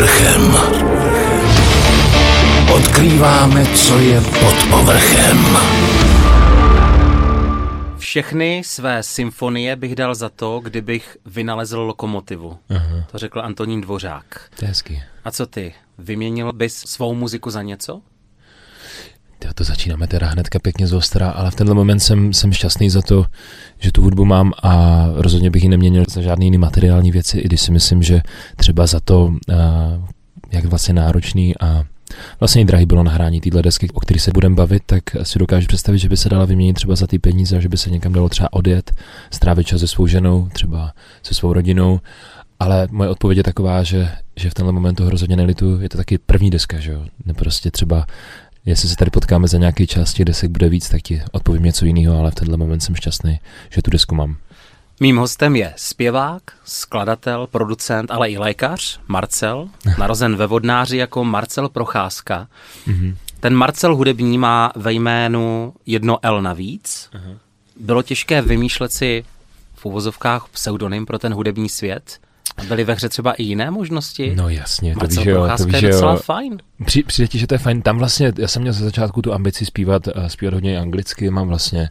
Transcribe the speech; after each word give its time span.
povrchem. 0.00 0.54
Odkrýváme, 2.74 3.66
co 3.66 3.98
je 3.98 4.20
pod 4.20 4.54
povrchem. 4.70 5.38
Všechny 7.98 8.62
své 8.64 9.02
symfonie 9.02 9.76
bych 9.76 9.94
dal 9.94 10.14
za 10.14 10.28
to, 10.28 10.60
kdybych 10.60 11.16
vynalezl 11.26 11.80
lokomotivu. 11.80 12.58
Aha. 12.70 13.06
To 13.12 13.18
řekl 13.18 13.40
Antonín 13.40 13.80
Dvořák. 13.80 14.48
To 14.58 14.64
je 14.64 14.68
hezký. 14.68 15.02
A 15.24 15.30
co 15.30 15.46
ty? 15.46 15.74
Vyměnil 15.98 16.52
bys 16.52 16.76
svou 16.76 17.14
muziku 17.14 17.50
za 17.50 17.62
něco? 17.62 18.00
Tyjo, 19.40 19.54
to 19.54 19.64
začínáme 19.64 20.06
teda 20.06 20.26
hnedka 20.26 20.58
pěkně 20.58 20.86
z 20.86 20.92
ostra, 20.92 21.30
ale 21.30 21.50
v 21.50 21.54
tenhle 21.54 21.74
moment 21.74 22.00
jsem, 22.00 22.32
jsem 22.32 22.52
šťastný 22.52 22.90
za 22.90 23.02
to, 23.02 23.24
že 23.78 23.92
tu 23.92 24.02
hudbu 24.02 24.24
mám 24.24 24.52
a 24.62 25.04
rozhodně 25.14 25.50
bych 25.50 25.62
ji 25.62 25.68
neměnil 25.68 26.04
za 26.08 26.20
žádný 26.20 26.46
jiný 26.46 26.58
materiální 26.58 27.10
věci, 27.10 27.38
i 27.38 27.44
když 27.44 27.60
si 27.60 27.72
myslím, 27.72 28.02
že 28.02 28.22
třeba 28.56 28.86
za 28.86 29.00
to, 29.00 29.24
uh, 29.24 29.34
jak 30.52 30.64
vlastně 30.64 30.94
náročný 30.94 31.54
a 31.60 31.84
vlastně 32.40 32.62
i 32.62 32.64
drahý 32.64 32.86
bylo 32.86 33.02
nahrání 33.02 33.40
téhle 33.40 33.62
desky, 33.62 33.90
o 33.90 34.00
který 34.00 34.20
se 34.20 34.30
budeme 34.34 34.54
bavit, 34.54 34.82
tak 34.86 35.02
si 35.22 35.38
dokážu 35.38 35.66
představit, 35.66 35.98
že 35.98 36.08
by 36.08 36.16
se 36.16 36.28
dala 36.28 36.44
vyměnit 36.44 36.74
třeba 36.74 36.96
za 36.96 37.06
ty 37.06 37.18
peníze 37.18 37.60
že 37.60 37.68
by 37.68 37.76
se 37.76 37.90
někam 37.90 38.12
dalo 38.12 38.28
třeba 38.28 38.52
odjet, 38.52 38.92
strávit 39.30 39.66
čas 39.66 39.80
se 39.80 39.86
svou 39.86 40.06
ženou, 40.06 40.48
třeba 40.52 40.92
se 41.22 41.34
svou 41.34 41.52
rodinou. 41.52 42.00
Ale 42.58 42.88
moje 42.90 43.10
odpověď 43.10 43.36
je 43.36 43.42
taková, 43.42 43.82
že, 43.82 44.08
že 44.36 44.50
v 44.50 44.54
tenhle 44.54 44.72
momentu 44.72 45.10
rozhodně 45.10 45.36
nelitu. 45.36 45.80
Je 45.80 45.88
to 45.88 45.96
taky 45.96 46.18
první 46.18 46.50
deska, 46.50 46.78
že 46.78 46.92
jo? 46.92 47.04
Ne 47.24 47.34
prostě 47.34 47.70
třeba 47.70 48.06
Jestli 48.70 48.88
se 48.88 48.96
tady 48.96 49.10
potkáme 49.10 49.48
za 49.48 49.58
nějaký 49.58 49.86
čas, 49.86 50.12
těch 50.12 50.24
desek 50.24 50.50
bude 50.50 50.68
víc, 50.68 50.88
tak 50.88 51.02
ti 51.02 51.22
odpovím 51.32 51.62
něco 51.62 51.84
jiného, 51.84 52.18
ale 52.18 52.30
v 52.30 52.34
tenhle 52.34 52.56
moment 52.56 52.80
jsem 52.80 52.94
šťastný, 52.94 53.40
že 53.70 53.82
tu 53.82 53.90
desku 53.90 54.14
mám. 54.14 54.36
Mým 55.00 55.16
hostem 55.16 55.56
je 55.56 55.74
zpěvák, 55.76 56.42
skladatel, 56.64 57.46
producent, 57.46 58.10
ale 58.10 58.30
i 58.30 58.38
lékař 58.38 59.00
Marcel, 59.08 59.68
narozen 59.98 60.36
ve 60.36 60.46
Vodnáři 60.46 60.96
jako 60.96 61.24
Marcel 61.24 61.68
Procházka. 61.68 62.48
Mm-hmm. 62.86 63.14
Ten 63.40 63.54
Marcel 63.54 63.96
hudební 63.96 64.38
má 64.38 64.72
ve 64.76 64.92
jménu 64.92 65.72
jedno 65.86 66.18
L 66.22 66.42
navíc. 66.42 67.10
Uh-huh. 67.12 67.38
Bylo 67.80 68.02
těžké 68.02 68.42
vymýšlet 68.42 68.92
si 68.92 69.24
v 69.74 69.86
uvozovkách 69.86 70.48
pseudonym 70.48 71.06
pro 71.06 71.18
ten 71.18 71.34
hudební 71.34 71.68
svět. 71.68 72.18
A 72.56 72.64
byly 72.64 72.84
ve 72.84 72.94
hře 72.94 73.08
třeba 73.08 73.32
i 73.32 73.42
jiné 73.42 73.70
možnosti? 73.70 74.34
No 74.36 74.48
jasně, 74.48 74.94
to 74.94 75.06
víš, 75.06 75.26
jo, 75.26 75.48
to 75.56 75.64
víš, 75.64 75.82
je 75.82 75.90
docela 75.90 76.12
jo. 76.12 76.18
fajn. 76.18 76.58
Při, 76.84 77.02
přijde 77.02 77.28
ti, 77.28 77.38
že 77.38 77.46
to 77.46 77.54
je 77.54 77.58
fajn. 77.58 77.82
Tam 77.82 77.98
vlastně, 77.98 78.32
já 78.38 78.48
jsem 78.48 78.62
měl 78.62 78.74
ze 78.74 78.84
začátku 78.84 79.22
tu 79.22 79.32
ambici 79.32 79.66
zpívat, 79.66 80.06
uh, 80.06 80.26
zpívat 80.26 80.54
hodně 80.54 80.80
anglicky, 80.80 81.30
mám 81.30 81.48
vlastně 81.48 81.90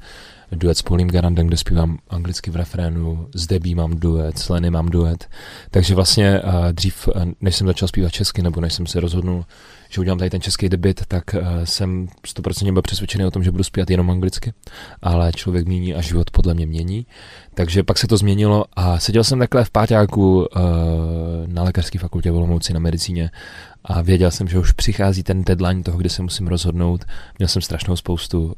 duet 0.52 0.78
s 0.78 0.82
Paulím 0.82 1.08
Garandem, 1.08 1.48
kde 1.48 1.58
zpívám 1.58 1.98
anglicky 2.10 2.52
v 2.52 2.56
refrénu, 2.56 3.28
s 3.36 3.48
Debí 3.48 3.76
mám 3.76 4.00
duet, 4.00 4.38
s 4.38 4.50
Lenny 4.50 4.70
mám 4.70 4.90
duet. 4.90 5.30
Takže 5.72 5.96
vlastně 5.96 6.42
uh, 6.42 6.54
dřív, 6.72 7.08
uh, 7.08 7.24
než 7.42 7.56
jsem 7.56 7.68
začal 7.68 7.88
zpívat 7.88 8.12
česky, 8.12 8.42
nebo 8.42 8.62
než 8.62 8.74
jsem 8.74 8.88
se 8.88 9.00
rozhodnul, 9.00 9.46
že 9.90 10.02
udělám 10.02 10.18
tady 10.18 10.30
ten 10.30 10.42
český 10.42 10.70
debit, 10.70 11.02
tak 11.08 11.24
uh, 11.34 11.42
jsem 11.64 12.08
100% 12.28 12.74
byl 12.74 12.82
přesvědčený 12.82 13.26
o 13.26 13.32
tom, 13.32 13.44
že 13.44 13.52
budu 13.52 13.64
zpívat 13.64 13.90
jenom 13.90 14.12
anglicky, 14.12 14.54
ale 15.02 15.32
člověk 15.36 15.68
mění 15.68 15.96
a 15.96 16.02
život 16.02 16.32
podle 16.32 16.54
mě 16.54 16.66
mění. 16.66 17.06
Takže 17.54 17.84
pak 17.84 17.98
se 17.98 18.08
to 18.08 18.18
změnilo 18.18 18.66
a 18.74 19.00
seděl 19.00 19.24
jsem 19.24 19.40
takhle 19.40 19.64
v 19.64 19.70
páťáku 19.70 20.38
uh, 20.38 20.46
na 21.48 21.64
lékařské 21.64 22.00
fakultě 22.00 22.32
v 22.32 22.36
Olomouci 22.36 22.74
na 22.74 22.80
medicíně 22.80 23.32
a 23.84 24.02
věděl 24.02 24.32
jsem, 24.32 24.48
že 24.48 24.60
už 24.60 24.72
přichází 24.72 25.24
ten 25.24 25.44
deadline 25.44 25.84
toho, 25.84 25.98
kde 25.98 26.10
se 26.10 26.22
musím 26.22 26.48
rozhodnout. 26.48 27.06
Měl 27.40 27.48
jsem 27.48 27.62
strašnou 27.62 27.96
spoustu 27.96 28.44
uh, 28.44 28.54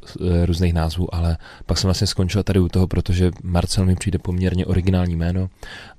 různých 0.46 0.74
názvů, 0.74 1.16
ale 1.16 1.38
pak 1.66 1.78
jsem 1.78 1.88
vlastně 1.88 2.08
skončil 2.08 2.44
tady 2.44 2.60
u 2.60 2.70
toho, 2.70 2.88
protože 2.88 3.32
Marcel 3.44 3.86
mi 3.86 3.96
přijde 3.96 4.20
poměrně 4.20 4.66
originální 4.66 5.16
jméno 5.16 5.50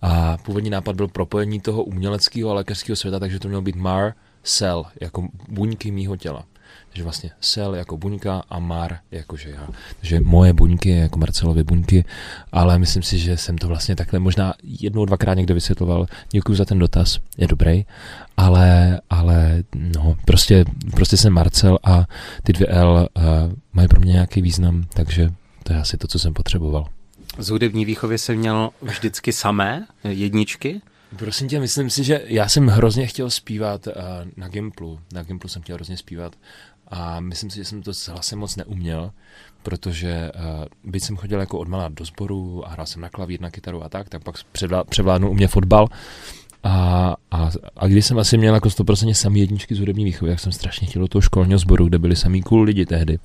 a 0.02 0.36
původní 0.36 0.70
nápad 0.70 0.96
byl 0.96 1.08
propojení 1.08 1.61
toho 1.61 1.83
uměleckého 1.83 2.50
a 2.50 2.55
lékařského 2.55 2.96
světa, 2.96 3.19
takže 3.19 3.39
to 3.39 3.48
mělo 3.48 3.62
být 3.62 3.77
Mar 3.77 4.12
Cell, 4.42 4.84
jako 5.00 5.28
buňky 5.48 5.90
mýho 5.90 6.16
těla. 6.16 6.44
Takže 6.88 7.02
vlastně 7.02 7.30
Sel 7.40 7.74
jako 7.74 7.96
buňka 7.96 8.42
a 8.48 8.58
Mar 8.58 8.98
jakože 9.11 9.50
já. 9.50 9.68
Takže 10.00 10.20
moje 10.20 10.52
buňky 10.52 10.90
jako 10.90 11.18
Marcelovy 11.18 11.64
buňky, 11.64 12.05
ale 12.52 12.78
myslím 12.78 13.02
si, 13.02 13.18
že 13.18 13.36
jsem 13.36 13.58
to 13.58 13.68
vlastně 13.68 13.96
takhle 13.96 14.18
možná 14.18 14.55
jednou, 14.62 15.05
dvakrát 15.05 15.34
někde 15.34 15.55
vysvětloval. 15.55 16.06
Děkuji 16.30 16.55
za 16.55 16.64
ten 16.64 16.78
dotaz, 16.78 17.18
je 17.39 17.46
dobrý, 17.46 17.84
ale, 18.36 19.00
ale 19.11 19.62
no, 19.74 20.17
prostě, 20.24 20.64
prostě 20.90 21.17
jsem 21.17 21.33
Marcel 21.33 21.78
a 21.84 22.06
ty 22.42 22.52
dvě 22.52 22.67
L 22.67 23.08
uh, 23.17 23.22
mají 23.72 23.88
pro 23.88 24.00
mě 24.00 24.12
nějaký 24.12 24.42
význam, 24.42 24.84
takže 24.94 25.33
to 25.62 25.72
je 25.72 25.80
asi 25.80 25.96
to, 25.96 26.08
co 26.08 26.18
jsem 26.18 26.34
potřeboval. 26.34 26.86
Z 27.38 27.48
hudební 27.48 27.84
výchově 27.84 28.18
jsem 28.18 28.36
měl 28.36 28.70
vždycky 28.83 29.33
samé 29.33 29.86
jedničky? 30.05 30.80
Prosím 31.17 31.48
tě, 31.48 31.61
myslím 31.61 31.90
si, 31.90 32.05
že 32.05 32.20
já 32.24 32.48
jsem 32.48 32.67
hrozně 32.67 33.06
chtěl 33.06 33.30
zpívat 33.30 33.86
uh, 33.86 33.92
na 34.36 34.48
Gimplu. 34.48 35.00
Na 35.12 35.23
Gimplu 35.23 35.48
jsem 35.48 35.62
chtěl 35.62 35.77
hrozně 35.77 35.96
zpívat 35.96 36.36
a 36.89 37.20
myslím 37.20 37.50
si, 37.50 37.56
že 37.56 37.64
jsem 37.64 37.83
to 37.83 37.95
s 37.95 38.08
hlasem 38.08 38.39
moc 38.39 38.56
neuměl, 38.56 39.11
protože 39.62 40.30
uh, 40.34 40.90
byť 40.90 41.02
jsem 41.02 41.17
chodil 41.17 41.40
jako 41.40 41.58
odmala 41.58 41.89
do 41.89 42.05
sboru 42.05 42.67
a 42.67 42.70
hrál 42.70 42.86
jsem 42.86 43.02
na 43.02 43.08
klavír, 43.08 43.40
na 43.40 43.50
kytaru 43.50 43.84
a 43.84 43.89
tak, 43.89 44.08
tak 44.08 44.23
pak 44.23 44.34
převlá, 44.52 44.84
převládnul 44.84 45.30
u 45.30 45.34
mě 45.34 45.48
fotbal. 45.48 45.89
A, 46.64 47.17
a, 47.30 47.50
a 47.77 47.86
když 47.86 48.06
jsem 48.06 48.18
asi 48.18 48.39
měl 48.39 48.55
jako 48.55 48.68
100% 48.68 49.12
samý 49.12 49.40
jedničky 49.40 49.74
z 49.74 49.79
hudební 49.79 50.05
výchovy, 50.05 50.30
jak 50.30 50.40
jsem 50.40 50.52
strašně 50.52 50.86
chtěl 50.86 51.02
do 51.02 51.08
toho 51.08 51.23
školního 51.23 51.58
sboru, 51.58 51.89
kde 51.89 51.98
byli 51.98 52.17
samý 52.17 52.42
cool 52.42 52.62
lidi 52.62 52.86
tehdy. 52.86 53.18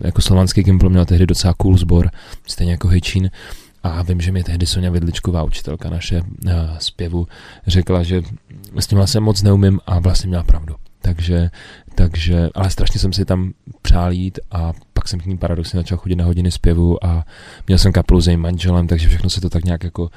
Jako 0.00 0.22
slovanský 0.22 0.62
Gimpl 0.62 0.88
měl 0.88 1.04
tehdy 1.04 1.26
docela 1.26 1.54
cool 1.54 1.76
sbor, 1.76 2.10
stejně 2.46 2.72
jako 2.72 2.88
Hejčín. 2.88 3.30
A 3.84 4.02
vím, 4.02 4.20
že 4.20 4.32
mi 4.32 4.44
tehdy 4.44 4.66
Sonja 4.66 4.90
Vidličková, 4.90 5.42
učitelka 5.42 5.90
naše 5.90 6.20
uh, 6.20 6.52
zpěvu, 6.78 7.26
řekla, 7.66 8.02
že 8.02 8.22
s 8.76 8.86
tím 8.86 9.06
jsem 9.06 9.22
moc 9.22 9.42
neumím 9.42 9.80
a 9.86 9.98
vlastně 9.98 10.28
měla 10.28 10.44
pravdu. 10.44 10.74
Takže, 11.02 11.50
takže, 11.94 12.48
ale 12.54 12.70
strašně 12.70 13.00
jsem 13.00 13.12
si 13.12 13.24
tam 13.24 13.52
přál 13.82 14.12
jít 14.12 14.38
a 14.50 14.72
pak 14.92 15.08
jsem 15.08 15.20
k 15.20 15.26
ní 15.26 15.38
paradoxně 15.38 15.80
začal 15.80 15.98
chodit 15.98 16.16
na 16.16 16.24
hodiny 16.24 16.50
zpěvu 16.50 17.04
a 17.04 17.24
měl 17.66 17.78
jsem 17.78 17.92
kapelu 17.92 18.20
s 18.20 18.26
jejím 18.26 18.40
manželem, 18.40 18.86
takže 18.86 19.08
všechno 19.08 19.30
se 19.30 19.40
to 19.40 19.50
tak 19.50 19.64
nějak 19.64 19.84
jako 19.84 20.02
uh, 20.02 20.08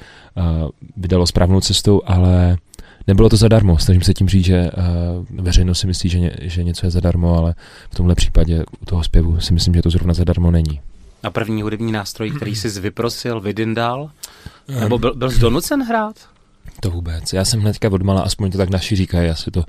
vydalo 0.96 1.26
správnou 1.26 1.60
cestou, 1.60 2.02
ale 2.06 2.56
nebylo 3.06 3.28
to 3.28 3.36
zadarmo. 3.36 3.78
Snažím 3.78 4.02
se 4.02 4.14
tím 4.14 4.28
říct, 4.28 4.44
že 4.44 4.70
uh, 4.70 5.44
veřejnost 5.44 5.80
si 5.80 5.86
myslí, 5.86 6.10
že, 6.10 6.18
ně, 6.18 6.32
že 6.40 6.64
něco 6.64 6.86
je 6.86 6.90
zadarmo, 6.90 7.38
ale 7.38 7.54
v 7.90 7.94
tomhle 7.94 8.14
případě 8.14 8.64
u 8.80 8.84
toho 8.84 9.04
zpěvu 9.04 9.40
si 9.40 9.54
myslím, 9.54 9.74
že 9.74 9.82
to 9.82 9.90
zrovna 9.90 10.14
zadarmo 10.14 10.50
není. 10.50 10.80
A 11.22 11.30
první 11.30 11.62
hudební 11.62 11.92
nástroj, 11.92 12.30
který 12.30 12.56
jsi 12.56 12.80
vyprosil, 12.80 13.40
vydyndal? 13.40 14.10
Nebo 14.68 14.98
byl, 14.98 15.14
byl 15.14 15.30
jsi 15.30 15.40
donucen 15.40 15.82
hrát? 15.82 16.16
To 16.80 16.90
vůbec. 16.90 17.32
Já 17.32 17.44
jsem 17.44 17.60
hnedka 17.60 17.90
odmala, 17.92 18.22
aspoň 18.22 18.50
to 18.50 18.58
tak 18.58 18.70
naši 18.70 18.96
říkají, 18.96 19.28
já 19.28 19.34
si 19.34 19.50
to 19.50 19.64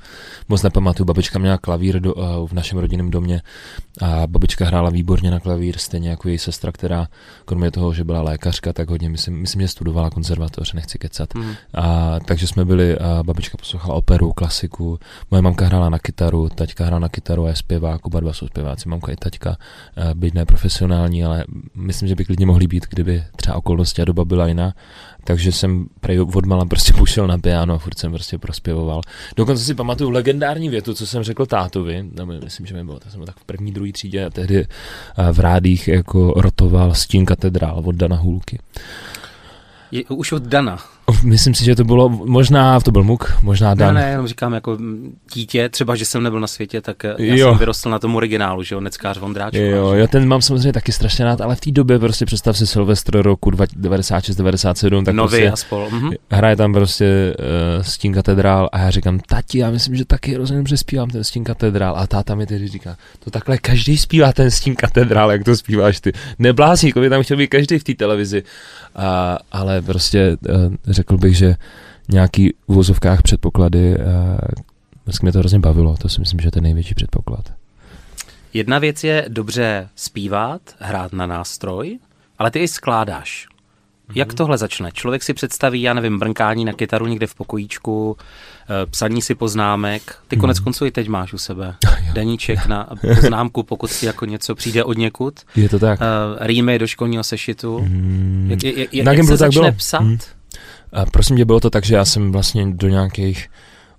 moc 0.49 0.63
nepamatuju. 0.63 1.05
Babička 1.05 1.39
měla 1.39 1.57
klavír 1.57 1.99
do, 1.99 2.13
uh, 2.13 2.47
v 2.47 2.53
našem 2.53 2.77
rodinném 2.77 3.11
domě 3.11 3.41
a 4.01 4.27
babička 4.27 4.65
hrála 4.65 4.89
výborně 4.89 5.31
na 5.31 5.39
klavír, 5.39 5.77
stejně 5.77 6.09
jako 6.09 6.29
její 6.29 6.37
sestra, 6.37 6.71
která 6.71 7.07
kromě 7.45 7.71
toho, 7.71 7.93
že 7.93 8.03
byla 8.03 8.21
lékařka, 8.21 8.73
tak 8.73 8.89
hodně, 8.89 9.09
myslím, 9.09 9.41
myslím 9.41 9.61
že 9.61 9.67
studovala 9.67 10.09
konzervatoř, 10.09 10.73
nechci 10.73 10.97
kecat. 10.97 11.35
Mm. 11.35 11.51
A, 11.73 12.15
takže 12.25 12.47
jsme 12.47 12.65
byli, 12.65 12.97
a 12.97 13.23
babička 13.23 13.57
poslouchala 13.57 13.95
operu, 13.95 14.33
klasiku, 14.33 14.99
moje 15.31 15.41
mamka 15.41 15.65
hrála 15.65 15.89
na 15.89 15.99
kytaru, 15.99 16.49
taťka 16.49 16.85
hrála 16.85 16.99
na 16.99 17.09
kytaru 17.09 17.45
a 17.45 17.49
je 17.49 17.55
zpěvák, 17.55 18.05
oba 18.05 18.19
dva 18.19 18.33
jsou 18.33 18.47
zpěváci, 18.47 18.89
mamka 18.89 19.11
i 19.11 19.15
taťka, 19.15 19.57
byť 20.13 20.33
neprofesionální, 20.33 21.23
ale 21.23 21.45
myslím, 21.75 22.09
že 22.09 22.15
by 22.15 22.25
klidně 22.25 22.45
mohli 22.45 22.67
být, 22.67 22.85
kdyby 22.89 23.23
třeba 23.35 23.57
okolnosti 23.57 24.01
a 24.01 24.05
doba 24.05 24.25
byla 24.25 24.47
jiná 24.47 24.73
takže 25.23 25.51
jsem 25.51 25.87
prej 26.01 26.19
odmala 26.19 26.65
prostě 26.65 26.93
pušel 26.93 27.27
na 27.27 27.37
piano 27.37 27.73
a 27.73 27.77
furt 27.77 27.99
jsem 27.99 28.11
prostě 28.11 28.37
prospěvoval. 28.37 29.01
Dokonce 29.35 29.63
si 29.63 29.73
pamatuju 29.73 30.09
legendární 30.09 30.69
větu, 30.69 30.93
co 30.93 31.07
jsem 31.07 31.23
řekl 31.23 31.45
tátovi, 31.45 32.05
nebo 32.11 32.33
myslím, 32.43 32.65
že 32.65 32.73
mi 32.73 32.83
bylo, 32.83 32.99
to 32.99 33.09
jsem 33.09 33.25
tak 33.25 33.39
v 33.39 33.43
první, 33.43 33.71
druhé 33.71 33.91
třídě 33.91 34.25
a 34.25 34.29
tehdy 34.29 34.67
v 35.31 35.39
rádích 35.39 35.87
jako 35.87 36.33
rotoval 36.37 36.93
stín 36.93 37.25
katedrál 37.25 37.81
od 37.85 37.95
Dana 37.95 38.15
Hůlky. 38.15 38.59
Je, 39.91 40.03
už 40.05 40.31
od 40.31 40.43
Dana. 40.43 40.79
Myslím 41.23 41.53
si, 41.53 41.65
že 41.65 41.75
to 41.75 41.83
bylo, 41.83 42.09
možná 42.09 42.79
to 42.79 42.91
byl 42.91 43.03
Muk, 43.03 43.37
možná 43.41 43.75
Dan. 43.75 43.95
Ne, 43.95 44.01
ne, 44.01 44.09
jenom 44.09 44.27
říkám 44.27 44.53
jako 44.53 44.77
dítě, 45.33 45.69
třeba, 45.69 45.95
že 45.95 46.05
jsem 46.05 46.23
nebyl 46.23 46.39
na 46.39 46.47
světě, 46.47 46.81
tak 46.81 47.03
já 47.03 47.35
jo. 47.35 47.49
jsem 47.49 47.57
vyrostl 47.57 47.89
na 47.89 47.99
tom 47.99 48.15
originálu, 48.15 48.63
že 48.63 48.75
jo, 48.75 48.81
Neckář 48.81 49.17
Vondráčku. 49.17 49.57
Jo, 49.57 49.93
já 49.93 50.07
ten 50.07 50.27
mám 50.27 50.41
samozřejmě 50.41 50.73
taky 50.73 50.91
strašně 50.91 51.25
rád, 51.25 51.41
ale 51.41 51.55
v 51.55 51.59
té 51.59 51.71
době 51.71 51.99
prostě 51.99 52.25
představ 52.25 52.57
si 52.57 52.67
Silvestr 52.67 53.21
roku 53.21 53.51
96-97, 53.51 55.05
tak 55.05 55.15
Nový 55.15 55.29
prostě 55.29 55.51
a 55.51 55.55
spol. 55.55 55.87
Mhm. 55.91 56.11
hraje 56.31 56.55
tam 56.55 56.73
prostě 56.73 57.35
uh, 57.39 57.83
Stín 57.83 58.13
katedrál 58.13 58.69
a 58.71 58.79
já 58.79 58.89
říkám, 58.89 59.19
tati, 59.19 59.57
já 59.57 59.71
myslím, 59.71 59.95
že 59.95 60.05
taky 60.05 60.33
hrozně 60.33 60.57
dobře 60.57 60.77
zpívám 60.77 61.09
ten 61.09 61.23
Stín 61.23 61.43
katedrál 61.43 61.97
a 61.97 62.07
táta 62.07 62.35
mi 62.35 62.45
tedy 62.45 62.67
říká, 62.67 62.97
to 63.19 63.31
takhle 63.31 63.57
každý 63.57 63.97
zpívá 63.97 64.33
ten 64.33 64.51
Stín 64.51 64.75
katedrál, 64.75 65.31
jak 65.31 65.43
to 65.43 65.55
zpíváš 65.55 65.99
ty. 65.99 66.11
Neblázník, 66.39 66.97
by 66.97 67.09
tam 67.09 67.23
chtěl 67.23 67.37
být 67.37 67.47
každý 67.47 67.79
v 67.79 67.83
té 67.83 67.93
televizi, 67.93 68.43
uh, 68.43 69.03
ale 69.51 69.81
prostě 69.81 70.37
uh, 70.49 70.93
řekl 70.99 71.17
bych, 71.17 71.37
že 71.37 71.55
nějaký 72.09 72.49
v 72.49 72.53
uvozovkách 72.71 73.21
předpoklady, 73.21 73.95
uh, 73.97 74.03
mě 75.21 75.31
to 75.31 75.39
hrozně 75.39 75.59
bavilo, 75.59 75.97
to 75.97 76.09
si 76.09 76.19
myslím, 76.19 76.39
že 76.39 76.47
je 76.47 76.51
ten 76.51 76.63
největší 76.63 76.93
předpoklad. 76.95 77.53
Jedna 78.53 78.79
věc 78.79 79.03
je 79.03 79.25
dobře 79.27 79.89
zpívat, 79.95 80.61
hrát 80.79 81.13
na 81.13 81.27
nástroj, 81.27 81.99
ale 82.39 82.51
ty 82.51 82.59
i 82.59 82.67
skládáš. 82.67 83.47
Jak 84.15 84.33
tohle 84.33 84.57
začne? 84.57 84.91
Člověk 84.91 85.23
si 85.23 85.33
představí, 85.33 85.81
já 85.81 85.93
nevím, 85.93 86.19
brnkání 86.19 86.65
na 86.65 86.73
kytaru 86.73 87.05
někde 87.07 87.27
v 87.27 87.35
pokojíčku, 87.35 88.17
eh, 88.19 88.85
psaní 88.85 89.21
si 89.21 89.35
poznámek. 89.35 90.15
Ty 90.27 90.35
Mhm. 90.35 90.41
konec 90.41 90.59
konců 90.59 90.85
i 90.85 90.91
teď 90.91 91.07
máš 91.07 91.33
u 91.33 91.37
sebe 91.37 91.75
deníček 92.13 92.65
na 92.67 92.89
poznámku, 93.15 93.63
pokud 93.63 93.91
si 93.91 94.05
jako 94.05 94.25
něco 94.25 94.55
přijde 94.55 94.83
od 94.83 94.97
někud. 94.97 95.39
Je 95.55 95.69
to 95.69 95.79
tak. 95.79 95.99
Uh, 95.99 96.05
rýmy 96.47 96.79
do 96.79 96.87
školního 96.87 97.23
sešitu. 97.23 97.79
Mm, 97.79 98.47
Jak, 98.51 98.63
jak, 98.63 98.93
jak, 98.93 99.05
Na 99.05 99.11
jak 99.13 99.23
se 99.23 99.29
tak 99.29 99.37
začne 99.37 99.61
bylo. 99.61 99.71
psat? 99.73 100.01
Hmm. 100.01 100.17
A 100.93 101.05
prosím 101.05 101.37
tě, 101.37 101.45
bylo 101.45 101.59
to 101.59 101.69
tak, 101.69 101.85
že 101.85 101.95
já 101.95 102.05
jsem 102.05 102.31
vlastně 102.31 102.73
do 102.73 102.89
nějakých 102.89 103.49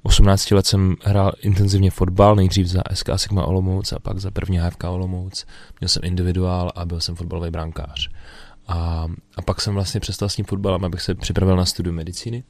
18 0.03 0.51
let 0.51 0.67
jsem 0.67 0.97
hrál 1.05 1.33
intenzivně 1.41 1.91
fotbal, 1.91 2.37
nejdřív 2.37 2.67
za 2.67 2.83
SK 2.95 3.11
Sigma 3.17 3.45
Olomouc 3.45 3.93
a 3.93 3.99
pak 3.99 4.19
za 4.19 4.31
první 4.31 4.59
HFK 4.59 4.85
Olomouc. 4.85 5.47
Měl 5.81 5.89
jsem 5.89 6.03
individuál 6.05 6.73
a 6.75 6.85
byl 6.85 7.01
jsem 7.01 7.15
fotbalový 7.15 7.51
brankář. 7.51 8.09
A, 8.69 9.07
a 9.37 9.43
pak 9.43 9.61
jsem 9.61 9.75
vlastně 9.75 10.01
přestal 10.01 10.29
s 10.29 10.37
tím 10.37 10.45
fotbalem, 10.45 10.85
abych 10.85 11.03
se 11.03 11.15
připravil 11.15 11.57
na 11.57 11.65
studium 11.65 11.97
medicíny. 11.97 12.45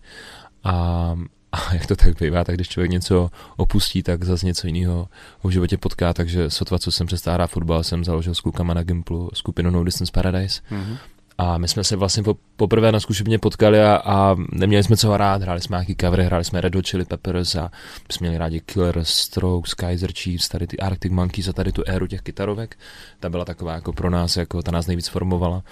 A, 0.64 1.16
a 1.52 1.74
jak 1.74 1.86
to 1.86 1.96
tak 1.96 2.20
bývá, 2.20 2.44
tak 2.44 2.54
když 2.54 2.68
člověk 2.68 2.90
něco 2.90 3.30
opustí, 3.56 4.02
tak 4.02 4.24
zase 4.24 4.46
něco 4.46 4.66
jiného 4.66 5.08
ho 5.40 5.50
v 5.50 5.52
životě 5.52 5.76
potká, 5.76 6.12
takže 6.12 6.50
sotva, 6.50 6.78
co 6.78 6.92
jsem 6.92 7.06
přestal 7.06 7.34
hrát 7.34 7.50
fotbal, 7.50 7.82
jsem 7.82 8.04
založil 8.04 8.34
s 8.34 8.40
klukama 8.40 8.74
na 8.74 8.82
Gimplu 8.82 9.30
skupinu 9.34 9.70
No 9.70 9.84
Distance 9.84 10.12
Paradise. 10.12 10.60
Mhm. 10.70 10.96
A 11.42 11.58
my 11.58 11.68
jsme 11.68 11.84
se 11.84 11.96
vlastně 11.96 12.22
po, 12.22 12.36
poprvé 12.56 12.92
na 12.92 13.00
zkušebně 13.00 13.38
potkali 13.38 13.82
a, 13.82 13.96
a 13.96 14.36
neměli 14.52 14.84
jsme 14.84 14.96
co 14.96 15.10
hrát, 15.10 15.42
hráli 15.42 15.60
jsme 15.60 15.76
nějaký 15.76 15.96
covery, 16.00 16.24
hráli 16.24 16.44
jsme 16.44 16.60
Red 16.60 16.74
Hot 16.74 16.86
Chili 16.88 17.04
Peppers 17.04 17.54
a 17.54 17.62
my 18.08 18.12
jsme 18.12 18.24
měli 18.24 18.38
rádi 18.38 18.60
Killer, 18.60 19.00
Strokes, 19.02 19.74
Kaiser 19.74 20.12
Chiefs, 20.12 20.48
tady 20.48 20.66
ty 20.66 20.78
Arctic 20.78 21.12
Monkeys 21.12 21.48
a 21.48 21.52
tady 21.52 21.72
tu 21.72 21.82
éru 21.86 22.06
těch 22.06 22.20
kytarovek. 22.20 22.78
Ta 23.20 23.28
byla 23.28 23.44
taková 23.44 23.74
jako 23.74 23.92
pro 23.92 24.10
nás, 24.10 24.36
jako 24.36 24.62
ta 24.62 24.70
nás 24.70 24.86
nejvíc 24.86 25.08
formovala. 25.08 25.62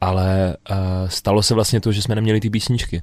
Ale 0.00 0.56
uh, 0.70 0.76
stalo 1.08 1.42
se 1.42 1.54
vlastně 1.54 1.80
to, 1.80 1.92
že 1.92 2.02
jsme 2.02 2.14
neměli 2.14 2.40
ty 2.40 2.50
písničky. 2.50 3.02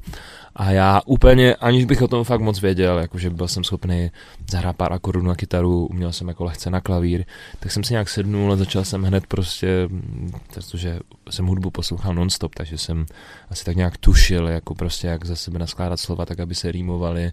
A 0.60 0.72
já 0.72 1.02
úplně, 1.06 1.56
aniž 1.56 1.86
bych 1.86 2.02
o 2.02 2.08
tom 2.08 2.24
fakt 2.24 2.42
moc 2.42 2.62
věděl, 2.62 2.98
jakože 2.98 3.30
byl 3.30 3.48
jsem 3.48 3.64
schopný 3.64 4.12
zahrát 4.52 4.76
pár 4.76 4.94
akordů 4.94 5.22
na 5.22 5.36
kytaru, 5.36 5.86
uměl 5.86 6.12
jsem 6.12 6.28
jako 6.28 6.44
lehce 6.44 6.70
na 6.70 6.82
klavír, 6.82 7.26
tak 7.60 7.72
jsem 7.72 7.84
si 7.84 7.94
nějak 7.94 8.10
sednul 8.10 8.52
a 8.52 8.56
začal 8.56 8.84
jsem 8.84 9.04
hned 9.04 9.28
prostě, 9.28 9.90
protože 10.54 11.00
jsem 11.30 11.46
hudbu 11.46 11.72
poslouchal 11.72 12.14
nonstop, 12.14 12.56
takže 12.56 12.78
jsem 12.78 13.06
asi 13.50 13.66
tak 13.66 13.76
nějak 13.76 13.98
tušil, 13.98 14.48
jako 14.48 14.76
prostě 14.76 15.08
jak 15.08 15.26
za 15.26 15.36
sebe 15.36 15.60
naskládat 15.60 16.00
slova, 16.00 16.26
tak 16.26 16.40
aby 16.40 16.56
se 16.56 16.72
rýmovaly. 16.72 17.32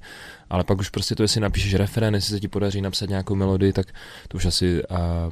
Ale 0.50 0.64
pak 0.64 0.78
už 0.78 0.88
prostě 0.88 1.14
to, 1.14 1.22
jestli 1.22 1.40
napíšeš 1.40 1.74
referén, 1.74 2.14
jestli 2.14 2.30
se 2.30 2.40
ti 2.40 2.48
podaří 2.48 2.80
napsat 2.80 3.08
nějakou 3.08 3.34
melodii, 3.34 3.72
tak 3.72 3.86
to 4.28 4.36
už 4.36 4.44
asi 4.44 4.84
a, 4.84 5.30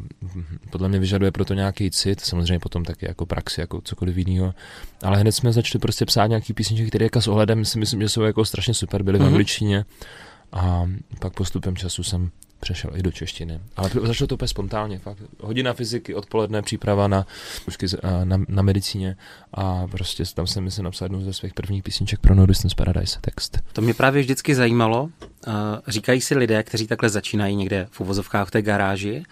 podle 0.70 0.88
mě 0.88 0.98
vyžaduje 0.98 1.30
pro 1.30 1.44
to 1.44 1.54
nějaký 1.54 1.90
cit, 1.90 2.20
samozřejmě 2.20 2.58
potom 2.58 2.84
taky 2.84 3.06
jako 3.06 3.26
praxi, 3.26 3.60
jako 3.60 3.80
cokoliv 3.80 4.16
jiného. 4.16 4.54
Ale 5.02 5.18
hned 5.18 5.32
jsme 5.32 5.52
začali 5.52 5.80
prostě 5.80 6.06
psát 6.06 6.26
nějaký 6.26 6.52
písničky, 6.52 6.86
které 6.86 7.04
jako 7.04 7.20
s 7.20 7.28
ohledem 7.28 7.64
si 7.64 7.81
myslím, 7.82 8.00
že 8.00 8.08
jsou 8.08 8.22
jako 8.22 8.44
strašně 8.44 8.74
super, 8.74 9.02
byly 9.02 9.18
v 9.18 9.20
Mhm. 9.20 9.28
angličtině. 9.30 9.84
A 10.52 10.88
pak 11.18 11.32
postupem 11.32 11.76
času 11.76 12.02
jsem 12.02 12.30
přešel 12.60 12.90
i 12.94 13.02
do 13.02 13.12
češtiny. 13.12 13.60
Ale 13.76 13.90
začalo 14.02 14.28
to 14.28 14.34
úplně 14.34 14.48
spontánně. 14.48 14.98
Fakt. 14.98 15.18
Hodina 15.40 15.72
fyziky, 15.72 16.14
odpoledne 16.14 16.62
příprava 16.62 17.08
na, 17.08 17.26
na, 18.24 18.40
na 18.48 18.62
medicíně 18.62 19.16
a 19.54 19.86
prostě 19.86 20.24
tam 20.34 20.46
jsem 20.46 20.64
myslím 20.64 20.84
napsal 20.84 21.06
jednu 21.06 21.20
ze 21.24 21.32
svých 21.32 21.54
prvních 21.54 21.82
písniček 21.82 22.20
pro 22.20 22.34
No 22.34 22.46
Distance 22.46 22.76
Paradise 22.76 23.18
text. 23.20 23.58
To 23.72 23.80
mě 23.82 23.94
právě 23.94 24.22
vždycky 24.22 24.54
zajímalo. 24.54 25.10
Říkají 25.88 26.20
si 26.20 26.34
lidé, 26.34 26.62
kteří 26.62 26.86
takhle 26.86 27.08
začínají 27.08 27.56
někde 27.56 27.86
v 27.90 28.00
uvozovkách 28.00 28.48
v 28.48 28.50
té 28.50 28.62
garáži, 28.62 29.22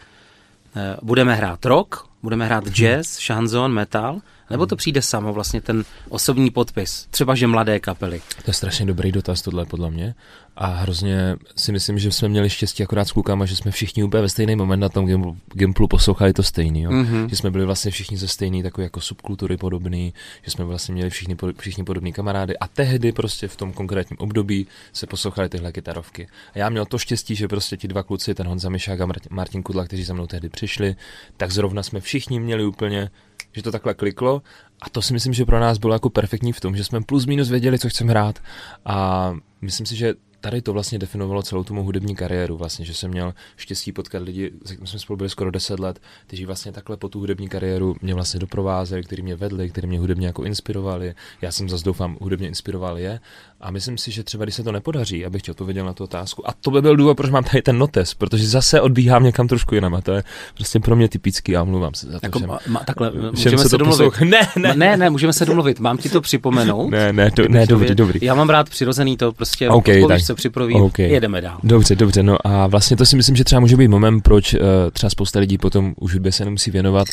uh, 0.76 0.82
budeme 1.02 1.34
hrát 1.34 1.64
rock, 1.66 2.09
budeme 2.22 2.46
hrát 2.46 2.68
jazz, 2.68 3.18
šanzon, 3.18 3.72
metal, 3.72 4.20
nebo 4.50 4.66
to 4.66 4.76
přijde 4.76 5.02
samo 5.02 5.32
vlastně 5.32 5.60
ten 5.60 5.84
osobní 6.08 6.50
podpis, 6.50 7.06
třeba 7.10 7.34
že 7.34 7.46
mladé 7.46 7.80
kapely. 7.80 8.20
To 8.44 8.50
je 8.50 8.54
strašně 8.54 8.86
dobrý 8.86 9.12
dotaz 9.12 9.42
tohle 9.42 9.66
podle 9.66 9.90
mě 9.90 10.14
a 10.56 10.66
hrozně 10.66 11.36
si 11.56 11.72
myslím, 11.72 11.98
že 11.98 12.12
jsme 12.12 12.28
měli 12.28 12.50
štěstí 12.50 12.82
akorát 12.82 13.04
s 13.04 13.12
klukama, 13.12 13.46
že 13.46 13.56
jsme 13.56 13.70
všichni 13.70 14.04
úplně 14.04 14.22
ve 14.22 14.28
stejný 14.28 14.56
moment 14.56 14.80
na 14.80 14.88
tom 14.88 15.06
Gimplu, 15.06 15.36
Gimplu 15.52 15.88
poslouchali 15.88 16.32
to 16.32 16.42
stejný, 16.42 16.82
jo? 16.82 16.90
Mhm. 16.90 17.28
že 17.28 17.36
jsme 17.36 17.50
byli 17.50 17.64
vlastně 17.64 17.90
všichni 17.90 18.16
ze 18.16 18.28
stejný 18.28 18.62
takové 18.62 18.84
jako 18.84 19.00
subkultury 19.00 19.56
podobný, 19.56 20.14
že 20.42 20.50
jsme 20.50 20.64
vlastně 20.64 20.94
měli 20.94 21.10
všichni, 21.10 21.36
všichni 21.58 21.84
podobný 21.84 22.12
kamarády 22.12 22.58
a 22.58 22.68
tehdy 22.68 23.12
prostě 23.12 23.48
v 23.48 23.56
tom 23.56 23.72
konkrétním 23.72 24.16
období 24.18 24.66
se 24.92 25.06
poslouchali 25.06 25.48
tyhle 25.48 25.72
kytarovky. 25.72 26.28
A 26.54 26.58
já 26.58 26.68
měl 26.68 26.86
to 26.86 26.98
štěstí, 26.98 27.34
že 27.34 27.48
prostě 27.48 27.76
ti 27.76 27.88
dva 27.88 28.02
kluci, 28.02 28.34
ten 28.34 28.46
Honza 28.46 28.68
Mišák 28.68 29.00
a 29.00 29.06
Mart- 29.06 29.26
Martin 29.30 29.62
Kudla, 29.62 29.84
kteří 29.84 30.04
za 30.04 30.14
mnou 30.14 30.26
tehdy 30.26 30.48
přišli, 30.48 30.96
tak 31.36 31.50
zrovna 31.50 31.82
jsme 31.82 32.00
všichni 32.10 32.40
měli 32.40 32.64
úplně 32.64 33.10
že 33.52 33.62
to 33.62 33.72
takhle 33.72 33.94
kliklo. 33.94 34.42
A 34.82 34.90
to 34.90 35.02
si 35.02 35.12
myslím, 35.12 35.32
že 35.32 35.44
pro 35.44 35.60
nás 35.60 35.78
bylo 35.78 35.92
jako 35.94 36.10
perfektní 36.10 36.52
v 36.52 36.60
tom, 36.60 36.76
že 36.76 36.84
jsme 36.84 37.00
plus 37.00 37.26
minus 37.26 37.50
věděli, 37.50 37.78
co 37.78 37.88
chceme 37.88 38.10
hrát. 38.10 38.38
A 38.84 39.32
myslím 39.60 39.86
si, 39.86 39.96
že 39.96 40.14
tady 40.40 40.62
to 40.62 40.72
vlastně 40.72 40.98
definovalo 40.98 41.42
celou 41.42 41.64
tu 41.64 41.74
mou 41.74 41.82
hudební 41.82 42.16
kariéru, 42.16 42.56
vlastně, 42.56 42.84
že 42.84 42.94
jsem 42.94 43.10
měl 43.10 43.34
štěstí 43.56 43.92
potkat 43.92 44.22
lidi, 44.22 44.50
se 44.64 44.74
kterými 44.74 44.86
jsme 44.86 44.98
spolu 44.98 45.16
byli 45.16 45.30
skoro 45.30 45.50
10 45.50 45.80
let, 45.80 46.00
kteří 46.26 46.46
vlastně 46.46 46.72
takhle 46.72 46.96
po 46.96 47.08
tu 47.08 47.18
hudební 47.18 47.48
kariéru 47.48 47.96
mě 48.02 48.14
vlastně 48.14 48.40
doprovázeli, 48.40 49.02
kteří 49.02 49.22
mě 49.22 49.36
vedli, 49.36 49.70
kteří 49.70 49.86
mě 49.86 50.00
hudebně 50.00 50.26
jako 50.26 50.44
inspirovali. 50.44 51.14
Já 51.42 51.52
jsem 51.52 51.68
zase 51.68 51.84
doufám 51.84 52.16
hudebně 52.20 52.48
inspiroval 52.48 52.98
je 52.98 53.20
a 53.60 53.70
myslím 53.70 53.98
si, 53.98 54.10
že 54.10 54.24
třeba 54.24 54.44
když 54.44 54.54
se 54.54 54.62
to 54.62 54.72
nepodaří, 54.72 55.26
abych 55.26 55.42
ti 55.42 55.50
odpověděl 55.50 55.86
na 55.86 55.92
tu 55.92 56.04
otázku. 56.04 56.48
A 56.48 56.52
to 56.60 56.70
by 56.70 56.82
byl 56.82 56.96
důvod, 56.96 57.16
proč 57.16 57.30
mám 57.30 57.44
tady 57.44 57.62
ten 57.62 57.78
notes, 57.78 58.14
protože 58.14 58.48
zase 58.48 58.80
odbíhám 58.80 59.24
někam 59.24 59.48
trošku 59.48 59.74
jinam 59.74 59.94
a 59.94 60.00
to 60.00 60.12
je 60.12 60.22
prostě 60.54 60.80
pro 60.80 60.96
mě 60.96 61.08
typický 61.08 61.56
a 61.56 61.64
mluvám 61.64 61.94
se 61.94 62.06
za 62.06 62.20
to. 62.20 62.26
Jako, 62.26 62.38
všem. 62.38 62.50
ma, 62.68 62.80
takhle, 62.86 63.12
můžeme 63.30 63.58
se 63.58 63.68
se 63.68 63.78
domluvit. 63.78 64.04
poslouchá. 64.04 64.24
Ne, 64.24 64.40
ne, 64.56 64.74
ne, 64.74 64.96
ne, 64.96 65.10
můžeme 65.10 65.32
se 65.32 65.44
domluvit. 65.44 65.80
Mám 65.80 65.98
ti 65.98 66.08
to 66.08 66.20
připomenout. 66.20 66.90
ne, 66.90 67.12
ne, 67.12 67.30
Kdybych 67.30 67.50
ne, 67.50 67.66
dobrý, 67.66 67.94
dobrý. 67.94 68.18
Já 68.22 68.34
mám 68.34 68.50
rád 68.50 68.70
přirozený 68.70 69.16
to, 69.16 69.32
prostě 69.32 69.68
OK, 69.68 69.76
odpovíš, 69.76 70.06
tak. 70.08 70.22
co 70.22 70.34
připraví, 70.34 70.74
OK. 70.74 70.98
jedeme 70.98 71.40
dál. 71.40 71.58
Dobře, 71.62 71.96
dobře, 71.96 72.22
no 72.22 72.36
a 72.44 72.66
vlastně 72.66 72.96
to 72.96 73.06
si 73.06 73.16
myslím, 73.16 73.36
že 73.36 73.44
třeba 73.44 73.60
může 73.60 73.76
být 73.76 73.88
moment, 73.88 74.20
proč 74.20 74.54
uh, 74.54 74.60
třeba 74.92 75.10
spousta 75.10 75.40
lidí 75.40 75.58
potom 75.58 75.94
už 75.96 76.12
hudbě 76.12 76.32
se 76.32 76.44
nemusí 76.44 76.70
věnovat, 76.70 77.08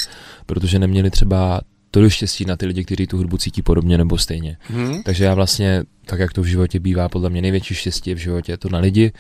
protože 0.46 0.80
neměli 0.80 1.10
třeba 1.10 1.62
to 2.02 2.10
štěstí 2.10 2.46
na 2.46 2.58
ty 2.58 2.66
lidi, 2.66 2.84
kteří 2.84 3.08
tu 3.08 3.18
hudbu 3.18 3.38
cítí 3.38 3.62
podobně 3.62 3.98
nebo 3.98 4.18
stejně. 4.18 4.58
Hm? 4.70 5.02
Takže 5.04 5.26
já 5.26 5.34
vlastně, 5.34 5.84
tak 6.06 6.20
jak 6.20 6.34
to 6.34 6.42
v 6.42 6.46
životě 6.46 6.80
bývá, 6.80 7.10
podle 7.10 7.30
mě 7.30 7.42
největší 7.42 7.76
štěstí 7.76 8.10
je 8.10 8.16
v 8.16 8.20
životě 8.20 8.52
je 8.52 8.58
to 8.58 8.70
na 8.70 8.80
lidi, 8.80 9.12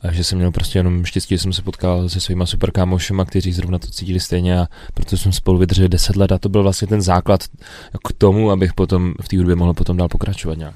a 0.00 0.12
že 0.12 0.24
jsem 0.24 0.38
měl 0.38 0.50
prostě 0.50 0.78
jenom 0.78 1.04
štěstí, 1.04 1.34
že 1.34 1.38
jsem 1.38 1.52
se 1.52 1.62
potkal 1.62 2.08
se 2.08 2.20
svýma 2.20 2.46
super 2.46 2.70
kámošema, 2.70 3.24
kteří 3.24 3.52
zrovna 3.52 3.78
to 3.78 3.86
cítili 3.86 4.20
stejně 4.20 4.60
a 4.60 4.66
proto 4.94 5.16
jsme 5.16 5.32
spolu 5.32 5.58
vydrželi 5.58 5.88
10 5.88 6.16
let 6.16 6.32
a 6.32 6.38
to 6.38 6.48
byl 6.48 6.62
vlastně 6.62 6.88
ten 6.88 7.02
základ 7.02 7.44
k 8.08 8.12
tomu, 8.18 8.50
abych 8.50 8.74
potom 8.74 9.14
v 9.22 9.28
té 9.28 9.36
hudbě 9.36 9.56
mohl 9.56 9.74
potom 9.74 9.96
dál 9.96 10.08
pokračovat 10.08 10.58
nějak. 10.58 10.74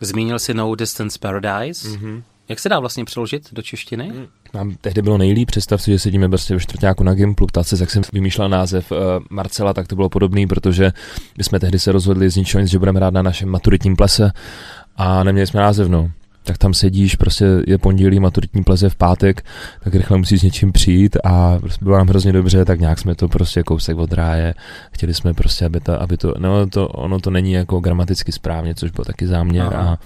Zmínil 0.00 0.38
si 0.38 0.54
No 0.54 0.74
Distance 0.74 1.18
Paradise. 1.18 1.88
Mm-hmm. 1.88 2.22
Jak 2.50 2.58
se 2.58 2.68
dá 2.68 2.80
vlastně 2.80 3.04
přeložit 3.04 3.48
do 3.52 3.62
češtiny? 3.62 4.12
Nám 4.54 4.74
tehdy 4.80 5.02
bylo 5.02 5.18
nejlíp, 5.18 5.46
představ 5.46 5.82
si, 5.82 5.90
že 5.90 5.98
sedíme 5.98 6.28
prostě 6.28 6.54
ve 6.54 6.60
čtvrtáku 6.60 7.04
na 7.04 7.14
Gimplu, 7.14 7.46
ptát 7.46 7.66
se, 7.66 7.76
jak 7.80 7.90
jsem 7.90 8.02
vymýšlel 8.12 8.48
název 8.48 8.92
uh, 8.92 8.98
Marcela, 9.30 9.74
tak 9.74 9.88
to 9.88 9.96
bylo 9.96 10.08
podobný, 10.08 10.46
protože 10.46 10.92
my 11.38 11.44
jsme 11.44 11.60
tehdy 11.60 11.78
se 11.78 11.92
rozhodli 11.92 12.30
z 12.30 12.36
ničeho 12.36 12.60
nic, 12.60 12.70
že 12.70 12.78
budeme 12.78 12.98
hrát 12.98 13.14
na 13.14 13.22
našem 13.22 13.48
maturitním 13.48 13.96
plese 13.96 14.32
a 14.96 15.24
neměli 15.24 15.46
jsme 15.46 15.60
název, 15.60 15.88
no. 15.88 16.10
Tak 16.44 16.58
tam 16.58 16.74
sedíš, 16.74 17.16
prostě 17.16 17.46
je 17.66 17.78
pondělí, 17.78 18.20
maturitní 18.20 18.64
pleze 18.64 18.88
v 18.88 18.96
pátek, 18.96 19.44
tak 19.84 19.94
rychle 19.94 20.18
musíš 20.18 20.40
s 20.40 20.42
něčím 20.42 20.72
přijít 20.72 21.16
a 21.24 21.58
prostě 21.58 21.84
bylo 21.84 21.96
nám 21.96 22.08
hrozně 22.08 22.32
dobře, 22.32 22.64
tak 22.64 22.80
nějak 22.80 22.98
jsme 22.98 23.14
to 23.14 23.28
prostě 23.28 23.62
kousek 23.62 23.96
od 23.96 24.12
ráje. 24.12 24.54
Chtěli 24.92 25.14
jsme 25.14 25.34
prostě, 25.34 25.64
aby, 25.64 25.80
ta, 25.80 25.96
aby 25.96 26.16
to, 26.16 26.34
no 26.38 26.66
to, 26.66 26.88
ono 26.88 27.20
to 27.20 27.30
není 27.30 27.52
jako 27.52 27.80
gramaticky 27.80 28.32
správně, 28.32 28.74
což 28.74 28.90
byl 28.90 29.04
taky 29.04 29.26
záměr 29.26 29.66
Aha. 29.74 29.92
a 29.92 29.98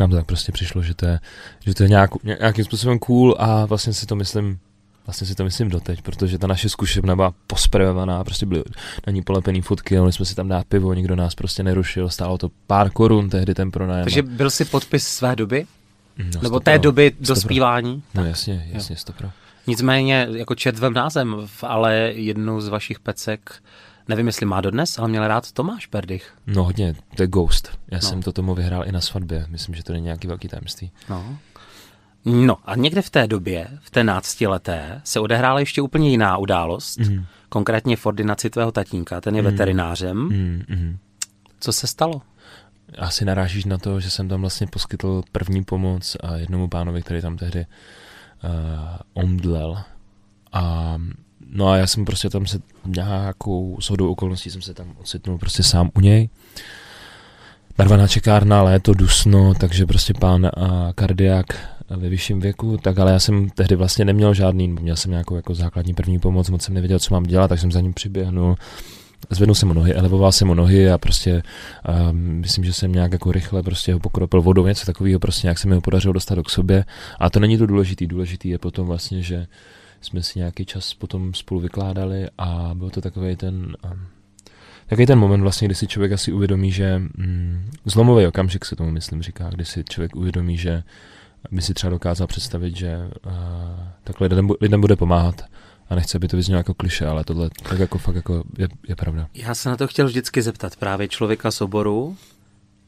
nám 0.00 0.10
to 0.10 0.16
tak 0.16 0.26
prostě 0.26 0.52
přišlo, 0.52 0.82
že 0.82 0.94
to 0.94 1.06
je, 1.06 1.20
že 1.60 1.74
to 1.74 1.82
je 1.82 1.88
nějak, 1.88 2.10
nějakým 2.24 2.64
způsobem 2.64 2.98
cool 2.98 3.36
a 3.38 3.64
vlastně 3.64 3.92
si 3.92 4.06
to 4.06 4.16
myslím, 4.16 4.58
vlastně 5.06 5.26
si 5.26 5.34
to 5.34 5.44
myslím 5.44 5.68
doteď, 5.68 6.02
protože 6.02 6.38
ta 6.38 6.46
naše 6.46 6.68
zkušebna 6.68 7.16
byla 7.16 7.34
posprejovaná, 7.46 8.24
prostě 8.24 8.46
byly 8.46 8.62
na 9.06 9.12
ní 9.12 9.22
polepený 9.22 9.60
fotky, 9.60 9.96
mohli 9.96 10.12
jsme 10.12 10.24
si 10.24 10.34
tam 10.34 10.48
dát 10.48 10.66
pivo, 10.66 10.94
nikdo 10.94 11.16
nás 11.16 11.34
prostě 11.34 11.62
nerušil, 11.62 12.08
stálo 12.08 12.38
to 12.38 12.50
pár 12.66 12.90
korun 12.90 13.30
tehdy 13.30 13.54
ten 13.54 13.70
pronájem. 13.70 14.04
Takže 14.04 14.22
byl 14.22 14.50
si 14.50 14.64
podpis 14.64 15.08
své 15.08 15.36
doby? 15.36 15.66
no, 16.18 16.40
Nebo 16.42 16.60
té 16.60 16.78
doby 16.78 17.12
dospívání? 17.20 18.02
No 18.14 18.24
jasně, 18.24 18.68
jasně, 18.72 18.96
stopro. 18.96 19.30
Nicméně, 19.66 20.28
jako 20.30 20.54
četvem 20.54 20.94
názem, 20.94 21.36
ale 21.62 21.94
jednu 22.14 22.60
z 22.60 22.68
vašich 22.68 23.00
pecek, 23.00 23.62
nevím, 24.08 24.26
jestli 24.26 24.46
má 24.46 24.60
dodnes, 24.60 24.98
ale 24.98 25.08
měl 25.08 25.28
rád 25.28 25.52
Tomáš 25.52 25.86
Perdych. 25.86 26.34
No 26.46 26.64
hodně, 26.64 26.94
to 27.16 27.22
je 27.22 27.26
Ghost. 27.26 27.78
Já 27.90 27.98
No. 27.98 28.02
jsem 28.08 28.22
to 28.22 28.32
tomu 28.32 28.54
vyhrál 28.54 28.84
i 28.88 28.92
na 28.92 29.00
svatbě, 29.00 29.46
myslím, 29.48 29.74
že 29.74 29.84
to 29.84 29.92
není 29.92 30.04
nějaký 30.04 30.26
velký 30.28 30.48
tajemství. 30.48 30.90
No. 31.10 31.36
No 32.24 32.56
a 32.64 32.76
někde 32.76 33.02
v 33.02 33.10
té 33.10 33.26
době, 33.26 33.68
v 33.80 33.90
té 33.90 34.04
náctileté, 34.04 35.00
se 35.04 35.20
odehrála 35.20 35.60
ještě 35.60 35.82
úplně 35.82 36.10
jiná 36.10 36.36
událost, 36.36 36.98
Mm. 36.98 37.24
konkrétně 37.48 37.96
v 37.96 38.06
ordinaci 38.06 38.50
tvého 38.50 38.72
tatínka, 38.72 39.20
ten 39.20 39.36
je 39.36 39.42
Mhm. 39.42 39.50
veterinářem. 39.52 40.16
Mm, 40.18 40.62
mm. 40.68 40.96
Co 41.60 41.72
se 41.72 41.86
stalo? 41.86 42.22
Asi 42.98 43.24
narážíš 43.24 43.64
na 43.64 43.78
to, 43.78 44.00
že 44.00 44.10
jsem 44.10 44.28
tam 44.28 44.40
vlastně 44.40 44.66
poskytl 44.66 45.22
první 45.32 45.64
pomoc 45.64 46.16
a 46.20 46.36
jednomu 46.36 46.68
pánovi, 46.68 47.02
který 47.02 47.20
tam 47.22 47.36
tehdy 47.36 47.66
uh, 48.44 48.50
omdlel. 49.14 49.82
A 50.52 50.96
no 51.54 51.68
a 51.68 51.76
já 51.76 51.86
jsem 51.86 52.04
prostě 52.04 52.30
tam 52.30 52.46
se 52.46 52.58
nějakou 52.86 53.78
shodou 53.80 54.10
okolností 54.10 54.50
jsem 54.50 54.62
se 54.62 54.74
tam 54.74 54.86
ocitnul 55.00 55.38
prostě 55.38 55.62
sám 55.62 55.90
u 55.94 56.00
něj. 56.00 56.28
narvaná 57.78 58.08
čekárna, 58.08 58.62
léto, 58.62 58.94
dusno, 58.94 59.54
takže 59.54 59.86
prostě 59.86 60.14
pán 60.14 60.46
a 60.46 60.92
kardiak 60.94 61.46
ve 61.90 62.08
vyšším 62.08 62.40
věku, 62.40 62.76
tak 62.82 62.98
ale 62.98 63.12
já 63.12 63.18
jsem 63.18 63.50
tehdy 63.50 63.76
vlastně 63.76 64.04
neměl 64.04 64.34
žádný, 64.34 64.68
měl 64.68 64.96
jsem 64.96 65.10
nějakou 65.10 65.36
jako 65.36 65.54
základní 65.54 65.94
první 65.94 66.18
pomoc, 66.18 66.50
moc 66.50 66.62
jsem 66.62 66.74
nevěděl, 66.74 66.98
co 66.98 67.14
mám 67.14 67.22
dělat, 67.22 67.48
tak 67.48 67.58
jsem 67.58 67.72
za 67.72 67.80
ním 67.80 67.94
přiběhnul, 67.94 68.56
zvednul 69.30 69.54
jsem 69.54 69.68
mu 69.68 69.74
nohy, 69.74 69.94
elevoval 69.94 70.32
jsem 70.32 70.48
mu 70.48 70.54
nohy 70.54 70.90
a 70.90 70.98
prostě 70.98 71.42
um, 72.10 72.16
myslím, 72.16 72.64
že 72.64 72.72
jsem 72.72 72.92
nějak 72.92 73.12
jako 73.12 73.32
rychle 73.32 73.62
prostě 73.62 73.92
ho 73.92 74.00
pokropil 74.00 74.42
vodou, 74.42 74.66
něco 74.66 74.86
takového, 74.86 75.20
prostě 75.20 75.46
nějak 75.46 75.58
se 75.58 75.68
mi 75.68 75.74
ho 75.74 75.80
podařilo 75.80 76.12
dostat 76.12 76.38
k 76.44 76.50
sobě. 76.50 76.84
A 77.18 77.30
to 77.30 77.40
není 77.40 77.58
to 77.58 77.66
důležitý, 77.66 78.06
důležitý 78.06 78.48
je 78.48 78.58
potom 78.58 78.86
vlastně, 78.86 79.22
že 79.22 79.46
jsme 80.04 80.22
si 80.22 80.38
nějaký 80.38 80.64
čas 80.64 80.94
potom 80.94 81.34
spolu 81.34 81.60
vykládali 81.60 82.28
a 82.38 82.70
byl 82.74 82.90
to 82.90 83.00
takový 83.00 83.36
ten 83.36 83.76
um, 83.84 84.06
takový 84.86 85.06
ten 85.06 85.18
moment 85.18 85.40
vlastně, 85.40 85.68
kdy 85.68 85.74
si 85.74 85.86
člověk 85.86 86.12
asi 86.12 86.32
uvědomí, 86.32 86.72
že 86.72 86.98
mm, 86.98 87.70
zlomový 87.84 88.26
okamžik 88.26 88.64
se 88.64 88.76
tomu 88.76 88.90
myslím 88.90 89.22
říká, 89.22 89.50
kdy 89.50 89.64
si 89.64 89.84
člověk 89.84 90.16
uvědomí, 90.16 90.58
že 90.58 90.82
by 91.50 91.62
si 91.62 91.74
třeba 91.74 91.90
dokázal 91.90 92.26
představit, 92.26 92.76
že 92.76 92.98
uh, 93.26 93.32
takhle 94.04 94.26
lidem, 94.26 94.48
lidem 94.60 94.80
bude 94.80 94.96
pomáhat. 94.96 95.42
A 95.88 95.94
nechci, 95.94 96.16
aby 96.16 96.28
to 96.28 96.36
vyznělo 96.36 96.58
jako 96.58 96.74
kliše, 96.74 97.06
ale 97.06 97.24
tohle 97.24 97.50
tak 97.68 97.78
jako 97.78 97.98
fakt 97.98 98.14
jako 98.14 98.44
je, 98.58 98.68
je 98.88 98.96
pravda. 98.96 99.28
Já 99.34 99.54
se 99.54 99.68
na 99.68 99.76
to 99.76 99.86
chtěl 99.86 100.06
vždycky 100.06 100.42
zeptat 100.42 100.76
právě 100.76 101.08
člověka 101.08 101.50
z 101.50 101.60
oboru, 101.60 102.16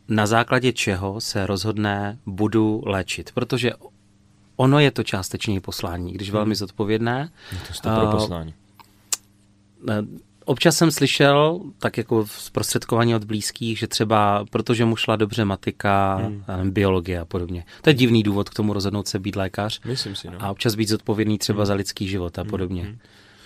na 0.08 0.26
základě 0.26 0.72
čeho 0.72 1.20
se 1.20 1.46
rozhodne 1.46 2.18
budu 2.26 2.82
léčit, 2.86 3.30
protože 3.34 3.72
ono 4.56 4.78
je 4.78 4.90
to 4.90 5.02
částečně 5.02 5.60
poslání, 5.60 6.12
když 6.12 6.30
velmi 6.30 6.48
hmm. 6.48 6.54
zodpovědné. 6.54 7.30
Je 7.52 7.58
to 7.82 8.00
pro 8.00 8.10
poslání. 8.10 8.54
Občas 10.44 10.76
jsem 10.76 10.90
slyšel, 10.90 11.60
tak 11.78 11.98
jako 11.98 12.26
zprostředkování 12.26 13.14
od 13.14 13.24
blízkých, 13.24 13.78
že 13.78 13.86
třeba 13.86 14.44
protože 14.50 14.84
mu 14.84 14.96
šla 14.96 15.16
dobře 15.16 15.44
matika, 15.44 16.16
hmm. 16.16 16.70
biologie 16.70 17.20
a 17.20 17.24
podobně. 17.24 17.64
To 17.82 17.90
je 17.90 17.94
divný 17.94 18.22
důvod 18.22 18.48
k 18.48 18.54
tomu 18.54 18.72
rozhodnout 18.72 19.08
se 19.08 19.18
být 19.18 19.36
lékař. 19.36 19.80
Myslím 19.84 20.16
si, 20.16 20.30
no. 20.30 20.36
A 20.40 20.50
občas 20.50 20.74
být 20.74 20.88
zodpovědný 20.88 21.38
třeba 21.38 21.58
hmm. 21.58 21.66
za 21.66 21.74
lidský 21.74 22.08
život 22.08 22.38
a 22.38 22.42
hmm. 22.42 22.50
podobně. 22.50 22.82
Hmm. 22.82 22.98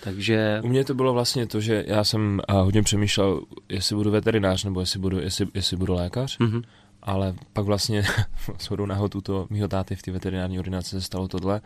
Takže... 0.03 0.61
U 0.63 0.67
mě 0.67 0.85
to 0.85 0.93
bylo 0.93 1.13
vlastně 1.13 1.47
to, 1.47 1.59
že 1.59 1.83
já 1.87 2.03
jsem 2.03 2.41
hodně 2.51 2.83
přemýšlel, 2.83 3.41
jestli 3.69 3.95
budu 3.95 4.11
veterinář 4.11 4.63
nebo 4.63 4.79
jestli 4.79 4.99
budu, 4.99 5.19
jestli, 5.19 5.47
jestli 5.53 5.77
budu 5.77 5.93
lékař. 5.93 6.37
Hmm. 6.39 6.61
Ale 7.03 7.35
pak 7.53 7.65
vlastně 7.65 8.03
shodou 8.59 8.85
náhod 8.85 9.23
to 9.23 9.47
mýho 9.49 9.67
táty 9.67 9.95
v 9.95 10.01
té 10.01 10.11
veterinární 10.11 10.59
ordinaci 10.59 10.89
se 10.89 11.01
stalo 11.01 11.27
tohle. 11.27 11.61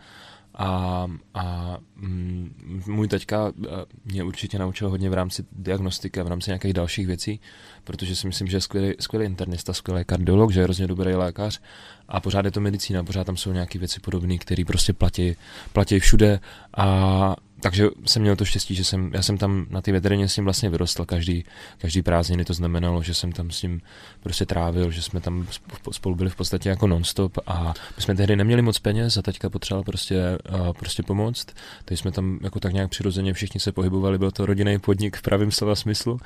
A, 0.58 1.06
a 1.34 1.76
mm, 1.96 2.82
můj 2.86 3.08
teďka 3.08 3.52
eh, 3.64 3.68
mě 4.04 4.24
určitě 4.24 4.58
naučil 4.58 4.90
hodně 4.90 5.10
v 5.10 5.14
rámci 5.14 5.44
diagnostiky 5.52 6.20
a 6.20 6.22
v 6.22 6.28
rámci 6.28 6.50
nějakých 6.50 6.72
dalších 6.72 7.06
věcí, 7.06 7.40
protože 7.84 8.16
si 8.16 8.26
myslím, 8.26 8.48
že 8.48 8.56
je 8.56 8.60
skvělý, 8.60 8.94
skvělý 9.00 9.26
internista, 9.26 9.72
skvělý 9.72 10.04
kardiolog, 10.04 10.52
že 10.52 10.60
je 10.60 10.64
hrozně 10.64 10.86
dobrý 10.86 11.14
lékař 11.14 11.60
a 12.08 12.20
pořád 12.20 12.44
je 12.44 12.50
to 12.50 12.60
medicína, 12.60 13.04
pořád 13.04 13.24
tam 13.24 13.36
jsou 13.36 13.52
nějaké 13.52 13.78
věci 13.78 14.00
podobné, 14.00 14.38
které 14.38 14.64
prostě 14.64 14.92
platí, 14.92 15.36
platí 15.72 15.98
všude 15.98 16.40
a 16.76 17.36
takže 17.66 17.88
jsem 18.04 18.22
měl 18.22 18.36
to 18.36 18.44
štěstí, 18.44 18.74
že 18.74 18.84
jsem, 18.84 19.10
já 19.14 19.22
jsem 19.22 19.38
tam 19.38 19.66
na 19.70 19.82
té 19.82 19.92
veterině 19.92 20.28
s 20.28 20.36
ním 20.36 20.44
vlastně 20.44 20.70
vyrostl 20.70 21.04
každý, 21.04 21.44
každý 21.78 22.02
prázdniny, 22.02 22.44
to 22.44 22.54
znamenalo, 22.54 23.02
že 23.02 23.14
jsem 23.14 23.32
tam 23.32 23.50
s 23.50 23.62
ním 23.62 23.80
prostě 24.22 24.46
trávil, 24.46 24.90
že 24.90 25.02
jsme 25.02 25.20
tam 25.20 25.46
spolu 25.90 26.14
byli 26.14 26.30
v 26.30 26.36
podstatě 26.36 26.68
jako 26.68 26.86
nonstop 26.86 27.38
a 27.46 27.74
my 27.96 28.02
jsme 28.02 28.14
tehdy 28.14 28.36
neměli 28.36 28.62
moc 28.62 28.78
peněz 28.78 29.16
a 29.16 29.22
teďka 29.22 29.50
potřeboval 29.50 29.84
prostě, 29.84 30.38
prostě 30.78 31.02
pomoct, 31.02 31.46
takže 31.84 32.02
jsme 32.02 32.12
tam 32.12 32.38
jako 32.42 32.60
tak 32.60 32.72
nějak 32.72 32.90
přirozeně 32.90 33.32
všichni 33.32 33.60
se 33.60 33.72
pohybovali, 33.72 34.18
byl 34.18 34.30
to 34.30 34.46
rodinný 34.46 34.78
podnik 34.78 35.16
v 35.16 35.22
pravém 35.22 35.50
slova 35.50 35.74
smyslu. 35.74 36.20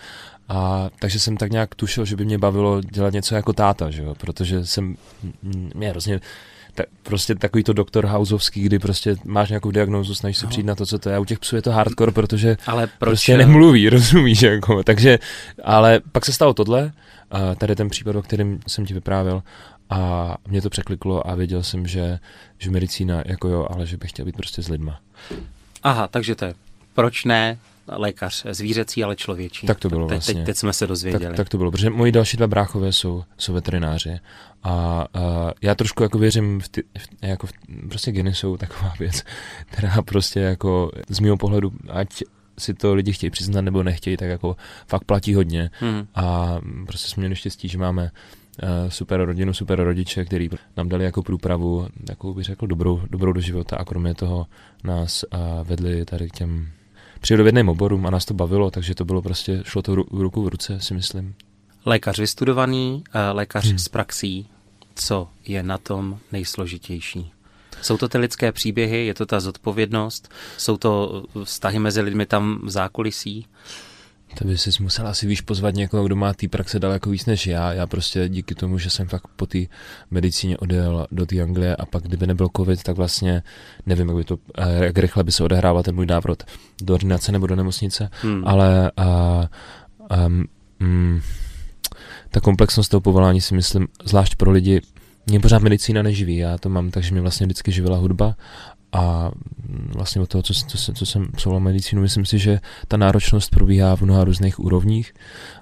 A 0.49 0.90
takže 0.99 1.20
jsem 1.20 1.37
tak 1.37 1.52
nějak 1.52 1.75
tušil, 1.75 2.04
že 2.04 2.16
by 2.16 2.25
mě 2.25 2.38
bavilo 2.38 2.80
dělat 2.80 3.12
něco 3.12 3.35
jako 3.35 3.52
táta, 3.52 3.90
že 3.90 4.02
jo? 4.02 4.14
protože 4.14 4.66
jsem 4.66 4.97
mě 5.75 5.90
hrozně 5.90 6.20
ta, 6.75 6.83
prostě 7.03 7.35
takový 7.35 7.65
to 7.65 7.73
doktor 7.73 8.07
Houseovský, 8.07 8.62
kdy 8.62 8.79
prostě 8.79 9.17
máš 9.25 9.49
nějakou 9.49 9.71
diagnózu, 9.71 10.15
snažíš 10.15 10.39
se 10.39 10.47
no. 10.47 10.50
přijít 10.50 10.67
na 10.67 10.75
to, 10.75 10.87
co 10.87 10.99
to 10.99 11.11
je. 11.11 11.17
A 11.17 11.19
u 11.19 11.25
těch 11.25 11.39
psů 11.39 11.57
je 11.57 11.62
to 11.62 11.71
hardcore, 11.71 12.12
protože 12.12 12.57
ale 12.67 12.87
proč, 12.87 13.11
prostě 13.11 13.37
nemluví, 13.37 13.89
rozumíš, 13.91 14.43
jako. 14.43 14.83
Takže, 14.83 15.19
ale 15.65 16.00
pak 16.12 16.25
se 16.25 16.33
stalo 16.33 16.55
tohle, 16.55 16.93
a 17.31 17.55
tady 17.55 17.77
ten 17.77 17.89
případ, 17.89 18.17
o 18.17 18.23
kterém 18.23 18.61
jsem 18.67 18.87
ti 18.87 18.95
vyprávěl, 18.95 19.43
a 19.91 20.37
mě 20.49 20.62
to 20.62 20.71
překliklo 20.71 21.29
a 21.31 21.35
věděl 21.35 21.62
jsem, 21.62 21.87
že, 21.87 22.19
že 22.59 22.71
medicína, 22.71 23.23
jako 23.27 23.49
jo, 23.49 23.67
ale 23.71 23.87
že 23.87 23.97
bych 23.97 24.11
chtěl 24.11 24.25
být 24.25 24.37
prostě 24.37 24.62
s 24.62 24.69
lidma. 24.69 25.00
Aha, 25.83 26.09
takže 26.09 26.35
to 26.35 26.45
je 26.45 26.55
proč 26.95 27.25
ne 27.25 27.59
lékař 27.92 28.47
zvířecí, 28.50 29.04
ale 29.04 29.16
člověčí. 29.16 29.66
Tak 29.66 29.78
to 29.78 29.88
bylo 29.88 30.06
teď, 30.06 30.16
vlastně. 30.16 30.35
Teď, 30.35 30.47
teď 30.47 30.56
jsme 30.56 30.73
se 30.73 30.87
dozvěděli. 30.87 31.25
Tak, 31.26 31.37
tak 31.37 31.49
to 31.49 31.59
bylo, 31.59 31.70
protože 31.70 31.90
moji 31.90 32.12
další 32.12 32.37
dva 32.37 32.47
bráchové 32.47 32.92
jsou, 32.92 33.25
jsou 33.38 33.52
veterináři 33.52 34.18
a, 34.62 34.70
a 35.14 35.52
já 35.62 35.75
trošku 35.75 36.02
jako 36.02 36.18
věřím 36.18 36.61
v 36.61 36.68
ty, 36.68 36.82
v, 36.99 37.09
jako 37.23 37.47
v, 37.47 37.52
prostě 37.88 38.12
geny 38.12 38.35
jsou 38.35 38.56
taková 38.56 38.92
věc, 38.99 39.23
která 39.66 40.02
prostě 40.02 40.40
jako 40.40 40.90
z 41.09 41.20
mého 41.20 41.37
pohledu, 41.37 41.73
ať 41.88 42.09
si 42.59 42.75
to 42.75 42.94
lidi 42.94 43.12
chtějí 43.12 43.30
přiznat 43.30 43.61
nebo 43.61 43.82
nechtějí, 43.82 44.16
tak 44.16 44.28
jako 44.28 44.56
fakt 44.87 45.04
platí 45.04 45.35
hodně 45.35 45.70
hmm. 45.80 46.06
a 46.14 46.56
prostě 46.87 47.09
jsme 47.09 47.20
měli 47.20 47.37
štěstí, 47.37 47.68
že 47.68 47.78
máme 47.78 48.11
uh, 48.62 48.68
super 48.88 49.25
rodinu, 49.25 49.54
super 49.54 49.82
rodiče, 49.85 50.25
který 50.25 50.50
nám 50.76 50.88
dali 50.88 51.04
jako 51.04 51.23
průpravu, 51.23 51.87
takovou 52.06 52.35
bych 52.35 52.44
řekl 52.44 52.66
dobrou, 52.66 53.02
dobrou 53.11 53.32
do 53.32 53.40
života 53.40 53.76
a 53.76 53.85
kromě 53.85 54.14
toho 54.14 54.47
nás 54.85 55.25
uh, 55.25 55.40
vedli 55.68 56.04
tady 56.04 56.28
k 56.28 56.32
těm 56.32 56.68
přírodovědným 57.21 57.69
oborům 57.69 58.07
a 58.07 58.11
nás 58.11 58.25
to 58.25 58.35
bavilo, 58.35 58.71
takže 58.71 58.95
to 58.95 59.05
bylo 59.05 59.23
prostě, 59.23 59.62
šlo 59.67 59.83
to 59.83 59.95
ruku 59.95 60.43
v 60.43 60.49
ruce, 60.49 60.81
si 60.81 60.95
myslím. 60.95 61.35
Lékař 61.87 62.19
vystudovaný, 62.19 63.05
eh, 63.15 63.31
lékař 63.31 63.67
hmm. 63.67 63.79
s 63.79 63.89
praxí, 63.89 64.47
co 64.95 65.29
je 65.47 65.62
na 65.62 65.79
tom 65.79 66.19
nejsložitější? 66.33 67.33
Jsou 67.83 67.97
to 67.97 68.09
ty 68.09 68.19
lidské 68.19 68.53
příběhy, 68.53 69.07
je 69.07 69.15
to 69.15 69.27
ta 69.27 69.41
zodpovědnost, 69.41 70.29
jsou 70.59 70.77
to 70.77 71.25
vztahy 71.45 71.79
mezi 71.79 72.00
lidmi 72.00 72.27
tam 72.27 72.61
v 72.65 72.71
zákulisí? 72.71 73.47
To 74.38 74.44
by 74.44 74.58
si 74.58 74.70
musel 74.82 75.06
asi 75.06 75.26
víš 75.26 75.40
pozvat 75.40 75.75
někoho, 75.75 76.04
kdo 76.04 76.16
má 76.16 76.34
té 76.34 76.49
praxe 76.49 76.78
daleko 76.78 77.10
víc 77.10 77.26
než 77.26 77.46
já. 77.46 77.72
Já 77.72 77.87
prostě 77.87 78.28
díky 78.28 78.54
tomu, 78.54 78.78
že 78.78 78.90
jsem 78.90 79.08
fakt 79.08 79.28
po 79.37 79.46
té 79.46 79.58
medicíně 80.10 80.58
odjel 80.58 81.06
do 81.12 81.26
té 81.26 81.42
Anglie 81.42 81.76
a 81.76 81.87
pak 81.87 82.02
kdyby 82.02 82.26
nebyl 82.26 82.49
covid, 82.56 82.82
tak 82.82 82.96
vlastně 82.96 83.42
nevím, 83.87 84.08
jak, 84.08 84.16
by 84.16 84.25
to, 84.25 84.38
eh, 84.58 84.84
jak 84.84 84.99
rychle 84.99 85.25
by 85.25 85.32
se 85.32 85.44
odehrával 85.44 85.82
ten 85.82 85.94
můj 85.94 86.06
návrat 86.06 86.42
do 86.82 86.94
ordinace 86.94 87.32
nebo 87.32 87.46
do 87.46 87.56
nemocnice, 87.56 88.10
hmm. 88.22 88.42
ale 88.46 88.90
a, 88.96 89.49
um, 90.26 90.44
um, 90.80 91.22
ta 92.30 92.40
komplexnost 92.40 92.90
toho 92.90 93.00
povolání 93.00 93.40
si 93.40 93.54
myslím, 93.54 93.88
zvlášť 94.04 94.34
pro 94.34 94.50
lidi, 94.50 94.80
mě 95.26 95.40
pořád 95.40 95.62
medicína 95.62 96.02
neživí, 96.02 96.37
já 96.37 96.58
to 96.58 96.68
mám 96.68 96.90
tak, 96.90 97.02
že 97.02 97.12
mě 97.12 97.20
vlastně 97.20 97.46
vždycky 97.46 97.72
živila 97.72 97.96
hudba 97.96 98.37
a 98.92 99.30
vlastně 99.94 100.20
od 100.20 100.28
toho, 100.28 100.42
co, 100.42 100.54
co, 100.54 100.92
co 100.92 101.06
jsem 101.06 101.28
absolvoval 101.32 101.61
medicínu, 101.61 102.02
myslím 102.02 102.26
si, 102.26 102.38
že 102.38 102.61
ta 102.88 102.97
náročnost 102.97 103.50
probíhá 103.50 103.97
v 103.97 104.02
mnoha 104.02 104.25
různých 104.25 104.61
úrovních. 104.61 105.14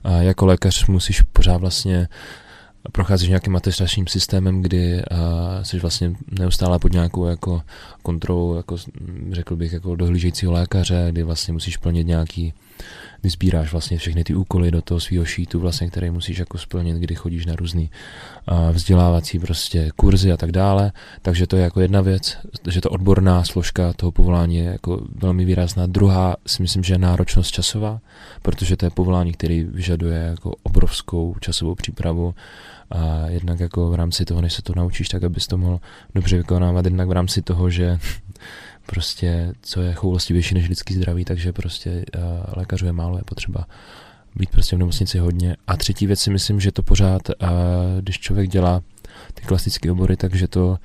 A 0.05 0.11
jako 0.11 0.47
lékař 0.47 0.87
musíš 0.87 1.21
pořád 1.21 1.57
vlastně 1.57 2.09
procházíš 2.93 3.29
nějakým 3.29 3.57
atestačním 3.57 4.07
systémem, 4.07 4.63
kdy 4.63 5.03
jsi 5.63 5.79
vlastně 5.79 6.13
neustále 6.39 6.79
pod 6.79 6.93
nějakou 6.93 7.27
jako 7.27 7.63
kontrolou, 8.03 8.57
jako 8.57 8.77
řekl 9.31 9.57
bych, 9.57 9.73
jako 9.73 9.97
dohlížejícího 9.97 10.53
lékaře, 10.53 11.09
kdy 11.11 11.23
vlastně 11.23 11.53
musíš 11.53 11.77
plnit 11.77 12.07
nějaký 12.07 12.55
sbíráš 13.25 13.73
vlastně 13.73 13.99
všechny 13.99 14.25
ty 14.25 14.35
úkoly 14.35 14.71
do 14.71 14.83
toho 14.83 15.01
svého 15.01 15.25
šítu, 15.25 15.61
vlastně, 15.61 15.89
který 15.89 16.11
musíš 16.11 16.39
jako 16.39 16.59
splnit, 16.59 16.97
kdy 16.97 17.15
chodíš 17.15 17.47
na 17.47 17.57
různý 17.57 17.91
uh, 18.51 18.71
vzdělávací 18.71 19.39
prostě 19.39 19.91
kurzy 19.97 20.33
a 20.33 20.37
tak 20.37 20.53
dále. 20.53 20.93
Takže 21.23 21.47
to 21.47 21.57
je 21.57 21.63
jako 21.63 21.81
jedna 21.81 22.01
věc, 22.01 22.39
že 22.69 22.81
to 22.81 22.91
odborná 22.91 23.45
složka 23.45 23.93
toho 23.93 24.13
povolání 24.13 24.57
je 24.57 24.65
jako 24.65 25.07
velmi 25.15 25.45
výrazná. 25.45 25.87
Druhá 25.87 26.37
si 26.47 26.63
myslím, 26.63 26.85
že 26.85 26.95
je 26.95 26.99
náročnost 26.99 27.51
časová, 27.51 28.01
protože 28.43 28.77
to 28.77 28.87
je 28.87 28.91
povolání, 28.91 29.33
který 29.33 29.65
vyžaduje 29.65 30.19
jako 30.19 30.55
obrovskou 30.63 31.37
časovou 31.41 31.75
přípravu 31.75 32.35
a 32.91 33.29
jednak 33.29 33.61
jako 33.61 33.91
v 33.91 33.95
rámci 33.95 34.25
toho, 34.25 34.41
než 34.41 34.53
se 34.53 34.63
to 34.63 34.73
naučíš, 34.77 35.09
tak 35.09 35.25
abys 35.25 35.47
to 35.47 35.59
mohl 35.59 35.81
dobře 36.15 36.37
vykonávat, 36.37 36.85
jednak 36.85 37.09
v 37.09 37.13
rámci 37.13 37.43
toho, 37.43 37.71
že 37.71 37.99
prostě, 38.93 39.53
co 39.63 39.83
je 39.83 39.95
choulostivější 39.95 40.55
než 40.55 40.69
lidský 40.69 40.95
zdraví, 40.95 41.25
takže 41.25 41.53
prostě 41.53 41.91
uh, 41.91 42.23
lékařů 42.57 42.87
je 42.87 42.93
málo, 42.93 43.17
je 43.17 43.25
potřeba 43.25 43.67
být 44.35 44.51
prostě 44.51 44.77
v 44.77 44.79
nemocnici 44.79 45.19
hodně. 45.19 45.57
A 45.67 45.77
třetí 45.77 46.07
věc 46.07 46.21
si 46.21 46.31
myslím, 46.31 46.61
že 46.61 46.73
to 46.73 46.83
pořád, 46.83 47.23
uh, 47.29 47.49
když 48.01 48.19
člověk 48.19 48.51
dělá 48.51 48.83
ty 49.35 49.43
klasické 49.43 49.93
obory, 49.93 50.17
takže 50.17 50.49
to 50.49 50.79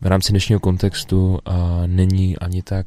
v 0.00 0.06
rámci 0.06 0.32
dnešního 0.32 0.60
kontextu 0.60 1.28
uh, 1.28 1.54
není 1.86 2.38
ani 2.38 2.62
tak 2.62 2.86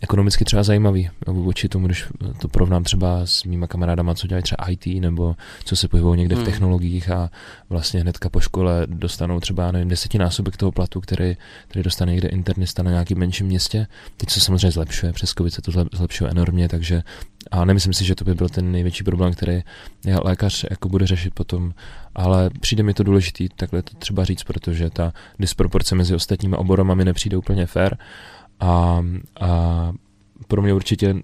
ekonomicky 0.00 0.44
třeba 0.44 0.62
zajímavý. 0.62 1.10
Vůči 1.26 1.68
tomu, 1.68 1.86
když 1.86 2.04
to 2.38 2.48
porovnám 2.48 2.84
třeba 2.84 3.20
s 3.26 3.44
mýma 3.44 3.66
kamarádama, 3.66 4.14
co 4.14 4.26
dělají 4.26 4.42
třeba 4.42 4.68
IT, 4.68 4.86
nebo 4.86 5.36
co 5.64 5.76
se 5.76 5.88
pohybují 5.88 6.18
někde 6.18 6.34
hmm. 6.34 6.44
v 6.44 6.48
technologiích 6.48 7.10
a 7.10 7.30
vlastně 7.68 8.00
hnedka 8.00 8.28
po 8.28 8.40
škole 8.40 8.86
dostanou 8.86 9.40
třeba 9.40 9.72
nevím, 9.72 9.88
desetinásobek 9.88 10.56
toho 10.56 10.72
platu, 10.72 11.00
který, 11.00 11.36
který 11.68 11.82
dostane 11.82 12.12
někde 12.12 12.28
internista 12.28 12.82
na 12.82 12.90
nějakém 12.90 13.18
menším 13.18 13.46
městě. 13.46 13.86
Teď 14.16 14.30
se 14.30 14.40
samozřejmě 14.40 14.70
zlepšuje, 14.70 15.12
přes 15.12 15.30
COVID 15.30 15.54
se 15.54 15.62
to 15.62 15.72
zlepšuje 15.92 16.30
enormně, 16.30 16.68
takže 16.68 17.02
a 17.50 17.64
nemyslím 17.64 17.92
si, 17.92 18.04
že 18.04 18.14
to 18.14 18.24
by 18.24 18.34
byl 18.34 18.48
ten 18.48 18.72
největší 18.72 19.04
problém, 19.04 19.32
který 19.32 19.62
lékař 20.22 20.64
jako 20.70 20.88
bude 20.88 21.06
řešit 21.06 21.34
potom, 21.34 21.74
ale 22.14 22.50
přijde 22.60 22.82
mi 22.82 22.94
to 22.94 23.02
důležitý 23.02 23.48
takhle 23.48 23.82
to 23.82 23.96
třeba 23.96 24.24
říct, 24.24 24.44
protože 24.44 24.90
ta 24.90 25.12
disproporce 25.38 25.94
mezi 25.94 26.14
ostatními 26.14 26.56
oborama 26.56 26.94
mi 26.94 27.04
nepřijde 27.04 27.36
úplně 27.36 27.66
fair 27.66 27.94
a, 28.60 29.04
a 29.40 29.92
pro 30.48 30.62
mě 30.62 30.74
určitě 30.74 31.14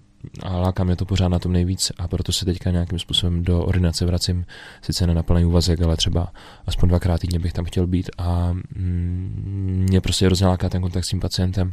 a 0.43 0.57
láká 0.57 0.85
mě 0.85 0.97
to 0.97 1.05
pořád 1.05 1.29
na 1.29 1.39
tom 1.39 1.53
nejvíc 1.53 1.93
a 1.99 2.09
proto 2.09 2.33
se 2.33 2.45
teďka 2.45 2.71
nějakým 2.71 2.99
způsobem 2.99 3.43
do 3.43 3.65
ordinace 3.65 4.07
vracím, 4.07 4.47
sice 4.83 5.07
ne 5.07 5.15
na 5.15 5.23
plný 5.23 5.45
úvazek, 5.45 5.81
ale 5.81 5.97
třeba 5.97 6.33
aspoň 6.67 6.89
dvakrát 6.89 7.21
týdně 7.21 7.39
bych 7.39 7.53
tam 7.53 7.65
chtěl 7.65 7.87
být. 7.87 8.11
A 8.19 8.53
mm, 8.53 9.87
mě 9.89 10.01
prostě 10.01 10.27
hrozně 10.27 10.47
láká 10.47 10.69
ten 10.69 10.83
kontakt 10.83 11.05
s 11.05 11.09
tím 11.09 11.21
pacientem 11.21 11.73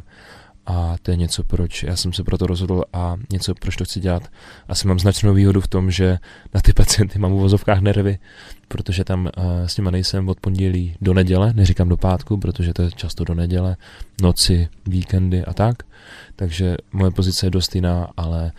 a 0.66 0.96
to 1.02 1.10
je 1.10 1.16
něco, 1.16 1.44
proč 1.44 1.82
já 1.82 1.96
jsem 1.96 2.12
se 2.12 2.24
proto 2.24 2.46
rozhodl 2.46 2.82
a 2.92 3.16
něco, 3.32 3.54
proč 3.54 3.76
to 3.76 3.84
chci 3.84 4.00
dělat. 4.00 4.22
Asi 4.68 4.88
mám 4.88 4.98
značnou 4.98 5.34
výhodu 5.34 5.60
v 5.60 5.68
tom, 5.68 5.90
že 5.90 6.18
na 6.54 6.60
ty 6.60 6.72
pacienty 6.72 7.18
mám 7.18 7.32
v 7.32 7.38
vozovkách 7.38 7.80
nervy, 7.80 8.18
protože 8.68 9.04
tam 9.04 9.20
uh, 9.24 9.30
s 9.66 9.76
nimi 9.76 9.90
nejsem 9.92 10.28
od 10.28 10.40
pondělí 10.40 10.96
do 11.00 11.14
neděle, 11.14 11.52
neříkám 11.52 11.88
do 11.88 11.96
pátku, 11.96 12.36
protože 12.36 12.72
to 12.72 12.82
je 12.82 12.90
často 12.90 13.24
do 13.24 13.34
neděle, 13.34 13.76
noci, 14.22 14.68
víkendy 14.86 15.44
a 15.44 15.52
tak. 15.52 15.76
Takže 16.36 16.76
moje 16.92 17.10
pozice 17.10 17.46
je 17.46 17.50
dost 17.50 17.74
jiná, 17.74 18.08
ale 18.16 18.52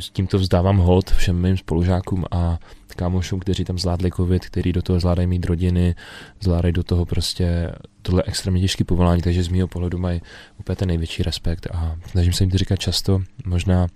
s 0.00 0.10
tímto 0.10 0.38
vzdávám 0.38 0.78
hold 0.78 1.10
všem 1.10 1.42
mým 1.42 1.56
spolužákům 1.56 2.24
a 2.30 2.58
kámošům, 2.96 3.40
kteří 3.40 3.64
tam 3.64 3.78
zvládli 3.78 4.10
covid, 4.10 4.46
kteří 4.46 4.72
do 4.72 4.82
toho 4.82 5.00
zvládají 5.00 5.28
mít 5.28 5.46
rodiny, 5.46 5.94
zvládají 6.40 6.72
do 6.72 6.82
toho 6.82 7.04
prostě 7.04 7.72
tohle 8.02 8.22
extrémně 8.26 8.60
těžké 8.60 8.84
povolání, 8.84 9.22
takže 9.22 9.42
z 9.42 9.48
mého 9.48 9.68
pohledu 9.68 9.98
mají 9.98 10.22
úplně 10.60 10.76
ten 10.76 10.88
největší 10.88 11.22
respekt 11.22 11.66
a 11.72 11.96
snažím 12.10 12.32
se 12.32 12.44
jim 12.44 12.50
to 12.50 12.58
říkat 12.58 12.76
často, 12.76 13.22
možná 13.44 13.86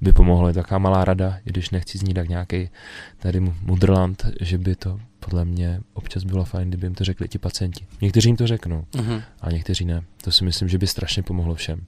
by 0.00 0.12
pomohla 0.12 0.52
taková 0.52 0.78
malá 0.78 1.04
rada, 1.04 1.38
i 1.46 1.50
když 1.50 1.70
nechci 1.70 1.98
znít 1.98 2.14
tak 2.14 2.28
nějaký 2.28 2.70
tady 3.18 3.40
mudrland, 3.40 4.26
že 4.40 4.58
by 4.58 4.76
to 4.76 5.00
podle 5.20 5.44
mě 5.44 5.80
občas 5.94 6.24
bylo 6.24 6.44
fajn, 6.44 6.68
kdyby 6.68 6.86
jim 6.86 6.94
to 6.94 7.04
řekli 7.04 7.28
ti 7.28 7.38
pacienti. 7.38 7.84
Někteří 8.00 8.28
jim 8.28 8.36
to 8.36 8.46
řeknou, 8.46 8.84
uh-huh. 8.92 9.22
a 9.40 9.50
někteří 9.50 9.84
ne. 9.84 10.02
To 10.24 10.32
si 10.32 10.44
myslím, 10.44 10.68
že 10.68 10.78
by 10.78 10.86
strašně 10.86 11.22
pomohlo 11.22 11.54
všem. 11.54 11.84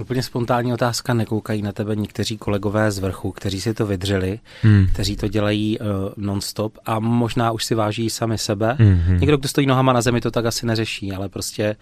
Úplně 0.00 0.22
spontánní 0.22 0.72
otázka, 0.72 1.14
nekoukají 1.14 1.62
na 1.62 1.72
tebe 1.72 1.96
někteří 1.96 2.38
kolegové 2.38 2.90
z 2.90 2.98
vrchu, 2.98 3.32
kteří 3.32 3.60
si 3.60 3.74
to 3.74 3.86
vydřeli, 3.86 4.38
hmm. 4.62 4.86
kteří 4.92 5.16
to 5.16 5.28
dělají 5.28 5.78
uh, 5.78 5.86
non-stop 6.16 6.78
a 6.84 6.98
možná 6.98 7.50
už 7.50 7.64
si 7.64 7.74
váží 7.74 8.10
sami 8.10 8.38
sebe. 8.38 8.76
Hmm. 8.78 9.20
Někdo, 9.20 9.36
kdo 9.36 9.48
stojí 9.48 9.66
nohama 9.66 9.92
na 9.92 10.00
zemi, 10.00 10.20
to 10.20 10.30
tak 10.30 10.46
asi 10.46 10.66
neřeší, 10.66 11.12
ale 11.12 11.28
prostě, 11.28 11.76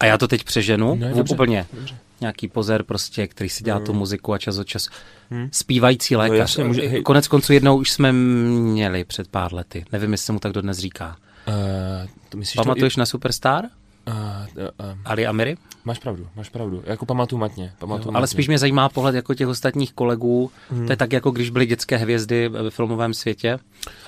a 0.00 0.06
já 0.06 0.18
to 0.18 0.28
teď 0.28 0.44
přeženu, 0.44 0.94
ne, 0.94 1.14
dobře, 1.14 1.34
úplně. 1.34 1.66
Dobře. 1.72 1.96
Nějaký 2.20 2.48
pozer 2.48 2.82
prostě, 2.82 3.26
který 3.26 3.50
si 3.50 3.64
dělá 3.64 3.76
hmm. 3.76 3.86
tu 3.86 3.92
muziku 3.92 4.32
a 4.32 4.38
čas 4.38 4.58
od 4.58 4.64
času. 4.64 4.90
Hmm. 5.30 5.48
Zpívající 5.52 6.14
no 6.14 6.20
lékař. 6.20 6.36
No, 6.36 6.40
jasně, 6.40 6.64
může, 6.64 6.88
hej. 6.88 7.02
Konec 7.02 7.28
konců 7.28 7.52
jednou 7.52 7.76
už 7.76 7.90
jsme 7.90 8.12
měli 8.12 9.04
před 9.04 9.28
pár 9.28 9.54
lety. 9.54 9.84
Nevím, 9.92 10.12
jestli 10.12 10.24
se 10.24 10.32
mu 10.32 10.38
tak 10.38 10.52
dodnes 10.52 10.78
říká. 10.78 11.16
Uh, 11.48 11.54
to 12.28 12.38
myslíš 12.38 12.54
Pamatuješ 12.54 12.94
to... 12.94 13.00
na 13.00 13.06
Superstar? 13.06 13.64
Uh, 14.08 14.14
uh, 14.56 14.98
Ali 15.04 15.26
Amiry? 15.26 15.56
Máš 15.84 15.98
pravdu, 15.98 16.28
máš 16.36 16.48
pravdu. 16.48 16.82
Jako 16.86 17.06
pamatuju 17.06 17.40
matně. 17.40 17.72
Pamatuju 17.78 18.08
jo, 18.08 18.12
matně. 18.12 18.16
Ale 18.16 18.26
spíš 18.26 18.48
mě 18.48 18.58
zajímá 18.58 18.88
pohled 18.88 19.14
jako 19.14 19.34
těch 19.34 19.48
ostatních 19.48 19.92
kolegů. 19.92 20.50
Hmm. 20.70 20.86
To 20.86 20.92
je 20.92 20.96
tak, 20.96 21.12
jako 21.12 21.30
když 21.30 21.50
byly 21.50 21.66
dětské 21.66 21.96
hvězdy 21.96 22.48
ve 22.48 22.70
filmovém 22.70 23.14
světě. 23.14 23.58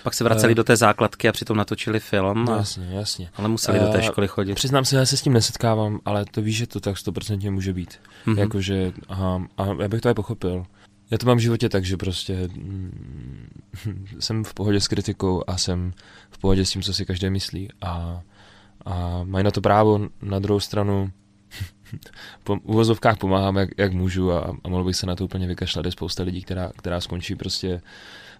Pak 0.02 0.14
se 0.14 0.24
vraceli 0.24 0.52
uh, 0.52 0.56
do 0.56 0.64
té 0.64 0.76
základky 0.76 1.28
a 1.28 1.32
přitom 1.32 1.56
natočili 1.56 2.00
film. 2.00 2.48
A, 2.48 2.56
jasně, 2.56 2.88
jasně. 2.90 3.30
Ale 3.36 3.48
museli 3.48 3.80
uh, 3.80 3.86
do 3.86 3.92
té 3.92 4.02
školy 4.02 4.28
chodit. 4.28 4.54
Přiznám 4.54 4.84
se, 4.84 4.96
já 4.96 5.06
se 5.06 5.16
s 5.16 5.22
tím 5.22 5.32
nesetkávám, 5.32 6.00
ale 6.04 6.24
to 6.24 6.42
víš, 6.42 6.56
že 6.56 6.66
to 6.66 6.80
tak 6.80 6.96
100% 6.96 7.50
může 7.50 7.72
být. 7.72 8.00
Mm-hmm. 8.26 8.38
Jakože, 8.38 8.92
aha, 9.08 9.42
a 9.58 9.66
já 9.82 9.88
bych 9.88 10.00
to 10.00 10.08
aj 10.08 10.14
pochopil. 10.14 10.66
Já 11.10 11.18
to 11.18 11.26
mám 11.26 11.36
v 11.36 11.40
životě 11.40 11.68
tak, 11.68 11.84
že 11.84 11.96
prostě 11.96 12.48
mm, 12.56 13.48
jsem 14.18 14.44
v 14.44 14.54
pohodě 14.54 14.80
s 14.80 14.88
kritikou 14.88 15.42
a 15.46 15.58
jsem 15.58 15.92
v 16.30 16.38
pohodě 16.38 16.64
s 16.64 16.70
tím, 16.70 16.82
co 16.82 16.94
si 16.94 17.06
každý 17.06 17.30
myslí. 17.30 17.68
A 17.82 18.20
a 18.84 19.20
mají 19.24 19.44
na 19.44 19.50
to 19.50 19.60
právo, 19.60 20.00
na 20.22 20.38
druhou 20.38 20.60
stranu 20.60 21.10
po 22.44 22.58
uvozovkách 22.62 23.18
pomáhám, 23.18 23.56
jak, 23.56 23.70
jak 23.78 23.92
můžu 23.92 24.32
a, 24.32 24.56
a 24.64 24.68
mohl 24.68 24.84
bych 24.84 24.96
se 24.96 25.06
na 25.06 25.16
to 25.16 25.24
úplně 25.24 25.46
vykašlat. 25.46 25.86
Je 25.86 25.92
spousta 25.92 26.22
lidí, 26.22 26.42
která, 26.42 26.72
která 26.76 27.00
skončí 27.00 27.34
prostě 27.34 27.80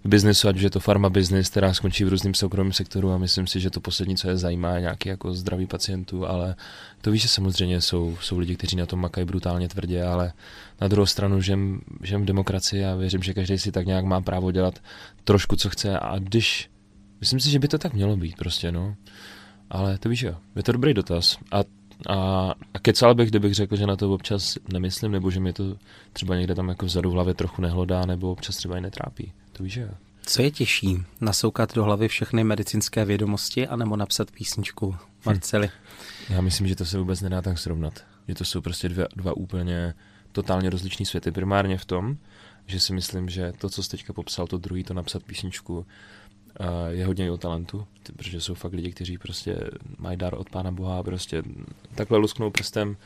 v 0.04 0.08
biznesu, 0.08 0.48
ať 0.48 0.56
už 0.56 0.62
je 0.62 0.70
to 0.70 0.80
farma 0.80 1.10
business, 1.10 1.50
která 1.50 1.74
skončí 1.74 2.04
v 2.04 2.08
různém 2.08 2.34
soukromém 2.34 2.72
sektoru 2.72 3.12
a 3.12 3.18
myslím 3.18 3.46
si, 3.46 3.60
že 3.60 3.70
to 3.70 3.80
poslední, 3.80 4.16
co 4.16 4.28
je 4.28 4.36
zajímá, 4.36 4.74
je 4.74 4.80
nějaký 4.80 5.08
jako 5.08 5.34
zdraví 5.34 5.66
pacientů, 5.66 6.26
ale 6.26 6.54
to 7.00 7.10
víš, 7.10 7.22
že 7.22 7.28
samozřejmě 7.28 7.80
jsou, 7.80 8.16
jsou 8.20 8.38
lidi, 8.38 8.56
kteří 8.56 8.76
na 8.76 8.86
tom 8.86 9.00
makají 9.00 9.26
brutálně 9.26 9.68
tvrdě, 9.68 10.04
ale 10.04 10.32
na 10.80 10.88
druhou 10.88 11.06
stranu 11.06 11.40
žem, 11.40 11.80
žem 12.02 12.22
v 12.22 12.24
demokracii 12.24 12.84
a 12.84 12.94
věřím, 12.94 13.22
že 13.22 13.34
každý 13.34 13.58
si 13.58 13.72
tak 13.72 13.86
nějak 13.86 14.04
má 14.04 14.20
právo 14.20 14.50
dělat 14.50 14.78
trošku, 15.24 15.56
co 15.56 15.70
chce 15.70 15.98
a 15.98 16.18
když, 16.18 16.70
myslím 17.20 17.40
si, 17.40 17.50
že 17.50 17.58
by 17.58 17.68
to 17.68 17.78
tak 17.78 17.92
mělo 17.92 18.16
být 18.16 18.36
prostě, 18.36 18.72
no. 18.72 18.94
Ale 19.70 19.98
to 19.98 20.08
víš 20.08 20.22
jo, 20.22 20.36
je 20.56 20.62
to 20.62 20.72
dobrý 20.72 20.94
dotaz. 20.94 21.38
A, 21.52 21.58
a, 22.08 22.54
a 22.74 22.78
kecal 22.78 23.14
bych, 23.14 23.30
kdybych 23.30 23.54
řekl, 23.54 23.76
že 23.76 23.86
na 23.86 23.96
to 23.96 24.14
občas 24.14 24.58
nemyslím, 24.72 25.12
nebo 25.12 25.30
že 25.30 25.40
mě 25.40 25.52
to 25.52 25.76
třeba 26.12 26.36
někde 26.36 26.54
tam 26.54 26.68
jako 26.68 26.86
vzadu 26.86 27.10
v 27.10 27.12
hlavě 27.12 27.34
trochu 27.34 27.62
nehlodá, 27.62 28.06
nebo 28.06 28.32
občas 28.32 28.56
třeba 28.56 28.78
i 28.78 28.80
netrápí. 28.80 29.32
To 29.52 29.62
víš 29.62 29.76
jo. 29.76 29.88
Co 30.22 30.42
je 30.42 30.50
těžší, 30.50 31.02
nasoukat 31.20 31.74
do 31.74 31.84
hlavy 31.84 32.08
všechny 32.08 32.44
medicínské 32.44 33.04
vědomosti, 33.04 33.66
anebo 33.66 33.96
napsat 33.96 34.30
písničku 34.30 34.96
Marceli? 35.26 35.66
Hm. 35.66 36.32
Já 36.34 36.40
myslím, 36.40 36.68
že 36.68 36.76
to 36.76 36.84
se 36.84 36.98
vůbec 36.98 37.20
nedá 37.20 37.42
tak 37.42 37.58
srovnat. 37.58 38.04
Že 38.28 38.34
to 38.34 38.44
jsou 38.44 38.60
prostě 38.60 38.88
dvě, 38.88 39.08
dva 39.16 39.36
úplně 39.36 39.94
totálně 40.32 40.70
rozličné 40.70 41.06
světy. 41.06 41.32
Primárně 41.32 41.78
v 41.78 41.84
tom, 41.84 42.16
že 42.66 42.80
si 42.80 42.92
myslím, 42.92 43.28
že 43.28 43.52
to, 43.58 43.70
co 43.70 43.82
jsi 43.82 43.90
teďka 43.90 44.12
popsal, 44.12 44.46
to 44.46 44.58
druhý, 44.58 44.84
to 44.84 44.94
napsat 44.94 45.22
písničku, 45.22 45.86
je 46.88 47.06
hodně 47.06 47.30
o 47.30 47.36
talentu, 47.36 47.86
protože 48.16 48.40
jsou 48.40 48.54
fakt 48.54 48.72
lidi, 48.72 48.92
kteří 48.92 49.18
prostě 49.18 49.60
mají 49.98 50.16
dar 50.16 50.34
od 50.34 50.50
Pána 50.50 50.70
Boha 50.70 50.98
a 50.98 51.02
prostě 51.02 51.42
takhle 51.94 52.18
lusknou 52.18 52.50
prstem 52.50 52.96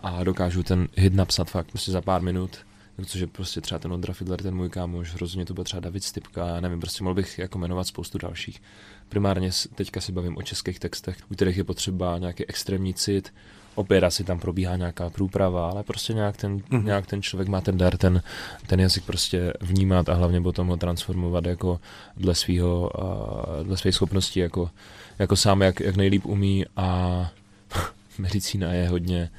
a 0.00 0.24
dokážou 0.24 0.62
ten 0.62 0.88
hit 0.96 1.14
napsat 1.14 1.50
fakt 1.50 1.66
prostě 1.66 1.92
za 1.92 2.00
pár 2.00 2.22
minut, 2.22 2.58
protože 2.96 3.26
prostě 3.26 3.60
třeba 3.60 3.78
ten 3.78 3.92
Ondra 3.92 4.14
Fidler, 4.14 4.42
ten 4.42 4.54
můj 4.54 4.68
kámoš, 4.68 5.14
rozhodně 5.14 5.46
to 5.46 5.54
byl 5.54 5.64
třeba 5.64 5.80
David 5.80 6.04
Stipka, 6.04 6.46
já 6.46 6.60
nevím, 6.60 6.80
prostě 6.80 7.04
mohl 7.04 7.14
bych 7.14 7.38
jako 7.38 7.58
jmenovat 7.58 7.86
spoustu 7.86 8.18
dalších. 8.18 8.62
Primárně 9.08 9.50
teďka 9.74 10.00
si 10.00 10.12
bavím 10.12 10.36
o 10.36 10.42
českých 10.42 10.78
textech, 10.78 11.16
u 11.30 11.34
kterých 11.34 11.56
je 11.56 11.64
potřeba 11.64 12.18
nějaký 12.18 12.46
extrémní 12.46 12.94
cit, 12.94 13.34
opět 13.74 14.04
asi 14.04 14.24
tam 14.24 14.38
probíhá 14.38 14.76
nějaká 14.76 15.10
průprava, 15.10 15.70
ale 15.70 15.82
prostě 15.82 16.12
nějak 16.12 16.36
ten, 16.36 16.58
mm-hmm. 16.58 16.84
nějak 16.84 17.06
ten 17.06 17.22
člověk 17.22 17.48
má 17.48 17.60
ten 17.60 17.78
dar, 17.78 17.96
ten, 17.96 18.22
ten 18.66 18.80
jazyk 18.80 19.04
prostě 19.04 19.52
vnímat 19.60 20.08
a 20.08 20.14
hlavně 20.14 20.40
potom 20.40 20.68
ho 20.68 20.76
transformovat 20.76 21.46
jako 21.46 21.80
dle 22.16 22.34
svého, 22.34 22.90
uh, 22.98 23.66
dle 23.66 23.76
svých 23.76 23.94
schopností, 23.94 24.40
jako, 24.40 24.70
jako 25.18 25.36
sám, 25.36 25.62
jak, 25.62 25.80
jak 25.80 25.96
nejlíp 25.96 26.26
umí 26.26 26.64
a 26.76 27.30
medicína 28.18 28.72
je 28.72 28.88
hodně, 28.88 29.30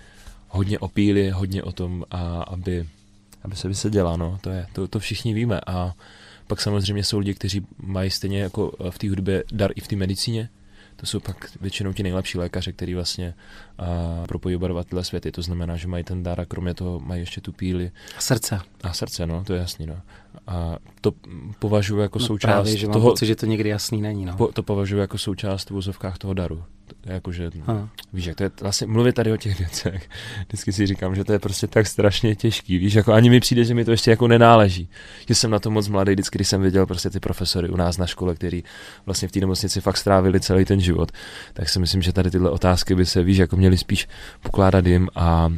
hodně 0.48 0.80
o 0.80 0.88
píli, 0.88 1.30
hodně 1.30 1.64
o 1.64 1.72
tom, 1.72 2.06
a, 2.12 2.44
aby, 2.44 2.88
aby 3.44 3.56
se 3.56 3.68
vyseděla, 3.68 4.18
no, 4.18 4.40
to 4.42 4.50
je, 4.50 4.68
to, 4.74 4.88
to 4.88 5.00
všichni 5.00 5.34
víme 5.34 5.62
a 5.68 5.94
pak 6.48 6.62
samozřejmě 6.62 7.04
jsou 7.04 7.20
lidi, 7.20 7.34
kteří 7.34 7.66
mají 7.78 8.10
stejně 8.10 8.40
jako 8.40 8.72
v 8.90 8.98
té 8.98 9.10
hudbě 9.10 9.44
dar 9.52 9.72
i 9.76 9.82
v 9.82 9.88
té 9.88 9.96
medicíně, 9.96 10.50
to 11.02 11.08
jsou 11.08 11.20
pak 11.20 11.58
většinou 11.62 11.94
ti 11.94 12.04
nejlepší 12.04 12.38
lékaři, 12.38 12.74
který 12.74 12.96
vlastně 12.96 13.34
uh, 13.80 14.26
propojí 14.26 14.56
oba 14.56 14.68
dva 14.68 14.84
tyhle 14.84 15.04
světy. 15.04 15.32
To 15.32 15.42
znamená, 15.42 15.78
že 15.78 15.88
mají 15.88 16.04
ten 16.04 16.24
dar 16.24 16.42
a 16.42 16.46
kromě 16.46 16.74
toho 16.74 17.00
mají 17.00 17.22
ještě 17.22 17.42
tu 17.42 17.52
píli. 17.52 17.92
A 18.18 18.22
srdce. 18.22 18.60
A 18.84 18.94
srdce, 18.94 19.28
no, 19.28 19.44
to 19.44 19.54
je 19.54 19.60
jasný, 19.60 19.86
no. 19.86 20.02
A 20.48 20.78
to 21.02 21.14
považuji 21.60 22.00
jako 22.00 22.20
no 22.20 22.26
součást 22.26 22.52
právě, 22.52 22.78
že 22.78 22.88
toho... 22.88 23.10
pocit, 23.10 23.26
že 23.26 23.36
to 23.36 23.46
někdy 23.46 23.70
jasný 23.70 24.02
není, 24.02 24.26
no. 24.26 24.38
Po, 24.38 24.48
to 24.48 24.64
považuji 24.64 24.98
jako 24.98 25.18
součást 25.18 25.70
v 25.70 25.74
vozovkách 25.74 26.18
toho 26.18 26.34
daru. 26.34 26.64
Jakože, 27.06 27.52
víš, 28.14 28.26
jak 28.26 28.36
to 28.36 28.44
je, 28.44 28.52
vlastně 28.62 28.88
mluvit 28.88 29.16
tady 29.16 29.32
o 29.32 29.38
těch 29.38 29.60
věcech, 29.60 30.10
vždycky 30.48 30.74
si 30.74 30.88
říkám, 30.88 31.16
že 31.16 31.24
to 31.24 31.34
je 31.34 31.40
prostě 31.40 31.68
tak 31.68 31.88
strašně 31.88 32.36
těžký, 32.36 32.78
víš, 32.78 32.94
jako 32.94 33.14
ani 33.14 33.30
mi 33.30 33.40
přijde, 33.40 33.66
že 33.66 33.74
mi 33.74 33.86
to 33.86 33.92
ještě 33.92 34.12
jako 34.12 34.28
nenáleží, 34.28 34.90
že 35.28 35.36
jsem 35.36 35.52
na 35.52 35.60
to 35.60 35.72
moc 35.72 35.88
mladý, 35.88 36.12
vždycky, 36.12 36.38
když 36.38 36.48
jsem 36.48 36.62
viděl 36.62 36.86
prostě 36.86 37.10
ty 37.10 37.20
profesory 37.20 37.70
u 37.70 37.76
nás 37.76 37.98
na 37.98 38.08
škole, 38.08 38.36
který 38.36 38.64
vlastně 39.06 39.28
v 39.28 39.32
té 39.32 39.40
nemocnici 39.40 39.82
fakt 39.82 39.98
strávili 39.98 40.40
celý 40.40 40.66
ten 40.66 40.80
život, 40.80 41.12
tak 41.54 41.70
si 41.70 41.80
myslím, 41.80 42.02
že 42.02 42.14
tady 42.14 42.32
tyhle 42.32 42.50
otázky 42.50 42.96
by 42.96 43.06
se, 43.06 43.24
víš, 43.24 43.38
jako 43.38 43.56
měli 43.58 43.78
spíš 43.78 44.08
pokládat 44.42 44.86
jim 44.86 45.10
a 45.16 45.54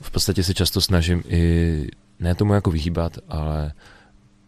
v 0.00 0.10
podstatě 0.10 0.42
se 0.42 0.54
často 0.54 0.80
snažím 0.80 1.22
i 1.28 1.86
ne 2.20 2.34
tomu 2.34 2.54
jako 2.54 2.70
vyhýbat, 2.70 3.18
ale 3.28 3.72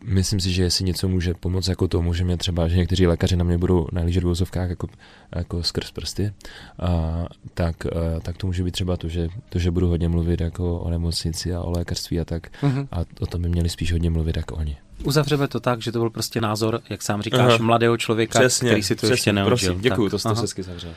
myslím 0.05 0.41
si, 0.41 0.53
že 0.53 0.63
jestli 0.63 0.85
něco 0.85 1.09
může 1.09 1.35
pomoct 1.35 1.69
jako 1.69 1.89
to, 1.89 2.03
může 2.03 2.25
mě 2.25 2.37
třeba, 2.37 2.69
že 2.69 2.77
někteří 2.77 3.07
lékaři 3.07 3.37
na 3.37 3.45
mě 3.45 3.59
budou 3.59 3.87
nahlížet 3.93 4.25
v 4.25 4.27
vozovkách 4.27 4.71
jako, 4.71 4.87
jako 5.35 5.63
skrz 5.63 5.91
prsty, 5.91 6.33
a, 6.79 7.25
tak, 7.55 7.87
a, 7.87 8.21
tak 8.21 8.37
to 8.37 8.47
může 8.47 8.63
být 8.63 8.71
třeba 8.71 8.97
to 8.97 9.09
že, 9.09 9.29
to, 9.49 9.59
že 9.59 9.71
budu 9.71 9.89
hodně 9.89 10.09
mluvit 10.09 10.41
jako 10.41 10.79
o 10.79 10.91
nemocnici 10.91 11.55
a 11.55 11.61
o 11.61 11.71
lékařství 11.71 12.21
a 12.21 12.25
tak. 12.25 12.47
Mm-hmm. 12.63 12.89
A 12.93 13.01
o 13.21 13.27
tom 13.27 13.43
by 13.43 13.49
měli 13.49 13.69
spíš 13.69 13.93
hodně 13.93 14.11
mluvit 14.11 14.37
jako 14.37 14.57
oni. 14.57 14.77
Uzavřeme 15.05 15.49
to 15.49 15.61
tak, 15.61 15.83
že 15.83 15.93
to 15.93 15.99
byl 15.99 16.11
prostě 16.11 16.41
názor, 16.41 16.81
jak 16.91 17.03
sám 17.03 17.23
říkáš, 17.23 17.55
aha. 17.55 17.65
mladého 17.65 17.97
člověka, 17.97 18.39
přesně, 18.39 18.69
který 18.69 18.83
si 18.83 18.95
to 18.95 18.99
přesně, 18.99 19.13
ještě 19.13 19.33
neužil. 19.33 19.51
Prosím, 19.51 19.81
děkuju, 19.81 20.09
tak, 20.09 20.11
to 20.11 20.19
jste 20.19 20.41
hezky 20.41 20.63
zavřel. 20.63 20.95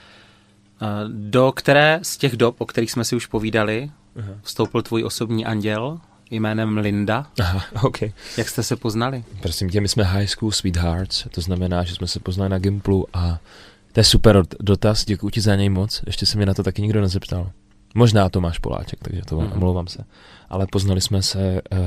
Do 1.07 1.51
které 1.51 1.99
z 2.01 2.17
těch 2.17 2.37
dob, 2.37 2.61
o 2.61 2.65
kterých 2.65 2.91
jsme 2.91 3.03
si 3.03 3.15
už 3.15 3.25
povídali, 3.25 3.91
aha. 4.19 4.29
vstoupil 4.41 4.81
tvůj 4.81 5.03
osobní 5.03 5.45
anděl 5.45 5.99
jménem 6.33 6.77
Linda? 6.77 7.27
Aha, 7.39 7.63
ok. 7.83 8.01
Jak 8.37 8.49
jste 8.49 8.63
se 8.63 8.75
poznali? 8.75 9.23
Prosím 9.41 9.69
tě, 9.69 9.81
my 9.81 9.87
jsme 9.87 10.03
high 10.03 10.27
school 10.27 10.51
sweethearts, 10.51 11.27
to 11.31 11.41
znamená, 11.41 11.83
že 11.83 11.95
jsme 11.95 12.07
se 12.07 12.19
poznali 12.19 12.49
na 12.49 12.59
Gimplu 12.59 13.07
a 13.13 13.39
to 13.91 13.99
je 13.99 14.03
super 14.03 14.43
dotaz, 14.59 15.05
děkuji 15.05 15.29
ti 15.29 15.41
za 15.41 15.55
něj 15.55 15.69
moc, 15.69 16.01
ještě 16.05 16.25
se 16.25 16.37
mi 16.37 16.45
na 16.45 16.53
to 16.53 16.63
taky 16.63 16.81
nikdo 16.81 17.01
nezeptal. 17.01 17.51
Možná 17.95 18.29
Tomáš 18.29 18.59
Poláček, 18.59 18.99
takže 19.01 19.21
to 19.21 19.39
mm. 19.39 19.51
omlouvám 19.51 19.87
se. 19.87 20.03
Ale 20.49 20.67
poznali 20.71 21.01
jsme 21.01 21.21
se 21.21 21.61
uh, 21.71 21.79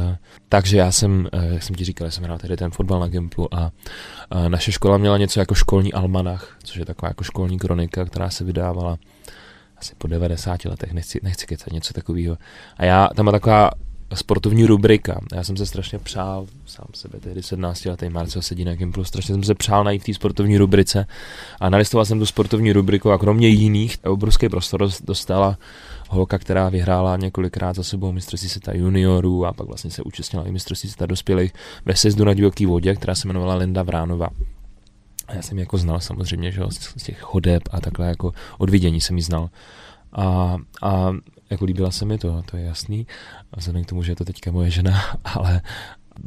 tak, 0.48 0.66
že 0.66 0.76
já 0.76 0.92
jsem, 0.92 1.28
uh, 1.32 1.42
jak 1.52 1.62
jsem 1.62 1.76
ti 1.76 1.85
říkal, 1.85 2.11
jsem 2.11 2.24
hrál 2.24 2.38
tedy 2.38 2.56
ten 2.56 2.70
fotbal 2.70 3.00
na 3.00 3.09
Gimplu 3.09 3.54
a 3.54 3.70
uh, 4.35 4.48
naše 4.48 4.72
škola 4.72 4.98
měla 4.98 5.18
něco 5.18 5.40
jako 5.40 5.54
školní 5.54 5.92
almanach, 5.92 6.56
což 6.64 6.76
je 6.76 6.85
taková 6.85 7.09
jako 7.11 7.24
školní 7.24 7.59
kronika, 7.59 8.04
která 8.04 8.30
se 8.30 8.44
vydávala 8.44 8.98
asi 9.76 9.94
po 9.98 10.06
90 10.09 10.64
letech, 10.64 10.92
nechci, 10.92 11.20
nechci 11.22 11.46
kecat 11.46 11.72
něco 11.72 11.94
takového. 11.94 12.38
A 12.76 12.85
já, 12.85 13.09
tam 13.16 13.26
má 13.26 13.32
taková 13.32 13.70
sportovní 14.14 14.66
rubrika. 14.66 15.20
Já 15.34 15.44
jsem 15.44 15.56
se 15.56 15.66
strašně 15.66 15.98
přál, 15.98 16.46
sám 16.66 16.86
sebe, 16.94 17.20
tehdy 17.20 17.42
17 17.42 17.84
letý 17.84 18.08
Marcel 18.08 18.42
sedí 18.42 18.64
na 18.64 18.74
Gimplu, 18.74 19.04
strašně 19.04 19.34
jsem 19.34 19.44
se 19.44 19.54
přál 19.54 19.84
najít 19.84 20.02
v 20.02 20.06
té 20.06 20.14
sportovní 20.14 20.58
rubrice 20.58 21.06
a 21.60 21.70
nalistoval 21.70 22.04
jsem 22.04 22.18
tu 22.18 22.26
sportovní 22.26 22.72
rubriku 22.72 23.10
a 23.10 23.18
kromě 23.18 23.48
jiných 23.48 23.96
obrovský 24.04 24.48
prostor 24.48 24.88
dostala 25.04 25.58
holka, 26.08 26.38
která 26.38 26.68
vyhrála 26.68 27.16
několikrát 27.16 27.76
za 27.76 27.82
sebou 27.82 28.12
mistrovství 28.12 28.48
světa 28.48 28.72
juniorů 28.74 29.46
a 29.46 29.52
pak 29.52 29.66
vlastně 29.66 29.90
se 29.90 30.02
účastnila 30.02 30.46
i 30.46 30.52
mistrovství 30.52 30.88
světa 30.88 31.06
dospělých 31.06 31.52
ve 31.84 31.96
sezdu 31.96 32.24
na 32.24 32.34
divoký 32.34 32.66
vodě, 32.66 32.94
která 32.94 33.14
se 33.14 33.28
jmenovala 33.28 33.54
Linda 33.54 33.82
Vránova. 33.82 34.28
A 35.28 35.34
já 35.34 35.42
jsem 35.42 35.58
ji 35.58 35.62
jako 35.62 35.78
znal 35.78 36.00
samozřejmě, 36.00 36.52
že 36.52 36.60
z 36.96 37.02
těch 37.02 37.18
chodeb 37.18 37.62
a 37.70 37.80
takhle 37.80 38.06
jako 38.06 38.32
od 38.58 38.70
vidění 38.70 39.00
jsem 39.00 39.16
ji 39.16 39.22
znal. 39.22 39.50
A, 40.12 40.56
a 40.82 41.12
jako 41.50 41.64
líbila 41.64 41.90
se 41.90 42.04
mi 42.04 42.18
to, 42.18 42.42
to 42.50 42.56
je 42.56 42.64
jasný, 42.64 43.06
vzhledem 43.56 43.85
k 43.85 43.88
tomu, 43.88 44.02
že 44.02 44.12
je 44.12 44.16
to 44.16 44.24
teďka 44.24 44.50
moje 44.50 44.70
žena, 44.70 45.02
ale 45.24 45.62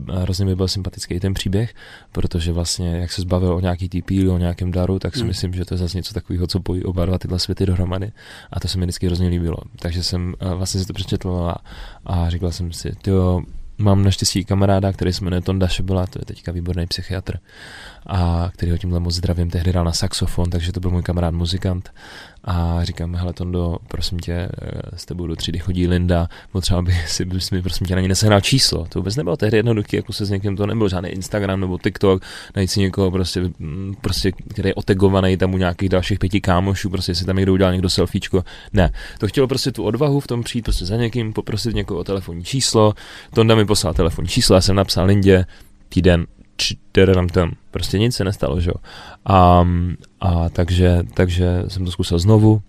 hrozně 0.08 0.45
mi 0.45 0.55
byl 0.55 0.67
sympatický 0.67 1.13
i 1.13 1.19
ten 1.19 1.34
příběh, 1.34 1.73
protože 2.12 2.51
vlastně, 2.51 2.97
jak 2.97 3.12
se 3.12 3.21
zbavil 3.21 3.53
o 3.53 3.60
nějaký 3.60 3.89
TP, 3.89 4.12
o 4.12 4.38
nějakém 4.38 4.71
daru, 4.71 4.99
tak 4.99 5.15
si 5.15 5.21
mm. 5.21 5.27
myslím, 5.27 5.53
že 5.53 5.65
to 5.65 5.73
je 5.73 5.77
zase 5.77 5.97
něco 5.97 6.13
takového, 6.13 6.47
co 6.47 6.60
pojí 6.60 6.84
oba 6.84 7.05
dva 7.05 7.17
tyhle 7.17 7.39
světy 7.39 7.65
dohromady 7.65 8.12
a 8.51 8.60
to 8.60 8.67
se 8.67 8.77
mi 8.77 8.86
vždycky 8.86 9.08
hrozně 9.08 9.27
líbilo. 9.27 9.58
Takže 9.79 10.03
jsem 10.03 10.34
vlastně 10.55 10.82
si 10.82 10.88
to 10.88 10.93
přečetl 10.93 11.29
a, 11.29 11.55
a 12.05 12.29
říkal 12.29 12.51
jsem 12.51 12.73
si, 12.73 12.91
jo, 13.08 13.41
mám 13.77 14.03
naštěstí 14.03 14.45
kamaráda, 14.45 14.93
který 14.93 15.13
se 15.13 15.23
jmenuje 15.23 15.41
Tonda 15.41 15.67
Šebela, 15.67 16.08
to 16.08 16.19
je 16.19 16.25
teďka 16.25 16.51
výborný 16.51 16.88
psychiatr, 16.88 17.39
a 18.08 18.49
který 18.53 18.71
ho 18.71 18.77
tímhle 18.77 18.99
moc 18.99 19.15
zdravím, 19.15 19.49
tehdy 19.49 19.71
hrál 19.71 19.86
na 19.86 19.93
saxofon, 19.93 20.49
takže 20.49 20.71
to 20.71 20.79
byl 20.79 20.91
můj 20.91 21.03
kamarád 21.03 21.34
muzikant 21.34 21.91
a 22.43 22.84
říkám, 22.84 23.15
hele 23.15 23.34
Tondo, 23.34 23.78
prosím 23.88 24.19
tě, 24.19 24.34
eh, 24.34 24.49
s 24.95 25.06
tebou 25.06 25.28
do 25.28 25.36
třídy 25.36 25.60
chodí 25.60 25.88
Linda, 25.88 26.28
potřeba 26.52 26.82
by 26.82 26.93
si 27.08 27.25
bys 27.25 27.52
mi 27.52 27.62
prosím 27.62 27.88
tě 27.88 27.95
na 27.95 28.02
ní 28.02 28.08
nesehnal 28.08 28.41
číslo. 28.41 28.86
To 28.89 28.99
vůbec 28.99 29.15
nebylo 29.15 29.38
tehdy 29.38 29.58
jednoduché, 29.58 29.97
jako 29.97 30.13
se 30.13 30.25
s 30.25 30.30
někým, 30.30 30.56
to 30.56 30.65
nebyl 30.65 30.89
žádný 30.89 31.10
Instagram 31.10 31.60
nebo 31.60 31.78
TikTok, 31.78 32.23
najít 32.56 32.71
si 32.71 32.80
někoho 32.80 33.12
prostě, 33.12 33.41
mm, 33.60 33.93
prostě 34.02 34.32
který 34.32 34.69
je 34.69 34.75
otegovaný 34.75 35.38
tam 35.38 35.54
u 35.54 35.58
nějakých 35.58 35.89
dalších 35.89 36.19
pěti 36.19 36.41
kámošů, 36.41 36.89
prostě 36.89 37.15
si 37.15 37.25
tam 37.25 37.36
někdo 37.36 37.54
udělal 37.54 37.73
někdo 37.73 37.89
selfiečko. 37.89 38.43
Ne, 38.73 38.91
to 39.19 39.28
chtělo 39.28 39.47
prostě 39.47 39.71
tu 39.71 39.84
odvahu 39.84 40.19
v 40.19 40.28
tom 40.28 40.43
přijít 40.43 40.62
prostě 40.62 40.86
za 40.86 40.95
někým, 40.95 41.34
poprosit 41.34 41.75
někoho 41.75 41.99
o 41.99 42.04
telefonní 42.04 42.43
číslo. 42.43 42.93
Tonda 43.34 43.56
mi 43.56 43.65
poslal 43.65 43.93
telefonní 43.93 44.28
číslo, 44.28 44.56
já 44.56 44.62
jsem 44.62 44.75
napsal 44.75 45.06
Lindě, 45.06 45.45
týden, 45.89 46.25
tam 47.15 47.28
tam. 47.28 47.52
Prostě 47.72 48.00
nic 48.00 48.15
se 48.15 48.24
nestalo, 48.24 48.62
že 48.62 48.69
jo. 48.69 48.76
A, 49.26 49.67
a 50.19 50.50
takže, 50.50 51.04
takže 51.13 51.63
jsem 51.67 51.86
to 51.86 51.91
zkusil 51.91 52.19
znovu. 52.19 52.62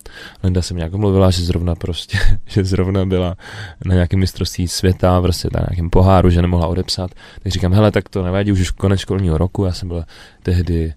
Linda 0.45 0.63
se 0.63 0.75
mě 0.75 0.81
nějak 0.81 0.95
omluvila, 0.95 1.31
že 1.31 1.43
zrovna 1.43 1.75
prostě, 1.75 2.19
že 2.47 2.65
zrovna 2.65 3.07
byla 3.07 3.37
na 3.85 3.95
nějakém 3.95 4.21
mistrovství 4.21 4.69
světa, 4.69 5.23
prostě 5.23 5.49
na 5.55 5.61
nějakém 5.61 5.91
poháru, 5.91 6.31
že 6.31 6.43
nemohla 6.43 6.67
odepsat. 6.67 7.11
Tak 7.43 7.53
říkám, 7.53 7.73
hele, 7.73 7.91
tak 7.91 8.09
to 8.09 8.23
nevadí, 8.23 8.53
už 8.53 8.71
konec 8.71 9.01
školního 9.01 9.39
roku, 9.39 9.65
já 9.65 9.73
jsem 9.73 9.89
byl 9.89 10.05
tehdy, 10.43 10.95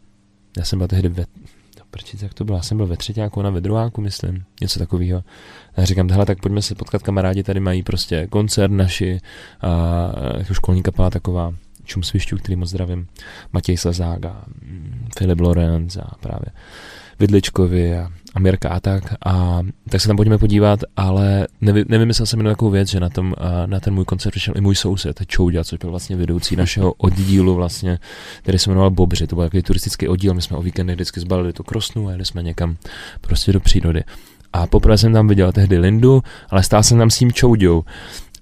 já 0.57 0.63
jsem 0.63 0.79
byl 0.79 0.87
tehdy 0.87 1.09
ve, 1.09 1.25
prčic, 1.93 2.21
jak 2.21 2.33
to 2.33 2.45
bylo, 2.45 2.57
já 2.57 2.61
jsem 2.61 2.77
byl 2.77 2.87
ve 2.87 2.97
třetíku, 2.97 3.39
ona 3.39 3.49
ve 3.49 3.61
druháku, 3.61 4.01
myslím, 4.01 4.43
něco 4.61 4.79
takového. 4.79 5.23
Já 5.77 5.85
říkám, 5.85 6.09
hele, 6.09 6.25
tak 6.25 6.39
pojďme 6.39 6.61
se 6.61 6.75
potkat, 6.75 7.03
kamarádi 7.03 7.43
tady 7.43 7.59
mají 7.59 7.83
prostě 7.83 8.27
koncert 8.27 8.71
naši, 8.71 9.19
a, 9.61 9.69
jako 10.37 10.53
školní 10.53 10.83
kapela 10.83 11.09
taková, 11.09 11.53
Čum 11.85 12.03
Svišťů, 12.03 12.37
který 12.37 12.55
moc 12.55 12.69
zdravím, 12.69 13.07
Matěj 13.53 13.77
Slezák 13.77 14.25
a 14.25 14.45
mm, 14.61 15.07
Filip 15.17 15.39
Lorenz 15.39 15.97
a 15.97 16.11
právě 16.19 16.45
Vidličkovi 17.19 17.97
a, 17.97 18.09
a 18.35 18.39
Mirka 18.39 18.69
a 18.69 18.79
tak. 18.79 19.03
A 19.25 19.61
tak 19.89 20.01
se 20.01 20.07
tam 20.07 20.17
pojďme 20.17 20.37
podívat, 20.37 20.79
ale 20.97 21.47
nevy, 21.61 21.85
nevymyslel 21.87 22.25
jsem 22.25 22.39
jenom 22.39 22.53
takovou 22.53 22.71
věc, 22.71 22.89
že 22.89 22.99
na, 22.99 23.09
tom, 23.09 23.33
na 23.65 23.79
ten 23.79 23.93
můj 23.93 24.05
koncert 24.05 24.31
přišel 24.31 24.53
i 24.57 24.61
můj 24.61 24.75
soused, 24.75 25.21
Čouďa, 25.27 25.63
což 25.63 25.79
byl 25.79 25.89
vlastně 25.89 26.15
vedoucí 26.15 26.55
našeho 26.55 26.93
oddílu, 26.97 27.55
vlastně, 27.55 27.99
který 28.41 28.59
se 28.59 28.69
jmenoval 28.69 28.89
Bobři. 28.89 29.27
To 29.27 29.35
byl 29.35 29.45
takový 29.45 29.63
turistický 29.63 30.07
oddíl, 30.07 30.33
my 30.33 30.41
jsme 30.41 30.57
o 30.57 30.61
víkendech 30.61 30.95
vždycky 30.95 31.19
zbalili 31.19 31.53
to 31.53 31.63
krosnu 31.63 32.07
a 32.07 32.11
jeli 32.11 32.25
jsme 32.25 32.43
někam 32.43 32.75
prostě 33.21 33.53
do 33.53 33.59
přírody. 33.59 34.03
A 34.53 34.67
poprvé 34.67 34.97
jsem 34.97 35.13
tam 35.13 35.27
viděl 35.27 35.51
tehdy 35.51 35.77
Lindu, 35.77 36.23
ale 36.49 36.63
stál 36.63 36.83
jsem 36.83 36.97
tam 36.97 37.09
s 37.09 37.17
tím 37.17 37.31
Čouďou. 37.31 37.83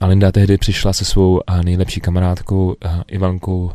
A 0.01 0.07
Linda 0.07 0.31
tehdy 0.31 0.57
přišla 0.57 0.93
se 0.93 1.05
svou 1.05 1.41
nejlepší 1.63 2.01
kamarádkou 2.01 2.75
Ivankou 3.07 3.71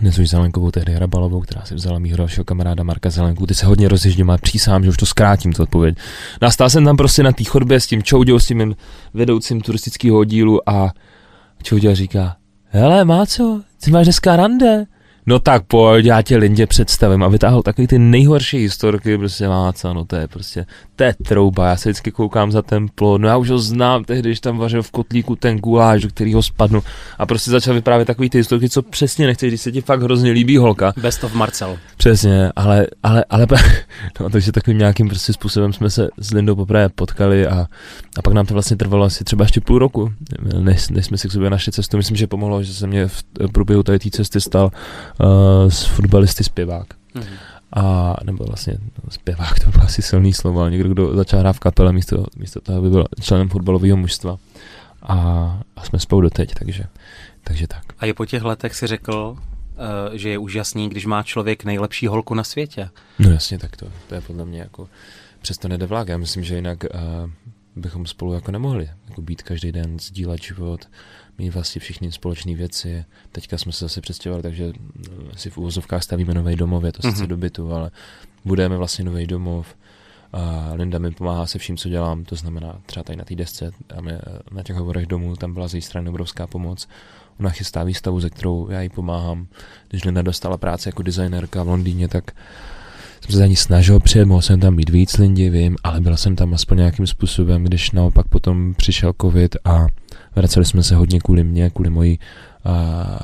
dnes 0.00 0.18
už 0.18 0.28
Zelenkovou, 0.28 0.70
tehdy 0.70 0.92
Hrabalovou, 0.92 1.40
která 1.40 1.64
si 1.64 1.74
vzala 1.74 1.98
mýho 1.98 2.16
dalšího 2.16 2.44
kamaráda 2.44 2.82
Marka 2.82 3.10
Zelenku. 3.10 3.46
Ty 3.46 3.54
se 3.54 3.66
hodně 3.66 3.88
rozjíždím, 3.88 4.30
ale 4.30 4.38
přísám, 4.38 4.84
že 4.84 4.90
už 4.90 4.96
to 4.96 5.06
zkrátím, 5.06 5.52
tu 5.52 5.62
odpověď. 5.62 5.98
Nastál 6.42 6.64
no 6.64 6.70
jsem 6.70 6.84
tam 6.84 6.96
prostě 6.96 7.22
na 7.22 7.32
té 7.32 7.44
chodbě 7.44 7.80
s 7.80 7.86
tím 7.86 8.02
Čoudou, 8.02 8.38
s 8.38 8.46
tím 8.46 8.76
vedoucím 9.14 9.60
turistického 9.60 10.18
oddílu 10.18 10.68
a 10.68 10.92
Čouděl 11.62 11.94
říká, 11.94 12.36
hele, 12.64 13.04
má 13.04 13.26
co, 13.26 13.62
ty 13.84 13.90
máš 13.90 14.06
dneska 14.06 14.36
rande? 14.36 14.86
No 15.28 15.38
tak 15.38 15.62
pojď, 15.64 16.06
já 16.06 16.22
tě 16.22 16.36
Lindě 16.36 16.66
představím 16.66 17.22
a 17.22 17.28
vytáhl 17.28 17.62
takový 17.62 17.86
ty 17.86 17.98
nejhorší 17.98 18.58
historky, 18.58 19.18
prostě 19.18 19.48
co, 19.72 19.94
no 19.94 20.04
to 20.04 20.16
je 20.16 20.28
prostě, 20.28 20.66
to 20.96 21.04
je 21.04 21.14
trouba, 21.24 21.68
já 21.68 21.76
se 21.76 21.88
vždycky 21.88 22.10
koukám 22.10 22.52
za 22.52 22.62
ten 22.62 22.86
plod, 22.94 23.20
no 23.20 23.28
já 23.28 23.36
už 23.36 23.50
ho 23.50 23.58
znám 23.58 24.04
tehdy, 24.04 24.28
když 24.28 24.40
tam 24.40 24.58
vařil 24.58 24.82
v 24.82 24.90
kotlíku 24.90 25.36
ten 25.36 25.58
guláš, 25.58 26.02
do 26.02 26.08
kterého 26.08 26.42
spadnu 26.42 26.82
a 27.18 27.26
prostě 27.26 27.50
začal 27.50 27.74
vyprávět 27.74 28.06
takový 28.06 28.30
ty 28.30 28.38
historky, 28.38 28.68
co 28.68 28.82
přesně 28.82 29.26
nechceš, 29.26 29.48
když 29.48 29.60
se 29.60 29.72
ti 29.72 29.80
fakt 29.80 30.02
hrozně 30.02 30.32
líbí 30.32 30.56
holka. 30.56 30.92
Best 30.96 31.24
of 31.24 31.34
Marcel. 31.34 31.78
Přesně, 31.96 32.52
ale, 32.56 32.86
ale, 33.02 33.24
ale, 33.30 33.46
no 34.20 34.30
takže 34.30 34.52
takovým 34.52 34.78
nějakým 34.78 35.08
prostě 35.08 35.32
způsobem 35.32 35.72
jsme 35.72 35.90
se 35.90 36.08
s 36.18 36.30
Lindou 36.30 36.56
poprvé 36.56 36.88
potkali 36.88 37.46
a, 37.46 37.66
a 38.16 38.22
pak 38.22 38.34
nám 38.34 38.46
to 38.46 38.54
vlastně 38.54 38.76
trvalo 38.76 39.04
asi 39.04 39.24
třeba 39.24 39.44
ještě 39.44 39.60
půl 39.60 39.78
roku, 39.78 40.12
než, 40.58 40.88
než 40.88 41.06
jsme 41.06 41.18
si 41.18 41.28
k 41.28 41.32
sobě 41.32 41.50
našli 41.50 41.72
cestu. 41.72 41.96
Myslím, 41.96 42.16
že 42.16 42.26
pomohlo, 42.26 42.62
že 42.62 42.74
se 42.74 42.86
mě 42.86 43.08
v 43.08 43.24
průběhu 43.52 43.82
té 43.82 43.98
cesty 44.10 44.40
stal 44.40 44.70
uh, 45.20 45.70
z 45.70 45.84
fotbalisty 45.84 46.44
zpěvák. 46.44 46.86
Mm-hmm. 47.14 47.36
A, 47.72 48.14
nebo 48.24 48.44
vlastně 48.44 48.72
no, 48.80 49.10
zpěvák, 49.10 49.60
to 49.60 49.70
bylo 49.70 49.84
asi 49.84 50.02
silný 50.02 50.32
slovo, 50.32 50.60
ale 50.60 50.70
někdo, 50.70 50.88
kdo 50.88 51.16
začal 51.16 51.40
hrát 51.40 51.52
v 51.52 51.60
kapele 51.60 51.92
místo, 51.92 52.24
místo 52.36 52.60
toho, 52.60 52.78
aby 52.78 52.90
byl 52.90 53.04
členem 53.20 53.48
fotbalového 53.48 53.96
mužstva. 53.96 54.38
A, 55.02 55.16
a 55.76 55.84
jsme 55.84 55.98
spolu 55.98 56.20
doteď, 56.20 56.54
takže, 56.54 56.84
takže 57.44 57.66
tak. 57.66 57.82
A 57.98 58.06
je 58.06 58.14
po 58.14 58.26
těch 58.26 58.42
letech 58.42 58.74
si 58.74 58.86
řekl, 58.86 59.36
uh, 59.36 60.14
že 60.16 60.28
je 60.28 60.38
úžasný, 60.38 60.88
když 60.88 61.06
má 61.06 61.22
člověk 61.22 61.64
nejlepší 61.64 62.06
holku 62.06 62.34
na 62.34 62.44
světě. 62.44 62.90
No 63.18 63.30
jasně, 63.30 63.58
tak 63.58 63.76
to, 63.76 63.86
to 64.08 64.14
je 64.14 64.20
podle 64.20 64.44
mě 64.44 64.58
jako, 64.58 64.88
přesto 65.42 65.68
nejde 65.68 65.86
vlák. 65.86 66.08
Já 66.08 66.18
myslím, 66.18 66.44
že 66.44 66.54
jinak 66.54 66.84
uh, 66.84 67.30
bychom 67.76 68.06
spolu 68.06 68.32
jako 68.32 68.50
nemohli 68.50 68.90
jako 69.08 69.22
být 69.22 69.42
každý 69.42 69.72
den, 69.72 69.98
sdílet 69.98 70.42
život, 70.42 70.88
mít 71.38 71.50
vlastně 71.50 71.80
všichni 71.80 72.12
společné 72.12 72.54
věci. 72.54 73.04
Teďka 73.32 73.58
jsme 73.58 73.72
se 73.72 73.84
zase 73.84 74.00
přestěhovali, 74.00 74.42
takže 74.42 74.72
si 75.36 75.50
v 75.50 75.58
úvozovkách 75.58 76.02
stavíme 76.02 76.34
nový 76.34 76.56
domov, 76.56 76.84
je 76.84 76.92
to 76.92 77.02
mm-hmm. 77.02 77.12
sice 77.12 77.26
do 77.26 77.36
bytu, 77.36 77.72
ale 77.72 77.90
budeme 78.44 78.76
vlastně 78.76 79.04
nový 79.04 79.26
domov. 79.26 79.66
A 80.32 80.70
Linda 80.74 80.98
mi 80.98 81.10
pomáhá 81.10 81.46
se 81.46 81.58
vším, 81.58 81.76
co 81.76 81.88
dělám, 81.88 82.24
to 82.24 82.36
znamená 82.36 82.80
třeba 82.86 83.04
tady 83.04 83.16
na 83.16 83.24
té 83.24 83.34
desce, 83.34 83.70
a 83.96 84.00
mě, 84.00 84.18
na 84.50 84.62
těch 84.62 84.76
hovorech 84.76 85.06
domů, 85.06 85.36
tam 85.36 85.54
byla 85.54 85.68
z 85.68 85.74
její 85.74 85.82
strany 85.82 86.08
obrovská 86.08 86.46
pomoc. 86.46 86.88
Ona 87.40 87.50
chystá 87.50 87.84
výstavu, 87.84 88.20
ze 88.20 88.30
kterou 88.30 88.70
já 88.70 88.80
jí 88.80 88.88
pomáhám. 88.88 89.46
Když 89.88 90.04
Linda 90.04 90.22
dostala 90.22 90.56
práci 90.56 90.88
jako 90.88 91.02
designerka 91.02 91.62
v 91.62 91.68
Londýně, 91.68 92.08
tak 92.08 92.30
jsem 93.20 93.32
se 93.32 93.38
za 93.38 93.46
ní 93.46 93.56
snažil 93.56 94.00
přijet, 94.00 94.28
mohl 94.28 94.42
jsem 94.42 94.60
tam 94.60 94.76
být 94.76 94.90
víc 94.90 95.18
lidi, 95.18 95.50
vím, 95.50 95.76
ale 95.82 96.00
byl 96.00 96.16
jsem 96.16 96.36
tam 96.36 96.54
aspoň 96.54 96.78
nějakým 96.78 97.06
způsobem, 97.06 97.64
když 97.64 97.90
naopak 97.90 98.28
potom 98.28 98.74
přišel 98.74 99.12
covid 99.20 99.56
a 99.64 99.86
vraceli 100.36 100.64
jsme 100.64 100.82
se 100.82 100.94
hodně 100.94 101.20
kvůli 101.20 101.44
mě, 101.44 101.70
kvůli 101.70 101.90
mojí 101.90 102.18
a 102.64 103.18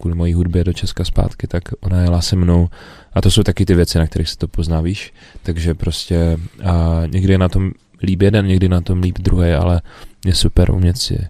kvůli 0.00 0.14
mojí 0.14 0.34
hudbě 0.34 0.64
do 0.64 0.72
Česka 0.72 1.04
zpátky, 1.04 1.46
tak 1.46 1.62
ona 1.80 2.02
jela 2.02 2.20
se 2.20 2.36
mnou 2.36 2.68
a 3.12 3.20
to 3.20 3.30
jsou 3.30 3.42
taky 3.42 3.66
ty 3.66 3.74
věci, 3.74 3.98
na 3.98 4.06
kterých 4.06 4.28
se 4.28 4.36
to 4.36 4.48
pozná, 4.48 4.80
víš, 4.80 5.12
takže 5.42 5.74
prostě 5.74 6.38
a 6.64 7.02
někdy 7.06 7.32
je 7.32 7.38
na 7.38 7.48
tom 7.48 7.70
líp 8.02 8.22
jeden, 8.22 8.46
někdy 8.46 8.68
na 8.68 8.80
tom 8.80 9.00
líp 9.00 9.18
druhý, 9.18 9.50
ale 9.50 9.82
je 10.24 10.34
super 10.34 10.70
umět 10.70 10.98
si 10.98 11.28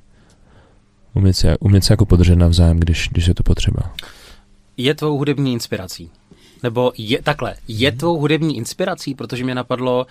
umět 1.15 1.33
se, 1.33 1.59
umět 1.59 1.85
se 1.85 1.93
jako 1.93 2.07
podržet 2.07 2.37
navzájem, 2.37 2.81
když, 2.81 3.09
když 3.13 3.27
je 3.27 3.35
to 3.35 3.43
potřeba. 3.43 3.95
Je 4.77 4.95
tvou 4.95 5.19
hudební 5.19 5.53
inspirací? 5.53 6.11
Nebo 6.63 6.93
je 6.99 7.23
takhle, 7.23 7.55
je 7.69 7.93
tvou 7.93 8.19
hudební 8.19 8.57
inspirací, 8.57 9.15
protože 9.15 9.45
mě 9.45 9.55
napadlo, 9.55 10.07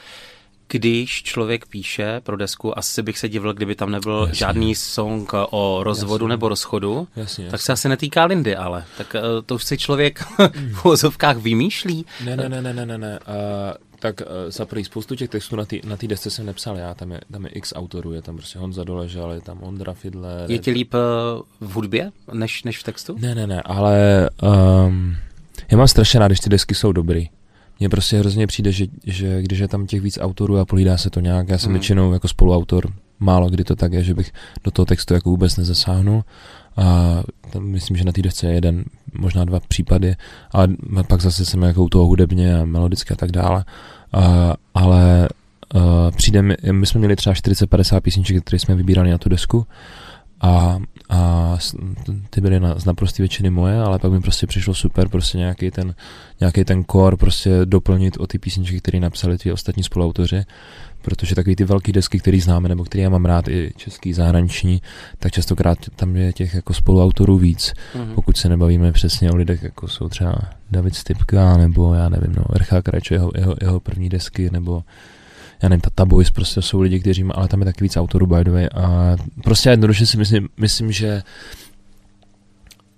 když 0.72 1.24
člověk 1.24 1.66
píše 1.66 2.22
pro 2.24 2.38
desku, 2.38 2.78
asi 2.78 3.02
bych 3.02 3.18
se 3.18 3.30
divil, 3.30 3.54
kdyby 3.54 3.76
tam 3.76 3.92
nebyl 3.92 4.20
jasně. 4.20 4.36
žádný 4.36 4.76
song 4.76 5.32
o 5.50 5.84
rozvodu 5.84 6.26
jasně. 6.26 6.30
nebo 6.30 6.50
rozchodu, 6.50 7.08
jasně, 7.16 7.22
jasně. 7.22 7.52
tak 7.52 7.62
se 7.62 7.74
asi 7.74 7.90
netýká 7.90 8.26
Lindy, 8.26 8.56
ale 8.56 8.86
tak 8.98 9.16
uh, 9.16 9.22
to 9.46 9.56
už 9.56 9.64
si 9.64 9.78
člověk 9.78 10.24
v 10.72 10.84
vozovkách 10.84 11.38
vymýšlí. 11.38 12.06
Ne, 12.26 12.38
ne, 12.38 12.50
ne, 12.50 12.62
ne, 12.62 12.74
ne, 12.74 12.86
ne, 12.86 12.98
ne. 12.98 13.20
Uh, 13.28 13.36
tak 14.00 14.22
uh, 14.22 14.28
za 14.52 14.66
prvý 14.66 14.84
spoustu 14.84 15.16
těch 15.16 15.30
textů 15.30 15.56
na 15.56 15.66
té 15.66 15.76
na 15.84 15.98
desce 16.08 16.30
jsem 16.30 16.46
nepsal 16.46 16.78
já, 16.78 16.94
tam 16.94 17.12
je, 17.12 17.22
tam 17.32 17.46
je 17.46 17.50
x 17.50 17.74
autorů, 17.76 18.14
je 18.14 18.22
tam 18.22 18.38
prostě 18.38 18.60
Honza 18.60 18.84
Doležal, 18.84 19.32
je 19.32 19.42
tam 19.42 19.64
Ondra 19.64 19.94
Fidler. 19.94 20.52
Je 20.52 20.60
ti 20.60 20.72
líp 20.72 20.94
uh, 20.94 21.70
v 21.70 21.74
hudbě 21.74 22.12
než, 22.34 22.64
než 22.64 22.80
v 22.80 22.84
textu? 22.84 23.16
Ne, 23.20 23.36
ne, 23.36 23.48
ne, 23.48 23.62
ale 23.62 24.30
um, 24.42 25.16
já 25.72 25.78
mám 25.78 25.88
strašně 25.88 26.20
rád, 26.20 26.28
když 26.28 26.40
ty 26.40 26.50
desky 26.50 26.76
jsou 26.76 26.92
dobrý. 26.92 27.30
Mně 27.80 27.90
prostě 27.90 28.20
hrozně 28.20 28.48
přijde, 28.48 28.72
že, 28.72 28.86
že 29.06 29.42
když 29.42 29.60
je 29.60 29.68
tam 29.68 29.88
těch 29.88 30.02
víc 30.02 30.20
autorů 30.22 30.58
a 30.58 30.66
polídá 30.66 30.98
se 30.98 31.10
to 31.10 31.20
nějak, 31.20 31.50
já 31.50 31.58
jsem 31.58 31.68
hmm. 31.68 31.74
většinou 31.74 32.14
jako 32.14 32.28
spoluautor, 32.28 32.94
málo 33.20 33.50
kdy 33.50 33.64
to 33.64 33.76
tak 33.76 33.94
je, 33.94 34.04
že 34.04 34.14
bych 34.14 34.32
do 34.64 34.72
toho 34.72 34.86
textu 34.86 35.14
jako 35.14 35.30
vůbec 35.30 35.58
nezasáhnul. 35.58 36.24
A 36.78 37.18
tam 37.50 37.64
myslím, 37.64 37.98
že 37.98 38.04
na 38.04 38.12
té 38.12 38.22
desce 38.22 38.48
je 38.48 38.54
jeden, 38.54 38.84
možná 39.14 39.46
dva 39.46 39.60
případy, 39.60 40.16
ale 40.52 40.68
pak 41.08 41.22
zase 41.22 41.46
jsem 41.46 41.62
jako 41.62 41.84
u 41.84 41.90
toho 41.90 42.06
hudebně 42.06 42.60
a 42.60 42.66
melodicky 42.66 43.14
a 43.14 43.16
tak 43.16 43.32
dále. 43.32 43.66
A, 44.14 44.54
ale 44.74 45.30
uh, 45.76 45.82
přijde 46.16 46.42
mi, 46.42 46.56
my 46.72 46.86
jsme 46.86 47.00
měli 47.00 47.16
třeba 47.16 47.34
40-50 47.34 48.02
písniček, 48.02 48.44
které 48.44 48.60
jsme 48.60 48.76
vybírali 48.76 49.12
na 49.12 49.18
tu 49.18 49.30
desku 49.30 49.68
a, 50.42 50.80
a 51.10 51.58
ty 52.30 52.42
byly 52.42 52.60
na, 52.60 52.80
z 52.80 52.86
naprosté 52.86 53.24
většiny 53.24 53.50
moje, 53.50 53.82
ale 53.82 54.00
pak 54.00 54.12
mi 54.12 54.20
prostě 54.20 54.48
přišlo 54.48 54.74
super 54.74 55.10
prostě 55.10 55.38
nějaký 55.38 55.72
ten, 55.72 55.96
nějaký 56.40 56.64
ten 56.64 56.84
core 56.92 57.18
prostě 57.18 57.52
doplnit 57.66 58.18
o 58.20 58.28
ty 58.28 58.40
písničky, 58.40 58.80
které 58.80 59.00
napsali 59.00 59.38
ty 59.38 59.52
ostatní 59.52 59.84
spoluautoři, 59.84 60.44
protože 61.02 61.36
takový 61.36 61.56
ty 61.56 61.64
velké 61.64 61.92
desky, 61.92 62.20
které 62.20 62.42
známe, 62.42 62.70
nebo 62.70 62.84
které 62.84 63.04
já 63.04 63.10
mám 63.10 63.26
rád 63.26 63.48
i 63.48 63.74
český, 63.76 64.14
zahraniční, 64.14 64.82
tak 65.20 65.32
častokrát 65.32 65.78
tam 65.96 66.16
je 66.16 66.34
těch 66.34 66.54
jako 66.54 66.74
spoluautorů 66.74 67.38
víc, 67.38 67.74
mm-hmm. 67.96 68.14
pokud 68.16 68.38
se 68.38 68.50
nebavíme 68.50 68.92
přesně 68.92 69.32
o 69.32 69.36
lidech, 69.36 69.64
jako 69.64 69.88
jsou 69.88 70.10
třeba 70.10 70.36
David 70.72 70.96
Stipka, 70.96 71.58
nebo 71.58 71.94
já 71.94 72.10
nevím, 72.10 72.34
no, 72.38 72.56
Ercha 72.56 72.82
Krač, 72.82 73.12
jeho, 73.12 73.32
jeho, 73.36 73.56
jeho 73.62 73.80
první 73.80 74.10
desky, 74.10 74.50
nebo 74.52 74.84
já 75.64 75.70
nevím, 75.70 75.82
Tata 75.82 76.06
Boys 76.06 76.32
prostě 76.32 76.62
jsou 76.62 76.82
lidi, 76.82 77.00
kteří 77.00 77.24
má, 77.24 77.34
ale 77.34 77.48
tam 77.48 77.60
je 77.60 77.66
taky 77.66 77.84
víc 77.84 77.98
autorů 77.98 78.26
by 78.26 78.44
the 78.44 78.52
way 78.52 78.68
a 78.68 79.16
prostě 79.44 79.70
jednoduše 79.70 80.06
si 80.06 80.18
myslím, 80.18 80.50
myslím, 80.58 80.92
že 80.92 81.24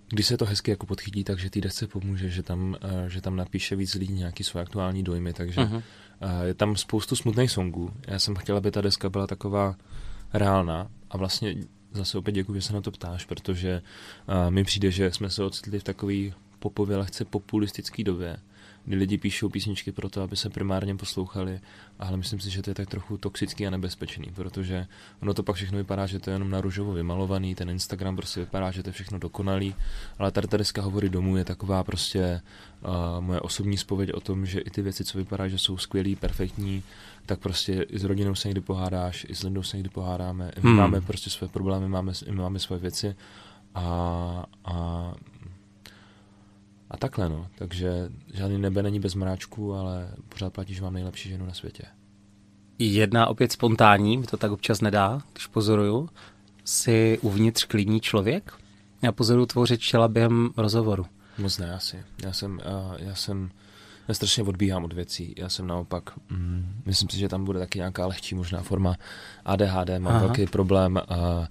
když 0.10 0.28
se 0.28 0.38
to 0.38 0.46
hezky 0.46 0.72
jako 0.72 0.86
podchytí, 0.86 1.24
takže 1.24 1.50
ty 1.50 1.62
desce 1.62 1.88
pomůže, 1.88 2.30
že 2.30 2.44
tam, 2.44 2.76
uh, 2.84 3.08
že 3.08 3.22
tam 3.22 3.36
napíše 3.36 3.76
víc 3.76 3.94
lidí 3.94 4.14
nějaký 4.14 4.44
své 4.44 4.62
aktuální 4.62 5.04
dojmy, 5.04 5.34
takže 5.34 5.62
uh-huh. 5.62 5.76
uh, 5.76 6.42
je 6.44 6.54
tam 6.54 6.76
spoustu 6.76 7.16
smutných 7.16 7.52
songů. 7.52 7.92
Já 8.08 8.20
jsem 8.20 8.36
chtěla, 8.36 8.58
aby 8.58 8.72
ta 8.72 8.82
deska 8.82 9.10
byla 9.10 9.28
taková 9.28 9.76
reálná 10.34 10.88
a 11.10 11.18
vlastně 11.18 11.56
zase 11.92 12.18
opět 12.18 12.34
děkuji, 12.34 12.54
že 12.54 12.62
se 12.62 12.74
na 12.74 12.82
to 12.82 12.92
ptáš, 12.92 13.26
protože 13.26 13.82
uh, 14.28 14.52
mi 14.52 14.64
přijde, 14.64 14.92
že 14.92 15.12
jsme 15.12 15.30
se 15.30 15.44
ocitli 15.44 15.80
v 15.80 15.84
takové 15.84 16.16
popově 16.60 16.98
lehce 16.98 17.26
populistické 17.26 18.04
době, 18.04 18.38
kdy 18.86 18.96
lidi 18.96 19.18
píšou 19.18 19.50
písničky 19.50 19.92
pro 19.92 20.10
to, 20.10 20.22
aby 20.22 20.38
se 20.38 20.50
primárně 20.50 20.96
poslouchali, 20.96 21.60
ale 22.00 22.18
myslím 22.18 22.40
si, 22.40 22.50
že 22.50 22.62
to 22.62 22.70
je 22.70 22.76
tak 22.76 22.90
trochu 22.90 23.18
toxický 23.18 23.68
a 23.68 23.70
nebezpečný, 23.70 24.32
protože 24.36 24.88
ono 25.22 25.34
to 25.34 25.44
pak 25.44 25.56
všechno 25.56 25.78
vypadá, 25.78 26.06
že 26.06 26.20
to 26.20 26.30
je 26.30 26.36
jenom 26.36 26.50
na 26.50 26.62
růžovo 26.62 26.94
vymalovaný, 26.94 27.56
ten 27.56 27.70
Instagram 27.70 28.16
prostě 28.16 28.40
vypadá, 28.40 28.72
že 28.72 28.84
to 28.84 28.90
je 28.90 28.94
všechno 28.94 29.20
dokonalý, 29.20 29.76
ale 30.20 30.32
tady 30.32 30.48
ta 30.48 30.58
deska 30.58 30.82
hovory 30.82 31.10
domů 31.10 31.38
je 31.38 31.46
taková 31.46 31.84
prostě 31.84 32.42
uh, 32.82 33.24
moje 33.24 33.40
osobní 33.40 33.78
spověď 33.78 34.14
o 34.14 34.20
tom, 34.20 34.46
že 34.46 34.60
i 34.60 34.70
ty 34.70 34.82
věci, 34.82 35.04
co 35.04 35.18
vypadá, 35.18 35.48
že 35.48 35.58
jsou 35.58 35.78
skvělý, 35.78 36.16
perfektní, 36.16 36.84
tak 37.26 37.40
prostě 37.40 37.86
i 37.90 38.00
s 38.00 38.04
rodinou 38.04 38.36
se 38.36 38.48
někdy 38.48 38.62
pohádáš, 38.62 39.26
i 39.30 39.36
s 39.36 39.44
Lindou 39.44 39.64
se 39.64 39.78
někdy 39.78 39.90
pohádáme, 39.90 40.52
my 40.56 40.70
hmm. 40.70 40.78
máme 40.78 41.02
prostě 41.02 41.30
své 41.30 41.48
problémy, 41.48 41.88
máme, 41.88 42.14
my 42.30 42.36
máme 42.36 42.60
svoje 42.60 42.80
věci. 42.80 43.16
A, 43.76 44.46
a 44.66 45.14
a 46.92 46.98
takhle, 46.98 47.30
no. 47.30 47.48
Takže 47.56 48.10
žádný 48.34 48.58
nebe 48.58 48.84
není 48.84 49.00
bez 49.00 49.16
mráčku, 49.16 49.74
ale 49.74 50.12
pořád 50.30 50.54
platí, 50.54 50.74
že 50.74 50.82
mám 50.82 50.94
nejlepší 50.94 51.30
ženu 51.30 51.46
na 51.46 51.54
světě. 51.54 51.84
Jedna 52.80 53.28
opět 53.28 53.52
spontánní, 53.52 54.18
mi 54.18 54.26
to 54.26 54.38
tak 54.38 54.52
občas 54.52 54.82
nedá, 54.82 55.22
když 55.34 55.48
pozoruju. 55.48 56.10
Jsi 56.66 57.20
uvnitř 57.22 57.66
klidný 57.66 58.02
člověk? 58.02 58.54
Já 59.02 59.12
pozoruju 59.12 59.46
tvořit 59.46 59.82
čela 59.82 60.08
během 60.08 60.50
rozhovoru. 60.58 61.06
Moc 61.38 61.58
ne, 61.58 61.74
asi. 61.74 62.04
Já 62.24 62.34
jsem, 62.34 62.54
uh, 62.54 62.96
já 62.98 63.16
jsem, 63.16 63.50
já 64.08 64.14
strašně 64.14 64.44
odbíhám 64.44 64.84
od 64.84 64.94
věcí. 64.94 65.36
Já 65.38 65.50
jsem 65.50 65.68
naopak, 65.68 66.04
mm, 66.30 66.82
myslím 66.86 67.10
si, 67.10 67.18
že 67.18 67.30
tam 67.30 67.46
bude 67.46 67.60
taky 67.60 67.80
nějaká 67.80 68.08
lehčí 68.08 68.36
možná 68.36 68.62
forma 68.62 68.96
ADHD. 69.46 69.90
Mám 70.00 70.14
Aha. 70.14 70.26
velký 70.26 70.46
problém 70.46 70.96
uh, 70.96 71.46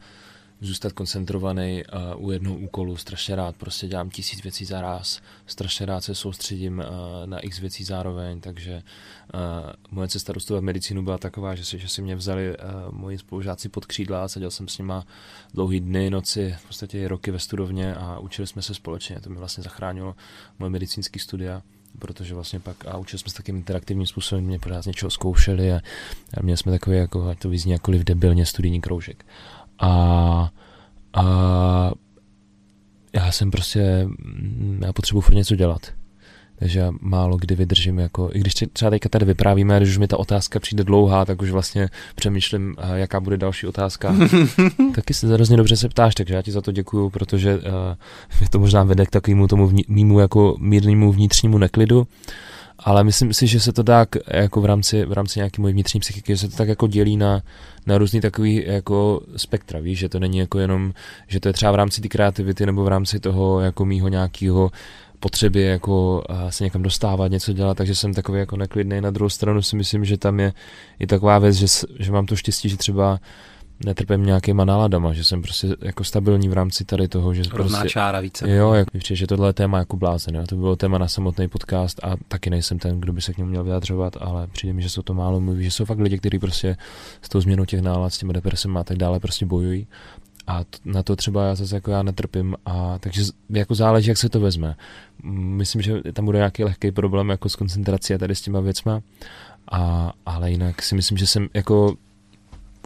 zůstat 0.60 0.92
koncentrovaný 0.92 1.82
uh, 2.16 2.26
u 2.26 2.30
jednoho 2.30 2.56
úkolu. 2.56 2.96
Strašně 2.96 3.36
rád 3.36 3.56
prostě 3.56 3.88
dělám 3.88 4.10
tisíc 4.10 4.42
věcí 4.42 4.64
za 4.64 4.80
raz, 4.80 5.20
strašně 5.46 5.86
rád 5.86 6.04
se 6.04 6.14
soustředím 6.14 6.78
uh, 6.78 6.84
na 7.26 7.38
x 7.38 7.58
věcí 7.58 7.84
zároveň, 7.84 8.40
takže 8.40 8.82
uh, 9.34 9.40
moje 9.90 10.08
cesta 10.08 10.32
do 10.48 10.62
medicínu 10.62 11.02
byla 11.02 11.18
taková, 11.18 11.54
že 11.54 11.64
si, 11.64 11.78
že 11.78 11.88
si 11.88 12.02
mě 12.02 12.16
vzali 12.16 12.56
moji 12.90 13.18
spolužáci 13.18 13.68
pod 13.68 13.86
křídla 13.86 14.24
a 14.24 14.28
seděl 14.28 14.50
jsem 14.50 14.68
s 14.68 14.78
nima 14.78 15.06
dlouhý 15.54 15.80
dny, 15.80 16.10
noci, 16.10 16.56
v 16.58 16.66
podstatě 16.66 17.08
roky 17.08 17.30
ve 17.30 17.38
studovně 17.38 17.94
a 17.94 18.18
učili 18.18 18.46
jsme 18.46 18.62
se 18.62 18.74
společně. 18.74 19.20
To 19.20 19.30
mi 19.30 19.36
vlastně 19.36 19.62
zachránilo 19.62 20.16
moje 20.58 20.70
medicínské 20.70 21.18
studia 21.18 21.62
protože 21.98 22.34
vlastně 22.34 22.60
pak 22.60 22.86
a 22.86 22.96
učili 22.96 23.18
jsme 23.18 23.30
se 23.30 23.36
takým 23.36 23.56
interaktivním 23.56 24.06
způsobem, 24.06 24.44
mě 24.44 24.58
pořád 24.58 24.86
něčeho 24.86 25.10
zkoušeli 25.10 25.72
a, 25.72 25.80
a 26.36 26.42
měli 26.42 26.56
jsme 26.56 26.72
takový, 26.72 26.96
jako, 26.96 27.28
ať 27.28 27.38
to 27.38 27.48
vyzní 27.48 27.72
jakkoliv 27.72 28.04
debilně, 28.04 28.46
studijní 28.46 28.80
kroužek. 28.80 29.26
A, 29.80 30.50
a 31.14 31.90
já 33.12 33.32
jsem 33.32 33.50
prostě, 33.50 34.04
mm, 34.04 34.80
já 34.84 34.92
potřebuji 34.92 35.20
furt 35.20 35.34
něco 35.34 35.56
dělat. 35.56 35.80
Takže 36.60 36.80
já 36.80 36.92
málo 37.00 37.36
kdy 37.36 37.54
vydržím, 37.54 37.98
jako, 37.98 38.30
i 38.32 38.38
když 38.38 38.54
třeba 38.72 38.90
teďka 38.90 39.08
tady 39.08 39.24
vyprávíme, 39.24 39.76
když 39.76 39.90
už 39.90 39.98
mi 39.98 40.08
ta 40.08 40.16
otázka 40.16 40.60
přijde 40.60 40.84
dlouhá, 40.84 41.24
tak 41.24 41.42
už 41.42 41.50
vlastně 41.50 41.88
přemýšlím, 42.14 42.76
jaká 42.94 43.20
bude 43.20 43.36
další 43.36 43.66
otázka. 43.66 44.14
Taky 44.94 45.14
se 45.14 45.26
hrozně 45.34 45.56
dobře 45.56 45.76
se 45.76 45.88
ptáš, 45.88 46.14
takže 46.14 46.34
já 46.34 46.42
ti 46.42 46.52
za 46.52 46.60
to 46.60 46.72
děkuju, 46.72 47.10
protože 47.10 47.56
uh, 47.56 47.62
mě 48.40 48.48
to 48.48 48.58
možná 48.58 48.84
vede 48.84 49.06
k 49.06 49.10
takovému 49.10 49.48
tomu 49.48 49.66
vní, 49.66 49.84
mýmu 49.88 50.20
jako 50.20 50.56
mírnému 50.58 51.12
vnitřnímu 51.12 51.58
neklidu 51.58 52.06
ale 52.84 53.04
myslím 53.04 53.32
si, 53.32 53.46
že 53.46 53.60
se 53.60 53.72
to 53.72 53.82
dá 53.82 54.06
jako 54.26 54.60
v 54.60 54.64
rámci, 54.64 55.04
v 55.04 55.12
rámci 55.12 55.38
nějaké 55.38 55.62
mojí 55.62 55.74
vnitřní 55.74 56.00
psychiky, 56.00 56.32
že 56.32 56.38
se 56.38 56.48
to 56.48 56.56
tak 56.56 56.68
jako 56.68 56.86
dělí 56.86 57.16
na, 57.16 57.42
na 57.86 57.98
různý 57.98 58.20
takový 58.20 58.64
jako 58.66 59.20
spektra, 59.36 59.80
víš, 59.80 59.98
že 59.98 60.08
to 60.08 60.18
není 60.18 60.38
jako 60.38 60.58
jenom, 60.58 60.92
že 61.28 61.40
to 61.40 61.48
je 61.48 61.52
třeba 61.52 61.72
v 61.72 61.74
rámci 61.74 62.00
té 62.00 62.08
kreativity 62.08 62.66
nebo 62.66 62.84
v 62.84 62.88
rámci 62.88 63.20
toho 63.20 63.60
jako 63.60 63.84
mýho 63.84 64.08
nějakého 64.08 64.70
potřeby 65.20 65.62
jako 65.62 66.24
se 66.48 66.64
někam 66.64 66.82
dostávat, 66.82 67.28
něco 67.28 67.52
dělat, 67.52 67.76
takže 67.76 67.94
jsem 67.94 68.14
takový 68.14 68.38
jako 68.38 68.56
neklidný. 68.56 69.00
Na 69.00 69.10
druhou 69.10 69.28
stranu 69.28 69.62
si 69.62 69.76
myslím, 69.76 70.04
že 70.04 70.18
tam 70.18 70.40
je 70.40 70.52
i 70.98 71.06
taková 71.06 71.38
věc, 71.38 71.56
že, 71.56 71.66
že 71.98 72.12
mám 72.12 72.26
to 72.26 72.36
štěstí, 72.36 72.68
že 72.68 72.76
třeba 72.76 73.20
netrpím 73.84 74.26
nějakýma 74.26 74.64
náladama, 74.64 75.12
že 75.12 75.24
jsem 75.24 75.42
prostě 75.42 75.68
jako 75.80 76.04
stabilní 76.04 76.48
v 76.48 76.52
rámci 76.52 76.84
tady 76.84 77.08
toho, 77.08 77.34
že 77.34 77.42
Rovná 77.52 77.78
prostě, 77.78 77.88
čára 77.88 78.20
více. 78.20 78.50
Jo, 78.50 78.72
jak 78.72 78.94
mi 78.94 79.00
přijde, 79.00 79.16
že 79.16 79.26
tohle 79.26 79.48
je 79.48 79.52
téma 79.52 79.78
jako 79.78 79.96
blázen, 79.96 80.34
jo. 80.34 80.42
to 80.48 80.56
bylo 80.56 80.76
téma 80.76 80.98
na 80.98 81.08
samotný 81.08 81.48
podcast 81.48 82.04
a 82.04 82.16
taky 82.28 82.50
nejsem 82.50 82.78
ten, 82.78 83.00
kdo 83.00 83.12
by 83.12 83.20
se 83.20 83.32
k 83.32 83.38
němu 83.38 83.50
měl 83.50 83.64
vyjadřovat, 83.64 84.16
ale 84.20 84.46
přijde 84.46 84.72
mi, 84.72 84.82
že 84.82 84.90
jsou 84.90 85.02
to 85.02 85.14
málo 85.14 85.40
mluví, 85.40 85.64
že 85.64 85.70
jsou 85.70 85.84
fakt 85.84 85.98
lidi, 85.98 86.18
kteří 86.18 86.38
prostě 86.38 86.76
s 87.22 87.28
tou 87.28 87.40
změnou 87.40 87.64
těch 87.64 87.80
nálad, 87.80 88.10
s 88.10 88.18
těmi 88.18 88.32
depresemi 88.32 88.78
a 88.78 88.84
tak 88.84 88.96
dále 88.96 89.20
prostě 89.20 89.46
bojují 89.46 89.86
a 90.46 90.64
na 90.84 91.02
to 91.02 91.16
třeba 91.16 91.44
já 91.44 91.54
zase 91.54 91.74
jako 91.74 91.90
já 91.90 92.02
netrpím 92.02 92.56
a 92.66 92.98
takže 92.98 93.22
jako 93.50 93.74
záleží, 93.74 94.08
jak 94.08 94.18
se 94.18 94.28
to 94.28 94.40
vezme. 94.40 94.76
Myslím, 95.32 95.82
že 95.82 96.02
tam 96.12 96.24
bude 96.24 96.38
nějaký 96.38 96.64
lehký 96.64 96.92
problém 96.92 97.28
jako 97.28 97.48
s 97.48 97.56
koncentrací 97.56 98.14
a 98.14 98.18
tady 98.18 98.34
s 98.34 98.40
těma 98.40 98.60
věcma, 98.60 99.00
a, 99.72 100.12
ale 100.26 100.50
jinak 100.50 100.82
si 100.82 100.94
myslím, 100.94 101.18
že 101.18 101.26
jsem 101.26 101.48
jako 101.54 101.94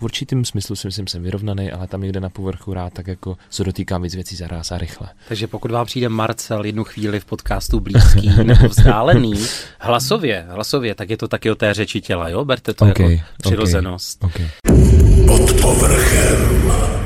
v 0.01 0.03
určitým 0.03 0.45
smyslu 0.45 0.77
si 0.77 0.87
myslím, 0.87 1.07
jsem 1.07 1.23
vyrovnaný, 1.23 1.73
ale 1.73 1.87
tam 1.87 2.01
někde 2.01 2.21
na 2.21 2.29
povrchu 2.29 2.75
rád 2.75 2.93
tak 2.93 3.07
jako 3.07 3.37
se 3.51 3.65
dotýkám 3.65 4.03
víc 4.03 4.15
věcí 4.15 4.37
zaraz 4.37 4.73
a 4.73 4.79
rychle. 4.79 5.09
Takže 5.29 5.47
pokud 5.47 5.71
vám 5.71 5.87
přijde 5.87 6.09
Marcel 6.09 6.65
jednu 6.65 6.85
chvíli 6.85 7.21
v 7.21 7.25
podcastu 7.25 7.81
blízký 7.81 8.31
nebo 8.45 8.69
vzdálený, 8.69 9.35
hlasově, 9.81 10.47
hlasově, 10.49 10.95
tak 10.95 11.11
je 11.11 11.17
to 11.17 11.29
taky 11.29 11.51
o 11.51 11.55
té 11.55 11.75
řeči 11.75 12.01
těla, 12.01 12.29
jo? 12.29 12.45
Berte 12.45 12.75
to 12.75 12.85
okay, 12.85 13.13
jako 13.13 13.25
přirozenost. 13.39 14.25
Okay, 14.25 14.47
okay. 14.65 15.27
Pod 15.27 15.61
povrchem. 15.61 17.04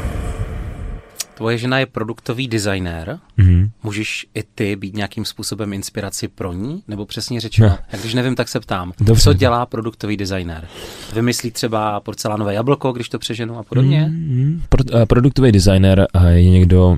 Tvoje 1.39 1.59
žena 1.59 1.79
je 1.79 1.87
produktový 1.87 2.49
designér. 2.49 3.19
Mhm. 3.37 3.71
Můžeš 3.83 4.27
i 4.35 4.43
ty 4.55 4.77
být 4.77 4.97
nějakým 4.97 5.25
způsobem 5.25 5.73
inspiraci 5.73 6.29
pro 6.29 6.53
ní? 6.53 6.83
Nebo 6.89 7.07
přesně 7.07 7.41
řečeno, 7.41 7.69
Ne. 7.69 7.79
jak 7.93 8.01
když 8.01 8.15
nevím, 8.15 8.35
tak 8.35 8.49
se 8.49 8.61
ptám. 8.61 8.93
Dobře. 9.01 9.23
Co 9.23 9.33
dělá 9.33 9.67
produktový 9.67 10.17
designér? 10.17 10.69
Vymyslí 11.15 11.51
třeba 11.51 12.01
porcelánové 12.01 12.55
jablko, 12.55 12.93
když 12.93 13.09
to 13.09 13.19
přeženu 13.19 13.59
a 13.59 13.63
podobně? 13.63 14.07
Mm, 14.11 14.63
pro, 14.69 14.85
uh, 14.95 15.05
produktový 15.05 15.53
designer 15.53 16.07
uh, 16.15 16.27
je 16.27 16.51
někdo, 16.51 16.89
uh, 16.89 16.97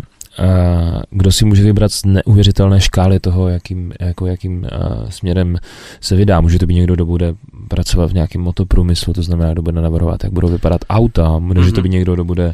kdo 1.11 1.33
si 1.33 1.45
může 1.45 1.63
vybrat 1.63 1.93
z 1.93 2.05
neuvěřitelné 2.05 2.81
škály 2.81 3.21
toho, 3.21 3.49
jakým, 3.49 3.93
jako 4.01 4.27
jakým 4.27 4.67
směrem 5.09 5.57
se 6.01 6.17
vydá. 6.17 6.41
Může 6.41 6.59
to 6.59 6.67
být 6.67 6.75
někdo, 6.75 6.95
kdo 6.95 7.07
bude 7.07 7.35
pracovat 7.69 8.11
v 8.11 8.15
nějakém 8.15 8.41
motoprůmyslu, 8.43 9.13
to 9.13 9.23
znamená, 9.23 9.53
kdo 9.53 9.63
bude 9.63 9.81
navrhovat, 9.81 10.25
jak 10.25 10.33
budou 10.33 10.49
vypadat 10.49 10.81
auta. 10.91 11.39
Může 11.39 11.73
to 11.73 11.81
Mhm. 11.81 11.83
být 11.83 11.93
někdo, 11.93 12.15
kdo 12.15 12.25
bude 12.25 12.53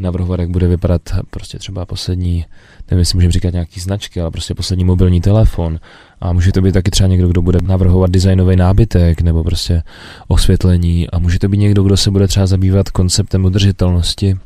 navrhovat, 0.00 0.40
jak 0.40 0.50
bude 0.50 0.68
vypadat 0.68 1.02
prostě 1.30 1.58
třeba 1.58 1.86
poslední, 1.86 2.44
nevím, 2.90 2.98
jestli 2.98 3.16
můžeme 3.16 3.32
říkat 3.32 3.52
nějaký 3.52 3.80
značky, 3.80 4.20
ale 4.20 4.30
prostě 4.30 4.54
poslední 4.54 4.84
mobilní 4.84 5.20
telefon. 5.20 5.80
A 6.20 6.32
může 6.32 6.52
to 6.52 6.62
být 6.62 6.72
taky 6.72 6.90
třeba 6.90 7.06
někdo, 7.06 7.28
kdo 7.28 7.42
bude 7.42 7.58
navrhovat 7.62 8.10
designový 8.10 8.56
nábytek 8.56 9.20
nebo 9.20 9.44
prostě 9.44 9.82
osvětlení. 10.28 11.10
A 11.10 11.18
může 11.18 11.38
to 11.38 11.48
být 11.48 11.58
někdo, 11.58 11.82
kdo 11.82 11.96
se 11.96 12.10
bude 12.10 12.28
třeba 12.28 12.46
zabývat 12.46 12.90
konceptem 12.90 13.44
udržitelnosti, 13.44 14.36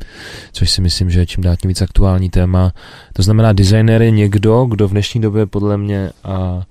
což 0.53 0.71
si 0.71 0.81
myslím, 0.81 1.11
že 1.11 1.21
je 1.21 1.27
čím 1.27 1.45
dál 1.45 1.57
tím 1.57 1.69
víc 1.69 1.83
aktuální 1.83 2.31
téma. 2.31 2.73
To 3.13 3.23
znamená, 3.23 3.53
designer 3.53 4.03
je 4.03 4.11
někdo, 4.11 4.65
kdo 4.65 4.89
v 4.89 4.91
dnešní 4.91 5.21
době 5.21 5.47
podle 5.47 5.77
mě 5.77 6.11
a, 6.25 6.63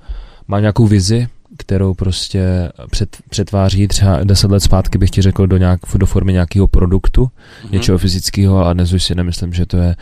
má 0.48 0.60
nějakou 0.60 0.88
vizi, 0.88 1.28
kterou 1.58 1.94
prostě 1.94 2.72
před, 2.92 3.18
přetváří 3.30 3.88
třeba 3.88 4.24
deset 4.24 4.52
let 4.52 4.60
zpátky 4.60 4.98
bych 4.98 5.10
ti 5.10 5.22
řekl 5.22 5.48
do, 5.48 5.58
nějak, 5.58 5.80
do 5.98 6.06
formy 6.06 6.34
nějakého 6.34 6.68
produktu, 6.68 7.30
Mhm. 7.64 7.74
něčeho 7.74 7.98
fyzického, 7.98 8.66
a 8.66 8.74
dnes 8.74 8.94
už 8.94 9.04
si 9.04 9.16
nemyslím, 9.16 9.54
že 9.54 9.66
to 9.66 9.78
je, 9.78 9.96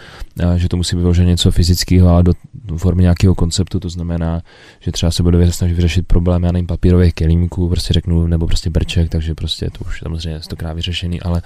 že 0.56 0.70
to 0.70 0.78
musí 0.78 0.96
být 0.96 1.02
vyloženě 1.02 1.28
něco 1.28 1.52
fyzického, 1.52 2.10
ale 2.10 2.24
do 2.24 2.34
formy 2.78 3.02
nějakého 3.02 3.36
konceptu, 3.36 3.80
to 3.80 3.90
znamená, 3.90 4.42
že 4.80 4.92
třeba 4.92 5.12
se 5.12 5.24
bude 5.24 5.52
snažit 5.52 5.74
vyřešit 5.74 6.08
problém, 6.08 6.44
já 6.44 6.52
nevím, 6.52 6.68
papírových 6.68 7.14
kelímků, 7.14 7.70
prostě 7.70 7.94
řeknu, 7.94 8.28
nebo 8.28 8.48
prostě 8.48 8.70
brček, 8.70 9.10
takže 9.10 9.36
prostě 9.36 9.70
to 9.70 9.86
už 9.88 10.00
samozřejmě 10.00 10.42
stokrát 10.42 10.74
vyřešený, 10.74 11.22
ale 11.22 11.42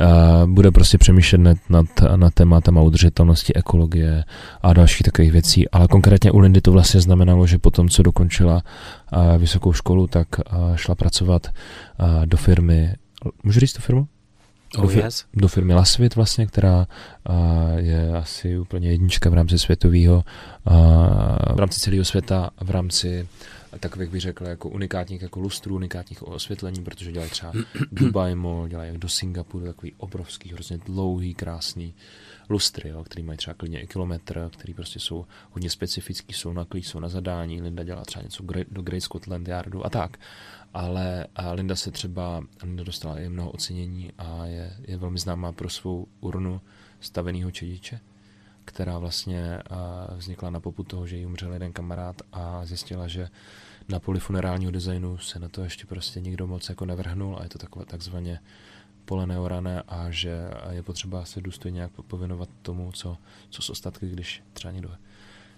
a, 0.00 0.46
bude 0.46 0.70
prostě 0.70 0.98
přemýšlet 0.98 1.38
nad, 1.38 1.56
nad, 1.68 1.86
nad 2.16 2.34
tématama 2.34 2.82
udržitelnosti, 2.82 3.54
ekologie 3.54 4.24
a 4.62 4.72
dalších 4.72 5.02
takových 5.02 5.32
věcí, 5.32 5.68
ale 5.70 5.88
konkrétně 5.88 6.30
u 6.30 6.38
Lindy 6.38 6.60
to 6.60 6.72
vlastně 6.72 7.00
znamenalo, 7.00 7.46
že 7.46 7.58
potom, 7.58 7.88
co 7.88 8.02
dokončila 8.02 8.62
vysokou 9.38 9.72
školu, 9.72 10.06
tak 10.06 10.28
šla 10.74 10.94
pracovat 10.94 11.46
do 12.24 12.36
firmy, 12.36 12.94
můžu 13.42 13.60
říct 13.60 13.72
tu 13.72 13.80
firmu? 13.80 14.08
Oh, 14.78 14.94
do, 14.94 15.00
yes. 15.00 15.24
do 15.34 15.48
firmy 15.48 15.74
Lasvit 15.74 16.16
vlastně, 16.16 16.46
která 16.46 16.86
je 17.76 18.16
asi 18.16 18.58
úplně 18.58 18.90
jednička 18.90 19.30
v 19.30 19.34
rámci 19.34 19.58
světového, 19.58 20.24
v 21.54 21.58
rámci 21.58 21.80
celého 21.80 22.04
světa, 22.04 22.50
v 22.60 22.70
rámci 22.70 23.28
takových 23.78 24.10
bych 24.10 24.20
řekl 24.20 24.44
jako 24.44 24.68
unikátních 24.68 25.22
jako 25.22 25.40
lustrů, 25.40 25.74
unikátních 25.74 26.22
osvětlení, 26.22 26.84
protože 26.84 27.12
dělají 27.12 27.30
třeba 27.30 27.52
Dubai 27.92 28.34
Mall, 28.34 28.68
dělají 28.68 28.98
do 28.98 29.08
Singapuru 29.08 29.66
takový 29.66 29.92
obrovský, 29.98 30.52
hrozně 30.52 30.78
dlouhý, 30.86 31.34
krásný 31.34 31.94
lustry, 32.48 32.88
jo, 32.88 33.04
který 33.04 33.22
mají 33.22 33.36
třeba 33.36 33.54
klidně 33.54 33.80
i 33.80 33.86
kilometr, 33.86 34.50
který 34.52 34.74
prostě 34.74 34.98
jsou 34.98 35.26
hodně 35.50 35.70
specifický, 35.70 36.32
jsou 36.32 36.52
na 36.52 36.64
klíč, 36.64 36.86
jsou 36.86 37.00
na 37.00 37.08
zadání. 37.08 37.62
Linda 37.62 37.84
dělá 37.84 38.04
třeba 38.04 38.22
něco 38.22 38.44
do 38.70 38.82
Great 38.82 39.02
Scotland 39.02 39.48
Yardu 39.48 39.86
a 39.86 39.90
tak. 39.90 40.16
Ale 40.74 41.26
Linda 41.52 41.76
se 41.76 41.90
třeba, 41.90 42.44
Linda 42.62 42.84
dostala 42.84 43.18
i 43.18 43.28
mnoho 43.28 43.50
ocenění 43.50 44.12
a 44.18 44.46
je, 44.46 44.76
je 44.80 44.96
velmi 44.96 45.18
známá 45.18 45.52
pro 45.52 45.68
svou 45.68 46.06
urnu 46.20 46.60
staveného 47.00 47.50
čediče, 47.50 48.00
která 48.64 48.98
vlastně 48.98 49.58
vznikla 50.16 50.50
na 50.50 50.60
poput 50.60 50.88
toho, 50.88 51.06
že 51.06 51.16
jí 51.16 51.26
umřel 51.26 51.52
jeden 51.52 51.72
kamarád 51.72 52.22
a 52.32 52.66
zjistila, 52.66 53.08
že 53.08 53.28
na 53.88 54.00
poli 54.00 54.20
funerálního 54.20 54.72
designu 54.72 55.18
se 55.18 55.38
na 55.38 55.48
to 55.48 55.64
ještě 55.64 55.86
prostě 55.86 56.20
nikdo 56.20 56.46
moc 56.46 56.68
jako 56.68 56.86
nevrhnul 56.86 57.36
a 57.38 57.42
je 57.42 57.48
to 57.48 57.58
takové 57.58 57.84
takzvaně 57.84 58.40
pole 59.06 59.26
neorané 59.26 59.82
a 59.88 60.10
že 60.10 60.36
je 60.70 60.82
potřeba 60.82 61.24
se 61.24 61.40
důstojně 61.40 61.74
nějak 61.74 61.90
povinovat 62.06 62.48
tomu, 62.62 62.92
co, 62.92 63.16
co 63.50 63.62
s 63.62 63.70
ostatky, 63.70 64.08
když 64.08 64.42
třeba 64.52 64.72
někdo 64.72 64.90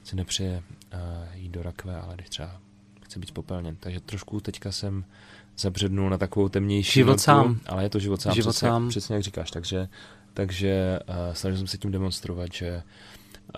si 0.04 0.16
nepřeje 0.16 0.62
uh, 0.94 1.00
jít 1.34 1.48
do 1.48 1.62
rakve, 1.62 1.96
ale 2.00 2.14
když 2.14 2.28
třeba 2.28 2.60
chce 3.04 3.18
být 3.18 3.30
popelněn. 3.32 3.76
Takže 3.80 4.00
trošku 4.00 4.40
teďka 4.40 4.72
jsem 4.72 5.04
zabřednul 5.58 6.10
na 6.10 6.18
takovou 6.18 6.48
temnější 6.48 6.92
Život 6.92 7.10
notu, 7.10 7.22
sám. 7.22 7.60
ale 7.66 7.82
je 7.82 7.88
to 7.90 7.98
život 7.98 8.20
sám, 8.20 8.34
Život 8.34 8.50
přesně, 8.50 8.68
sám. 8.68 8.88
přesně 8.88 9.14
jak 9.14 9.22
říkáš. 9.24 9.50
Takže, 9.50 9.88
takže 10.34 10.98
uh, 11.08 11.14
snažil 11.34 11.58
jsem 11.58 11.66
se 11.66 11.78
tím 11.78 11.90
demonstrovat, 11.90 12.52
že 12.52 12.82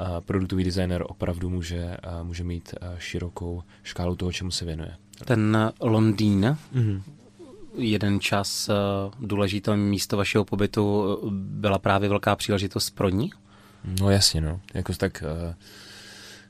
uh, 0.00 0.20
produktový 0.20 0.64
designer 0.64 1.04
opravdu 1.08 1.50
může, 1.50 1.96
uh, 2.20 2.26
může 2.26 2.44
mít 2.44 2.74
uh, 2.82 2.98
širokou 2.98 3.62
škálu 3.82 4.16
toho, 4.16 4.32
čemu 4.32 4.50
se 4.50 4.64
věnuje. 4.64 4.96
Ten 5.24 5.72
Londýn, 5.80 6.56
Mm-hmm. 6.74 7.02
Jeden 7.74 8.20
čas 8.20 8.68
eh, 8.68 8.74
důležité 9.20 9.76
místo 9.76 10.16
vašeho 10.16 10.44
pobytu 10.44 11.04
eh, 11.12 11.26
byla 11.32 11.78
právě 11.78 12.08
velká 12.08 12.36
příležitost 12.36 12.90
pro 12.90 13.08
ní? 13.08 13.30
No 14.00 14.10
jasně, 14.10 14.40
no. 14.40 14.60
Jako 14.74 14.92
tak 14.92 15.22
uh, 15.22 15.54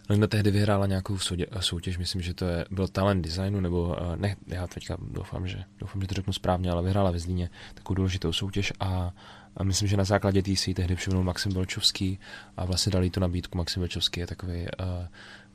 Linda 0.09 0.27
tehdy 0.27 0.51
vyhrála 0.51 0.87
nějakou 0.87 1.19
soutěž, 1.61 1.99
myslím, 1.99 2.23
že 2.23 2.35
to 2.35 2.45
je, 2.45 2.65
byl 2.71 2.89
talent 2.89 3.25
designu, 3.25 3.61
nebo 3.61 3.83
uh, 3.83 4.17
ne, 4.17 4.37
já 4.47 4.67
teďka 4.67 4.97
doufám, 5.01 5.47
že, 5.47 5.65
doufám, 5.79 6.03
že 6.03 6.09
to 6.09 6.15
řeknu 6.15 6.33
správně, 6.33 6.71
ale 6.71 6.83
vyhrála 6.83 7.11
ve 7.11 7.19
Zlíně 7.19 7.51
takovou 7.75 7.95
důležitou 7.95 8.33
soutěž 8.33 8.73
a, 8.81 9.13
a 9.57 9.65
myslím, 9.65 9.89
že 9.89 9.97
na 9.97 10.05
základě 10.05 10.43
té 10.43 10.57
si 10.57 10.75
tehdy 10.75 10.97
všimnul 10.97 11.25
Maxim 11.25 11.53
Velčovský 11.53 12.19
a 12.57 12.65
vlastně 12.65 12.93
dali 12.93 13.11
tu 13.11 13.21
nabídku. 13.21 13.59
Maxim 13.59 13.81
Velčovský 13.81 14.21
je 14.21 14.27
takový, 14.27 14.61
uh, 14.61 14.67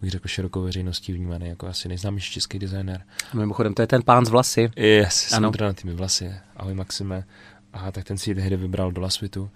bych 0.05 0.11
řekl, 0.11 0.27
širokou 0.27 0.61
veřejností 0.61 1.13
vnímaný 1.13 1.47
jako 1.47 1.67
asi 1.67 1.87
nejznámější 1.87 2.33
český 2.33 2.59
designer. 2.59 3.03
A 3.33 3.37
mimochodem, 3.37 3.73
to 3.73 3.81
je 3.81 3.87
ten 3.87 4.01
pán 4.03 4.25
z 4.25 4.29
vlasy. 4.29 4.71
Yes, 4.75 5.33
Ano. 5.33 5.51
s 5.53 5.75
tými 5.81 5.93
vlasy. 5.93 6.33
Ahoj 6.55 6.73
Maxime. 6.73 7.23
A 7.73 7.91
tak 7.91 8.03
ten 8.03 8.17
si 8.17 8.29
ji 8.29 8.35
tehdy 8.35 8.55
vybral 8.55 8.91
do 8.91 9.01
Lasvitu. 9.01 9.49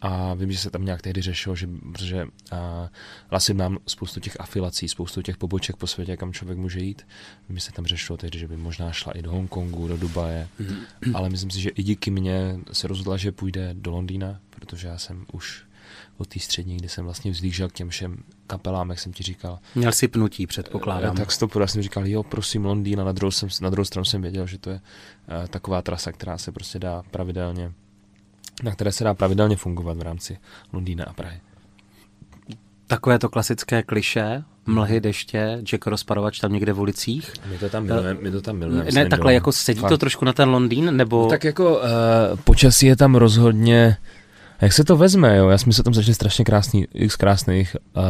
A 0.00 0.34
vím, 0.34 0.52
že 0.52 0.58
se 0.58 0.70
tam 0.70 0.84
nějak 0.84 1.02
tehdy 1.02 1.22
řešilo, 1.22 1.56
že, 1.56 1.68
protože 1.92 2.26
a, 2.50 2.88
Lasvit 3.30 3.56
mám 3.56 3.78
spoustu 3.86 4.20
těch 4.20 4.40
afilací, 4.40 4.88
spoustu 4.88 5.22
těch 5.22 5.36
poboček 5.36 5.76
po 5.76 5.86
světě, 5.86 6.16
kam 6.16 6.32
člověk 6.32 6.58
může 6.58 6.80
jít. 6.80 7.02
Vím, 7.48 7.58
že 7.58 7.64
se 7.64 7.72
tam 7.72 7.86
řešilo 7.86 8.16
tehdy, 8.16 8.38
že 8.38 8.48
by 8.48 8.56
možná 8.56 8.92
šla 8.92 9.12
i 9.12 9.22
do 9.22 9.30
Hongkongu, 9.30 9.88
do 9.88 9.96
Dubaje. 9.96 10.48
Ale 11.14 11.28
myslím 11.28 11.50
si, 11.50 11.60
že 11.60 11.70
i 11.70 11.82
díky 11.82 12.10
mně 12.10 12.56
se 12.72 12.88
rozhodla, 12.88 13.16
že 13.16 13.32
půjde 13.32 13.70
do 13.74 13.90
Londýna, 13.90 14.40
protože 14.50 14.88
já 14.88 14.98
jsem 14.98 15.26
už 15.32 15.62
od 16.18 16.28
té 16.28 16.40
střední, 16.40 16.76
kdy 16.76 16.88
jsem 16.88 17.04
vlastně 17.04 17.30
vzlížel 17.30 17.68
k 17.68 17.72
těm 17.72 17.88
všem 17.88 18.16
kapelám, 18.52 18.90
jak 18.90 18.98
jsem 18.98 19.12
ti 19.12 19.22
říkal, 19.22 19.58
Měl 19.74 19.92
si 19.92 20.08
pnutí, 20.08 20.46
předpokládám. 20.46 21.16
Eh, 21.16 21.20
Tak 21.20 21.32
stopu, 21.32 21.60
já 21.60 21.66
jsem 21.66 21.82
říkal, 21.82 22.06
jo, 22.06 22.22
prosím, 22.22 22.64
Londýn 22.64 23.00
a 23.00 23.04
na 23.04 23.12
druhou, 23.12 23.30
jsem, 23.30 23.48
na 23.62 23.70
druhou 23.70 23.84
stranu 23.84 24.04
jsem 24.04 24.22
věděl, 24.22 24.46
že 24.46 24.58
to 24.58 24.70
je 24.70 24.76
uh, 24.76 25.46
taková 25.46 25.82
trasa, 25.82 26.12
která 26.12 26.38
se 26.38 26.52
prostě 26.52 26.78
dá 26.78 27.02
pravidelně, 27.10 27.72
na 28.62 28.72
které 28.72 28.92
se 28.92 29.04
dá 29.04 29.14
pravidelně 29.14 29.56
fungovat 29.56 29.96
v 29.96 30.02
rámci 30.02 30.38
Londýna 30.72 31.04
a 31.04 31.12
Prahy. 31.12 31.40
Takové 32.86 33.18
to 33.18 33.28
klasické 33.28 33.82
kliše, 33.82 34.42
mlhy, 34.66 35.00
deště, 35.00 35.58
Jack 35.62 35.86
rozparovač 35.86 36.38
tam 36.38 36.52
někde 36.52 36.72
v 36.72 36.80
ulicích. 36.80 37.32
My 37.50 37.58
to 37.58 37.68
tam 37.68 37.84
milujeme, 37.84 38.20
my 38.20 38.30
to 38.30 38.40
tam 38.40 38.56
milujeme. 38.56 38.90
Ne, 38.92 39.08
takhle, 39.08 39.34
jako 39.34 39.52
sedí 39.52 39.82
to 39.88 39.98
trošku 39.98 40.24
na 40.24 40.32
ten 40.32 40.48
Londýn, 40.48 40.96
nebo... 40.96 41.22
No, 41.22 41.28
tak 41.28 41.44
jako 41.44 41.76
uh, 41.76 41.82
počasí 42.44 42.86
je 42.86 42.96
tam 42.96 43.14
rozhodně, 43.14 43.96
jak 44.62 44.72
se 44.72 44.84
to 44.84 44.96
vezme, 44.96 45.36
jo, 45.36 45.48
já 45.48 45.58
jsme 45.58 45.72
se 45.72 45.82
tam 45.82 45.94
začali 45.94 46.14
strašně 46.14 46.44
krásný, 46.44 46.86
x 46.94 47.16
krásných 47.16 47.76
uh, 47.96 48.02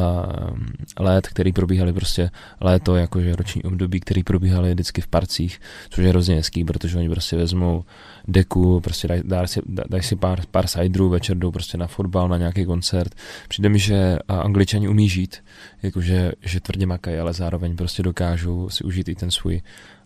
let, 0.99 1.27
který 1.27 1.53
probíhaly 1.53 1.93
prostě 1.93 2.31
léto, 2.61 2.97
jakože 2.97 3.37
roční 3.37 3.62
období, 3.62 4.01
který 4.01 4.23
probíhaly 4.23 4.75
vždycky 4.75 5.01
v 5.01 5.07
parcích, 5.07 5.61
což 5.91 6.05
je 6.05 6.11
hrozně 6.11 6.35
hezký, 6.35 6.65
protože 6.65 6.99
oni 6.99 7.09
prostě 7.09 7.37
vezmou 7.37 7.85
deku, 8.29 8.81
prostě 8.81 9.09
dají 9.09 9.23
daj 9.25 9.49
si, 9.49 9.61
daj 9.67 10.03
si 10.03 10.17
pár, 10.17 10.41
pár 10.51 10.67
ciderů, 10.67 11.09
večer 11.09 11.38
jdou 11.38 11.51
prostě 11.51 11.79
na 11.79 11.87
fotbal, 11.87 12.29
na 12.29 12.37
nějaký 12.37 12.65
koncert. 12.65 13.15
Přijde 13.49 13.69
mi, 13.69 13.79
že 13.79 14.19
uh, 14.31 14.41
angličani 14.41 14.88
umí 14.88 15.09
žít, 15.09 15.37
jakože 15.83 16.33
že 16.43 16.61
tvrdě 16.61 16.87
makají, 16.87 17.19
ale 17.19 17.33
zároveň 17.33 17.77
prostě 17.77 18.03
dokážou 18.03 18.69
si 18.71 18.85
užít 18.85 19.09
i 19.09 19.15
ten 19.15 19.31
svůj 19.31 19.62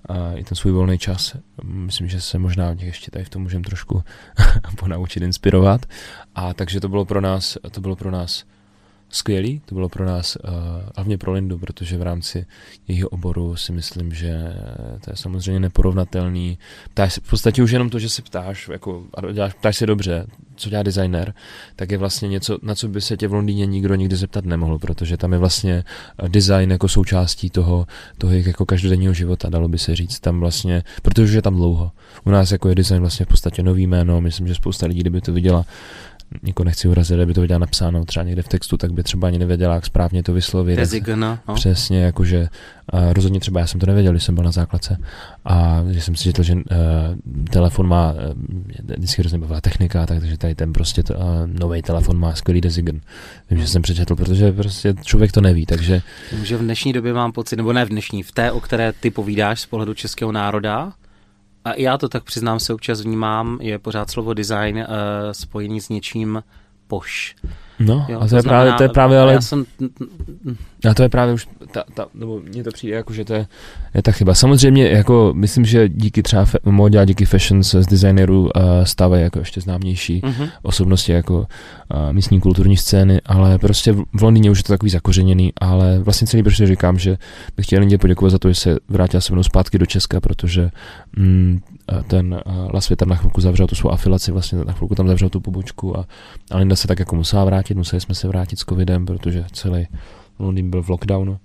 a 0.08 0.32
i 0.32 0.44
ten 0.44 0.56
svůj 0.56 0.72
volný 0.72 0.98
čas. 0.98 1.36
Myslím, 1.62 2.08
že 2.08 2.20
se 2.20 2.38
možná 2.38 2.70
od 2.70 2.78
nich 2.78 2.86
ještě 2.86 3.10
tady 3.10 3.24
v 3.24 3.28
tom 3.28 3.42
můžeme 3.42 3.64
trošku 3.64 4.02
ponaučit, 4.78 5.22
inspirovat. 5.22 5.86
A 6.34 6.54
takže 6.54 6.80
to 6.80 6.88
bylo 6.88 7.04
pro 7.04 7.20
nás, 7.20 7.58
to 7.70 7.80
bylo 7.80 7.96
pro 7.96 8.10
nás 8.10 8.44
skvělý, 9.08 9.60
to 9.64 9.74
bylo 9.74 9.88
pro 9.88 10.06
nás, 10.06 10.36
uh, 10.36 10.50
hlavně 10.96 11.18
pro 11.18 11.32
Lindu, 11.32 11.58
protože 11.58 11.98
v 11.98 12.02
rámci 12.02 12.46
jejího 12.88 13.08
oboru 13.08 13.56
si 13.56 13.72
myslím, 13.72 14.14
že 14.14 14.54
to 15.04 15.10
je 15.10 15.16
samozřejmě 15.16 15.60
neporovnatelný. 15.60 16.58
Ptáš 16.90 17.14
se, 17.14 17.20
v 17.20 17.30
podstatě 17.30 17.62
už 17.62 17.70
jenom 17.70 17.90
to, 17.90 17.98
že 17.98 18.08
se 18.08 18.22
ptáš, 18.22 18.68
jako, 18.68 19.04
a 19.14 19.32
děláš, 19.32 19.54
ptáš 19.54 19.76
se 19.76 19.86
dobře, 19.86 20.26
co 20.56 20.70
dělá 20.70 20.82
designer, 20.82 21.34
tak 21.76 21.90
je 21.90 21.98
vlastně 21.98 22.28
něco, 22.28 22.58
na 22.62 22.74
co 22.74 22.88
by 22.88 23.00
se 23.00 23.16
tě 23.16 23.28
v 23.28 23.34
Londýně 23.34 23.66
nikdo 23.66 23.94
nikdy 23.94 24.16
zeptat 24.16 24.44
nemohl, 24.44 24.78
protože 24.78 25.16
tam 25.16 25.32
je 25.32 25.38
vlastně 25.38 25.84
eh, 26.18 26.28
design 26.28 26.70
jako 26.70 26.88
součástí 26.88 27.50
toho, 27.50 27.86
toho 28.18 28.32
jako 28.32 28.66
každodenního 28.66 29.12
života, 29.14 29.50
dalo 29.50 29.68
by 29.68 29.78
se 29.78 29.96
říct. 29.96 30.20
Tam 30.20 30.40
vlastně, 30.40 30.82
protože 31.02 31.38
je 31.38 31.42
tam 31.42 31.56
dlouho. 31.56 31.90
U 32.24 32.30
nás 32.30 32.52
jako 32.52 32.68
je 32.68 32.74
design 32.74 33.00
vlastně 33.00 33.26
v 33.26 33.28
podstatě 33.28 33.62
nový 33.62 33.86
jméno, 33.86 34.20
myslím, 34.20 34.48
že 34.48 34.54
spousta 34.54 34.86
lidí, 34.86 35.00
kdyby 35.00 35.20
to 35.20 35.32
viděla 35.32 35.64
nikoho 36.42 36.64
nechci 36.64 36.88
urazit, 36.88 37.20
aby 37.20 37.34
to 37.34 37.40
viděla 37.40 37.58
napsáno 37.58 38.04
třeba 38.04 38.24
někde 38.24 38.42
v 38.42 38.48
textu, 38.48 38.76
tak 38.76 38.92
by 38.92 39.02
třeba 39.02 39.28
ani 39.28 39.38
nevěděla, 39.38 39.74
jak 39.74 39.86
správně 39.86 40.22
to 40.22 40.32
vyslovit. 40.32 40.76
Design, 40.76 41.20
no. 41.20 41.38
Přesně, 41.54 42.02
jakože 42.02 42.48
uh, 42.92 43.12
rozhodně 43.12 43.40
třeba 43.40 43.60
já 43.60 43.66
jsem 43.66 43.80
to 43.80 43.86
nevěděl, 43.86 44.12
když 44.12 44.24
jsem 44.24 44.34
byl 44.34 44.44
na 44.44 44.50
základce 44.50 44.98
a 45.44 45.82
že 45.90 46.00
jsem 46.00 46.16
si 46.16 46.24
četl, 46.24 46.42
že 46.42 46.54
uh, 46.54 46.60
telefon 47.50 47.88
má, 47.88 48.12
uh, 48.12 48.18
vždycky 48.96 49.22
hrozně 49.22 49.38
bavila 49.38 49.60
technika, 49.60 50.06
tak, 50.06 50.20
takže 50.20 50.38
tady 50.38 50.54
ten 50.54 50.72
prostě 50.72 51.02
uh, 51.02 51.16
nový 51.46 51.82
telefon 51.82 52.18
má 52.18 52.34
skvělý 52.34 52.60
design. 52.60 53.00
Vím, 53.50 53.60
že 53.60 53.66
jsem 53.66 53.82
přečetl, 53.82 54.16
protože 54.16 54.52
prostě 54.52 54.94
člověk 55.02 55.32
to 55.32 55.40
neví, 55.40 55.66
takže... 55.66 56.02
Že 56.42 56.56
v 56.56 56.60
dnešní 56.60 56.92
době 56.92 57.12
mám 57.12 57.32
pocit, 57.32 57.56
nebo 57.56 57.72
ne 57.72 57.84
v 57.84 57.88
dnešní, 57.88 58.22
v 58.22 58.32
té, 58.32 58.52
o 58.52 58.60
které 58.60 58.92
ty 58.92 59.10
povídáš 59.10 59.60
z 59.60 59.66
pohledu 59.66 59.94
českého 59.94 60.32
národa, 60.32 60.92
a 61.66 61.74
já 61.76 61.98
to 61.98 62.08
tak 62.08 62.24
přiznám 62.24 62.60
se 62.60 62.74
občas 62.74 63.00
vnímám, 63.00 63.58
je 63.60 63.78
pořád 63.78 64.10
slovo 64.10 64.34
design 64.34 64.76
uh, 64.76 64.84
spojený 65.32 65.80
s 65.80 65.88
něčím 65.88 66.42
poš. 66.86 67.36
No, 67.78 68.06
jo, 68.08 68.20
a 68.20 68.24
to, 68.24 68.28
to 68.28 68.36
je, 68.36 68.42
znamená, 68.42 68.62
právě, 68.62 68.72
to 68.72 68.82
je 68.82 68.88
právě, 68.88 69.20
ale... 69.20 69.32
Já 69.32 69.40
jsem... 69.40 69.64
A 70.90 70.94
to 70.94 71.02
je 71.02 71.08
právě 71.08 71.34
už, 71.34 71.48
ta, 71.72 71.84
ta, 71.94 72.06
nebo 72.14 72.40
mně 72.40 72.64
to 72.64 72.70
přijde 72.70 72.96
jako, 72.96 73.12
že 73.12 73.24
to 73.24 73.34
je, 73.34 73.46
je 73.94 74.02
ta 74.02 74.12
chyba. 74.12 74.34
Samozřejmě, 74.34 74.88
jako 74.88 75.32
myslím, 75.36 75.64
že 75.64 75.88
díky 75.88 76.22
třeba 76.22 76.44
fe, 76.44 76.58
modě 76.64 76.98
a 76.98 77.04
díky 77.04 77.24
fashion 77.24 77.62
se 77.62 77.82
z 77.82 77.86
designerů 77.86 78.40
uh, 78.40 78.50
stávají 78.84 79.22
jako 79.22 79.38
ještě 79.38 79.60
známější 79.60 80.20
mm-hmm. 80.20 80.50
osobnosti 80.62 81.12
jako 81.12 81.38
uh, 81.38 82.12
místní 82.12 82.40
kulturní 82.40 82.76
scény, 82.76 83.20
ale 83.26 83.58
prostě 83.58 83.92
v, 83.92 84.04
v 84.12 84.22
Londýně 84.22 84.50
už 84.50 84.58
je 84.58 84.64
to 84.64 84.72
takový 84.72 84.90
zakořeněný, 84.90 85.52
ale 85.60 85.98
vlastně 85.98 86.26
celý 86.26 86.42
prostě 86.42 86.66
říkám, 86.66 86.98
že 86.98 87.18
bych 87.56 87.66
chtěl 87.66 87.80
Lindě 87.80 87.98
poděkovat 87.98 88.30
za 88.30 88.38
to, 88.38 88.48
že 88.48 88.54
se 88.54 88.76
vrátila 88.88 89.20
se 89.20 89.32
mnou 89.32 89.42
zpátky 89.42 89.78
do 89.78 89.86
Česka, 89.86 90.20
protože 90.20 90.70
mm, 91.16 91.60
ten 92.06 92.40
Las 92.72 92.88
Vegas 92.88 93.08
na 93.08 93.16
chvilku 93.16 93.40
zavřel 93.40 93.66
tu 93.66 93.74
svou 93.74 93.90
afilaci, 93.90 94.32
vlastně 94.32 94.58
na 94.58 94.72
chvilku 94.72 94.94
tam 94.94 95.08
zavřel 95.08 95.28
tu 95.28 95.40
pobočku 95.40 95.98
a, 95.98 96.06
a 96.50 96.56
Linda 96.58 96.76
se 96.76 96.88
tak 96.88 96.98
jako 96.98 97.16
musela 97.16 97.44
vrátit, 97.44 97.76
museli 97.76 98.00
jsme 98.00 98.14
se 98.14 98.28
vrátit 98.28 98.58
s 98.58 98.64
covidem, 98.64 99.06
protože 99.06 99.44
celý 99.52 99.86
Londýn 100.38 100.70
byl 100.70 100.82
v 100.82 100.88
lockdownu 100.88 101.38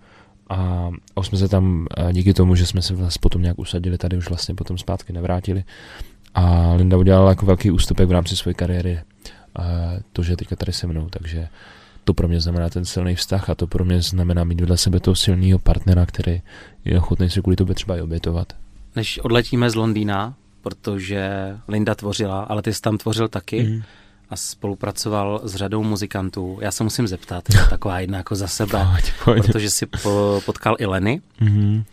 a, 0.52 0.91
a 1.16 1.20
už 1.20 1.28
jsme 1.28 1.38
se 1.38 1.47
tam 1.47 1.88
díky 2.12 2.34
tomu, 2.34 2.56
že 2.56 2.66
jsme 2.66 2.82
se 2.82 2.95
vlastně 2.95 3.20
potom 3.20 3.41
nějak 3.41 3.60
usadili 3.60 3.97
tady, 3.97 4.18
už 4.18 4.30
vlastně 4.30 4.56
potom 4.56 4.78
zpátky 4.78 5.14
nevrátili 5.14 5.64
a 6.34 6.74
Linda 6.74 6.97
udělala 6.97 7.30
jako 7.30 7.45
velký 7.45 7.72
ústupek 7.72 8.10
v 8.10 8.12
rámci 8.12 8.38
své 8.38 8.54
kariéry 8.54 8.99
a 9.56 9.64
to, 10.14 10.24
že 10.24 10.34
je 10.34 10.38
teďka 10.38 10.56
tady 10.56 10.74
se 10.74 10.88
mnou, 10.88 11.10
takže 11.10 11.47
to 12.04 12.14
pro 12.14 12.28
mě 12.28 12.41
znamená 12.41 12.70
ten 12.70 12.86
silný 12.86 13.16
vztah 13.16 13.49
a 13.49 13.56
to 13.56 13.68
pro 13.68 13.86
mě 13.86 14.02
znamená 14.02 14.43
mít 14.43 14.62
vedle 14.62 14.78
sebe 14.78 14.99
toho 14.99 15.16
silného 15.16 15.60
partnera, 15.60 16.06
který 16.06 16.41
je 16.86 16.97
ochotný 16.97 17.30
se 17.30 17.41
kvůli 17.41 17.56
tobě 17.56 17.76
třeba 17.76 17.97
i 17.97 18.02
obětovat 18.02 18.54
než 18.95 19.20
odletíme 19.20 19.70
z 19.70 19.76
Londýna, 19.76 20.34
protože 20.62 21.32
Linda 21.68 21.95
tvořila, 21.95 22.43
ale 22.43 22.62
ty 22.62 22.74
jsi 22.74 22.82
tam 22.82 22.97
tvořil 22.97 23.28
taky 23.28 23.64
mm. 23.64 23.82
A 24.32 24.36
spolupracoval 24.36 25.41
s 25.43 25.55
řadou 25.55 25.84
muzikantů. 25.84 26.57
Já 26.61 26.71
se 26.71 26.84
musím 26.84 27.07
zeptat, 27.07 27.43
je 27.53 27.59
taková 27.69 27.99
jedna 27.99 28.17
jako 28.17 28.36
za 28.36 28.47
sebe, 28.47 28.88
pojď, 28.93 29.13
pojď. 29.23 29.45
protože 29.45 29.69
si 29.69 29.86
po, 29.86 30.41
potkal 30.45 30.75
i 30.79 30.86
Leny. 30.86 31.21
Mm. 31.39 31.84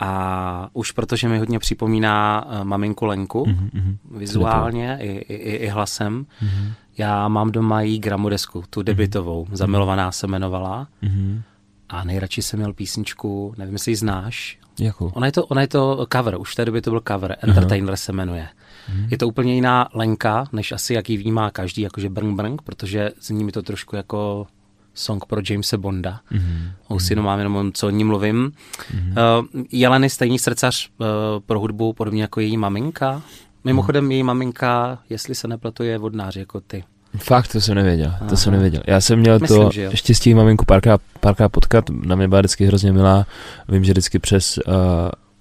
A 0.00 0.68
už 0.72 0.90
protože 0.90 1.28
mi 1.28 1.38
hodně 1.38 1.58
připomíná 1.58 2.46
uh, 2.46 2.64
maminku 2.64 3.04
Lenku, 3.04 3.44
mm-hmm. 3.44 3.96
vizuálně 4.10 4.98
i, 5.00 5.08
i, 5.08 5.56
i 5.56 5.68
hlasem. 5.68 6.26
Mm-hmm. 6.42 6.72
Já 6.98 7.28
mám 7.28 7.52
doma 7.52 7.82
jí 7.82 7.98
gramodesku, 7.98 8.64
tu 8.70 8.82
debitovou, 8.82 9.44
mm-hmm. 9.44 9.56
Zamilovaná 9.56 10.12
se 10.12 10.26
jmenovala. 10.26 10.88
Mm-hmm. 11.02 11.42
A 11.88 12.04
nejradši 12.04 12.42
jsem 12.42 12.58
měl 12.58 12.72
písničku, 12.72 13.54
nevím, 13.58 13.74
jestli 13.74 13.92
ji 13.92 13.96
znáš, 13.96 14.58
Jakou? 14.78 15.10
Ona 15.14 15.26
je, 15.26 15.32
to, 15.32 15.46
ona 15.46 15.60
je 15.60 15.68
to 15.68 16.06
cover, 16.12 16.36
už 16.40 16.52
v 16.52 16.54
té 16.54 16.64
době 16.64 16.82
to 16.82 16.90
byl 16.90 17.02
cover, 17.08 17.36
Entertainer 17.40 17.94
uh-huh. 17.94 17.96
se 17.96 18.12
jmenuje. 18.12 18.48
Uh-huh. 18.90 19.06
Je 19.10 19.18
to 19.18 19.28
úplně 19.28 19.54
jiná 19.54 19.88
lenka, 19.94 20.44
než 20.52 20.72
asi 20.72 20.94
jaký 20.94 21.16
vnímá 21.16 21.50
každý, 21.50 21.82
jakože 21.82 22.08
brng 22.08 22.36
brng, 22.36 22.62
protože 22.62 23.10
s 23.20 23.30
ním 23.30 23.50
to 23.50 23.62
trošku 23.62 23.96
jako 23.96 24.46
song 24.94 25.24
pro 25.24 25.40
Jamesa 25.50 25.76
Bonda. 25.76 26.20
Mm-hmm. 26.32 26.70
O 26.88 27.00
synu 27.00 27.22
mám 27.22 27.38
jenom, 27.38 27.72
co 27.74 27.86
o 27.86 27.90
ní 27.90 28.04
mluvím. 28.04 28.52
Mm-hmm. 28.94 29.40
Uh, 29.54 29.62
Jeleny 29.72 30.10
stejný 30.10 30.38
srdcař 30.38 30.88
uh, 30.98 31.06
pro 31.46 31.60
hudbu, 31.60 31.92
podobně 31.92 32.22
jako 32.22 32.40
její 32.40 32.56
maminka. 32.56 33.22
Mimochodem, 33.64 34.04
mm. 34.04 34.10
její 34.10 34.22
maminka, 34.22 34.98
jestli 35.10 35.34
se 35.34 35.48
nepletu, 35.48 35.82
je 35.82 35.98
vodnář 35.98 36.36
jako 36.36 36.60
ty. 36.60 36.84
Fakt, 37.16 37.48
to 37.48 37.60
jsem 37.60 37.74
nevěděl, 37.74 38.12
Aha. 38.20 38.28
to 38.28 38.36
jsem 38.36 38.52
nevěděl. 38.52 38.82
Já 38.86 39.00
jsem 39.00 39.18
měl 39.18 39.38
Myslím, 39.38 39.62
to 39.90 39.96
štěstí 39.96 40.34
maminku 40.34 40.64
párkrát, 40.64 41.00
párkrát 41.20 41.48
potkat, 41.48 41.84
na 41.90 42.16
mě 42.16 42.28
byla 42.28 42.40
vždycky 42.40 42.66
hrozně 42.66 42.92
milá. 42.92 43.26
Vím, 43.68 43.84
že 43.84 43.92
vždycky 43.92 44.18
přes 44.18 44.58
uh, 44.58 44.74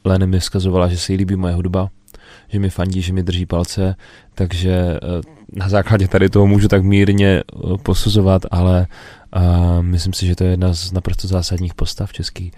Leny 0.06 0.28
mi 0.28 0.40
vzkazovala, 0.40 0.88
že 0.88 0.98
se 0.98 1.14
jí 1.14 1.18
líbí 1.18 1.36
moje 1.36 1.54
hudba, 1.54 1.90
že 2.52 2.60
mi 2.60 2.70
fandí, 2.70 3.02
že 3.02 3.14
mi 3.14 3.24
drží 3.24 3.46
palce, 3.46 3.96
takže 4.36 5.00
uh, 5.04 5.22
na 5.54 5.70
základě 5.70 6.08
tady 6.08 6.30
toho 6.30 6.48
můžu 6.48 6.68
tak 6.68 6.84
mírně 6.84 7.44
uh, 7.54 7.78
posuzovat, 7.78 8.42
ale 8.52 8.88
uh, 9.36 9.82
myslím 9.82 10.14
si, 10.14 10.26
že 10.26 10.36
to 10.36 10.44
je 10.44 10.50
jedna 10.50 10.74
z 10.74 10.92
naprosto 10.92 11.28
zásadních 11.28 11.74
postav 11.74 12.14
české 12.14 12.50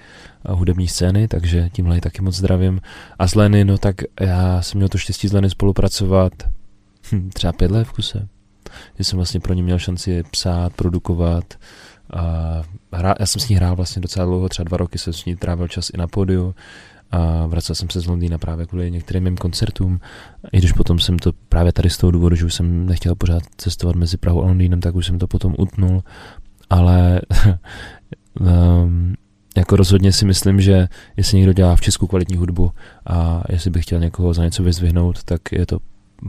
hudební 0.49 0.87
scény, 0.87 1.27
takže 1.27 1.69
tímhle 1.71 2.01
taky 2.01 2.21
moc 2.21 2.35
zdravím. 2.35 2.81
A 3.19 3.27
s 3.27 3.35
Leny, 3.35 3.65
no 3.65 3.77
tak 3.77 3.95
já 4.19 4.61
jsem 4.61 4.77
měl 4.77 4.89
to 4.89 4.97
štěstí 4.97 5.27
s 5.27 5.33
Leny 5.33 5.49
spolupracovat 5.49 6.33
hm, 7.11 7.29
třeba 7.33 7.53
pět 7.53 7.71
let 7.71 7.87
v 7.87 7.91
kuse 7.91 8.27
že 8.97 9.03
jsem 9.03 9.17
vlastně 9.17 9.39
pro 9.39 9.53
ně 9.53 9.63
měl 9.63 9.79
šanci 9.79 10.23
psát, 10.31 10.73
produkovat. 10.73 11.53
A 12.13 12.61
hrá, 12.91 13.15
já 13.19 13.25
jsem 13.25 13.41
s 13.41 13.49
ní 13.49 13.55
hrál 13.55 13.75
vlastně 13.75 14.01
docela 14.01 14.25
dlouho, 14.25 14.49
třeba 14.49 14.63
dva 14.63 14.77
roky 14.77 14.97
jsem 14.97 15.13
s 15.13 15.25
ní 15.25 15.35
trávil 15.35 15.67
čas 15.67 15.89
i 15.89 15.97
na 15.97 16.07
pódiu 16.07 16.55
a 17.13 17.47
vracel 17.47 17.75
jsem 17.75 17.89
se 17.89 17.99
z 17.99 18.05
Londýna 18.05 18.37
právě 18.37 18.65
kvůli 18.65 18.91
některým 18.91 19.23
mým 19.23 19.37
koncertům. 19.37 19.99
I 20.51 20.57
když 20.57 20.71
potom 20.71 20.99
jsem 20.99 21.19
to 21.19 21.31
právě 21.49 21.73
tady 21.73 21.89
z 21.89 21.97
toho 21.97 22.11
důvodu, 22.11 22.35
že 22.35 22.45
už 22.45 22.53
jsem 22.53 22.85
nechtěl 22.85 23.15
pořád 23.15 23.43
cestovat 23.57 23.95
mezi 23.95 24.17
Prahou 24.17 24.43
a 24.43 24.47
Londýnem, 24.47 24.81
tak 24.81 24.95
už 24.95 25.05
jsem 25.05 25.19
to 25.19 25.27
potom 25.27 25.55
utnul. 25.57 26.03
Ale 26.69 27.21
um, 28.39 29.13
jako 29.57 29.75
rozhodně 29.75 30.11
si 30.11 30.25
myslím, 30.25 30.61
že 30.61 30.87
jestli 31.17 31.37
někdo 31.37 31.53
dělá 31.53 31.75
v 31.75 31.81
Česku 31.81 32.07
kvalitní 32.07 32.35
hudbu 32.35 32.71
a 33.07 33.43
jestli 33.49 33.69
bych 33.71 33.83
chtěl 33.85 33.99
někoho 33.99 34.33
za 34.33 34.43
něco 34.43 34.63
vyzvihnout, 34.63 35.23
tak 35.23 35.41
je 35.51 35.65
to 35.65 35.77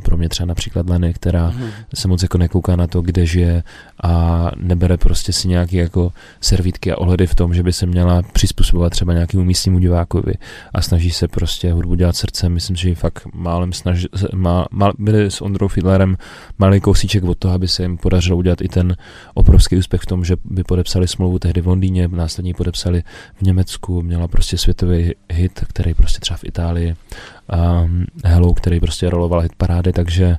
pro 0.03 0.17
mě 0.17 0.29
třeba 0.29 0.47
například 0.47 0.91
Leny, 0.91 1.15
která 1.15 1.51
mm. 1.51 1.69
se 1.95 2.09
moc 2.09 2.23
jako 2.23 2.39
nekouká 2.39 2.77
na 2.77 2.87
to, 2.87 3.01
kde 3.01 3.27
žije 3.27 3.63
a 4.03 4.51
nebere 4.57 4.97
prostě 4.97 5.33
si 5.33 5.49
nějaké 5.49 5.77
jako 5.77 6.13
servítky 6.41 6.93
a 6.93 6.99
ohledy 6.99 7.27
v 7.27 7.35
tom, 7.35 7.55
že 7.55 7.63
by 7.63 7.73
se 7.73 7.87
měla 7.87 8.23
přizpůsobovat 8.23 8.91
třeba 8.91 9.13
nějakému 9.13 9.45
místnímu 9.45 9.79
divákovi 9.79 10.35
a 10.75 10.83
snaží 10.83 11.11
se 11.11 11.29
prostě 11.29 11.73
hudbu 11.73 11.95
dělat 11.95 12.17
srdcem. 12.17 12.53
Myslím, 12.53 12.77
že 12.77 12.89
ji 12.89 12.95
fakt 12.95 13.27
málem 13.35 13.73
snaží, 13.73 14.09
má, 14.35 14.67
má, 14.71 14.93
byli 14.99 15.31
s 15.31 15.41
Ondrou 15.41 15.69
Fiedlerem 15.69 16.17
malý 16.59 16.81
kousíček 16.81 17.25
od 17.25 17.39
toho, 17.39 17.55
aby 17.55 17.69
se 17.69 17.83
jim 17.83 17.97
podařilo 17.97 18.39
udělat 18.39 18.61
i 18.61 18.69
ten 18.69 18.97
obrovský 19.35 19.77
úspěch 19.77 20.03
v 20.03 20.07
tom, 20.07 20.25
že 20.25 20.37
by 20.45 20.65
podepsali 20.65 21.09
smlouvu 21.09 21.39
tehdy 21.39 21.61
v 21.61 21.67
Londýně, 21.67 22.09
následně 22.09 22.55
podepsali 22.55 23.03
v 23.35 23.43
Německu, 23.43 24.03
měla 24.03 24.29
prostě 24.29 24.59
světový 24.59 25.13
hit, 25.33 25.65
který 25.69 25.95
prostě 25.95 26.21
třeba 26.21 26.37
v 26.37 26.45
Itálii 26.45 26.97
um, 27.53 28.05
Hello, 28.25 28.55
který 28.55 28.81
prostě 28.81 29.11
roloval 29.11 29.41
hit 29.41 29.55
parády, 29.57 29.93
takže 29.93 30.37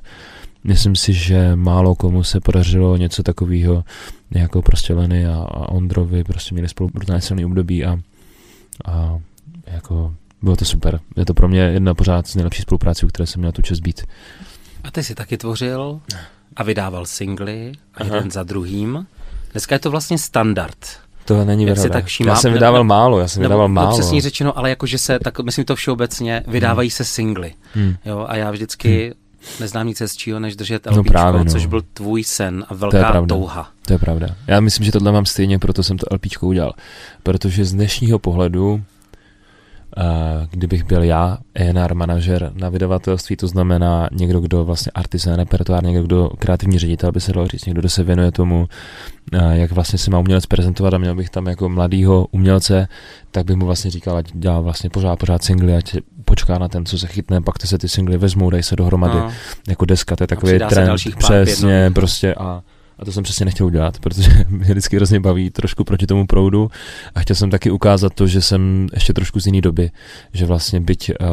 myslím 0.64 0.96
si, 0.96 1.12
že 1.12 1.56
málo 1.56 1.94
komu 1.94 2.24
se 2.24 2.40
podařilo 2.40 2.96
něco 2.96 3.22
takového, 3.22 3.84
jako 4.30 4.62
prostě 4.62 4.94
Leny 4.94 5.26
a, 5.26 5.34
a 5.34 5.68
Ondrovi, 5.68 6.24
prostě 6.24 6.54
měli 6.54 6.68
spolu 6.68 6.90
brutálně 6.94 7.22
silný 7.22 7.44
období 7.44 7.84
a, 7.84 7.98
a 8.84 9.18
jako 9.66 10.14
bylo 10.42 10.56
to 10.56 10.64
super. 10.64 11.00
Je 11.16 11.24
to 11.24 11.34
pro 11.34 11.48
mě 11.48 11.60
jedna 11.60 11.94
pořád 11.94 12.26
z 12.26 12.34
nejlepších 12.34 12.62
spoluprácí, 12.62 13.06
u 13.06 13.08
které 13.08 13.26
jsem 13.26 13.40
měl 13.40 13.52
tu 13.52 13.62
čest 13.62 13.80
být. 13.80 14.02
A 14.84 14.90
ty 14.90 15.04
jsi 15.04 15.14
taky 15.14 15.36
tvořil 15.36 16.00
a 16.56 16.62
vydával 16.62 17.06
singly 17.06 17.72
a 17.94 18.00
Aha. 18.00 18.14
jeden 18.14 18.30
za 18.30 18.42
druhým. 18.42 19.06
Dneska 19.52 19.74
je 19.74 19.78
to 19.78 19.90
vlastně 19.90 20.18
standard 20.18 21.05
to 21.26 21.44
není 21.44 21.66
pravda. 21.66 21.88
tak 21.88 22.04
všímá, 22.04 22.30
já 22.30 22.36
jsem 22.36 22.52
vydával 22.52 22.84
ne, 22.84 22.88
málo, 22.88 23.18
já 23.18 23.28
jsem 23.28 23.42
nebo, 23.42 23.48
vydával 23.48 23.68
málo. 23.68 23.90
No, 23.90 23.98
přesně 23.98 24.20
řečeno, 24.20 24.58
ale 24.58 24.70
jakože 24.70 24.98
se, 24.98 25.18
tak 25.18 25.40
myslím 25.40 25.64
to 25.64 25.76
všeobecně, 25.76 26.42
vydávají 26.46 26.88
hmm. 26.88 26.94
se 26.94 27.04
singly. 27.04 27.52
Hmm. 27.74 27.94
Jo, 28.04 28.26
a 28.28 28.36
já 28.36 28.50
vždycky 28.50 29.04
hmm. 29.04 29.50
neznám 29.60 29.86
nic 29.86 30.00
hezčího, 30.00 30.40
než 30.40 30.56
držet 30.56 30.86
LPčko, 30.86 30.96
no 30.96 31.04
právě, 31.04 31.44
no. 31.44 31.50
což 31.50 31.66
byl 31.66 31.82
tvůj 31.94 32.24
sen 32.24 32.64
a 32.68 32.74
velká 32.74 33.12
to 33.12 33.18
je 33.18 33.26
touha. 33.26 33.70
To 33.86 33.92
je 33.92 33.98
pravda. 33.98 34.28
Já 34.46 34.60
myslím, 34.60 34.84
že 34.84 34.92
tohle 34.92 35.12
mám 35.12 35.26
stejně, 35.26 35.58
proto 35.58 35.82
jsem 35.82 35.98
to 35.98 36.06
LPčko 36.14 36.46
udělal. 36.46 36.72
Protože 37.22 37.64
z 37.64 37.72
dnešního 37.72 38.18
pohledu 38.18 38.82
kdybych 40.50 40.84
byl 40.84 41.02
já, 41.02 41.38
ENR 41.54 41.94
manažer 41.94 42.52
na 42.54 42.68
vydavatelství, 42.68 43.36
to 43.36 43.46
znamená 43.46 44.08
někdo, 44.12 44.40
kdo 44.40 44.64
vlastně 44.64 44.92
artisan, 44.94 45.34
repertoár, 45.34 45.84
někdo, 45.84 46.02
kdo 46.02 46.30
kreativní 46.38 46.78
ředitel, 46.78 47.12
by 47.12 47.20
se 47.20 47.32
dalo 47.32 47.46
říct, 47.46 47.64
někdo, 47.64 47.80
kdo 47.80 47.88
se 47.88 48.04
věnuje 48.04 48.32
tomu, 48.32 48.68
jak 49.52 49.72
vlastně 49.72 49.98
se 49.98 50.10
má 50.10 50.18
umělec 50.18 50.46
prezentovat 50.46 50.94
a 50.94 50.98
měl 50.98 51.14
bych 51.14 51.30
tam 51.30 51.46
jako 51.46 51.68
mladýho 51.68 52.26
umělce, 52.30 52.88
tak 53.30 53.46
bych 53.46 53.56
mu 53.56 53.66
vlastně 53.66 53.90
říkal, 53.90 54.16
ať 54.16 54.30
dělá 54.34 54.60
vlastně 54.60 54.90
pořád, 54.90 55.18
pořád 55.18 55.42
singly, 55.42 55.76
ať 55.76 55.96
počká 56.24 56.58
na 56.58 56.68
ten, 56.68 56.86
co 56.86 56.98
se 56.98 57.06
chytne, 57.06 57.40
pak 57.40 57.58
ty 57.58 57.66
se 57.66 57.78
ty 57.78 57.88
singly 57.88 58.18
vezmou, 58.18 58.50
dají 58.50 58.62
se 58.62 58.76
dohromady 58.76 59.18
no. 59.18 59.32
jako 59.68 59.84
deska, 59.84 60.16
to 60.16 60.22
je 60.22 60.28
takový 60.28 60.58
trend, 60.68 61.00
přesně, 61.18 61.90
prostě 61.94 62.34
a 62.34 62.62
A 62.98 63.04
to 63.04 63.12
jsem 63.12 63.24
přesně 63.24 63.44
nechtěl 63.44 63.66
udělat, 63.66 63.98
protože 63.98 64.30
mě 64.48 64.64
vždycky 64.64 64.96
hrozně 64.96 65.20
baví 65.20 65.50
trošku 65.50 65.84
proti 65.84 66.06
tomu 66.06 66.26
proudu. 66.26 66.70
A 67.14 67.20
chtěl 67.20 67.36
jsem 67.36 67.50
taky 67.50 67.70
ukázat 67.70 68.14
to, 68.14 68.26
že 68.26 68.42
jsem 68.42 68.86
ještě 68.94 69.12
trošku 69.12 69.40
z 69.40 69.46
jiné 69.46 69.60
doby, 69.60 69.90
že 70.32 70.46
vlastně 70.46 70.80
byť, 70.80 71.10
uh, 71.20 71.26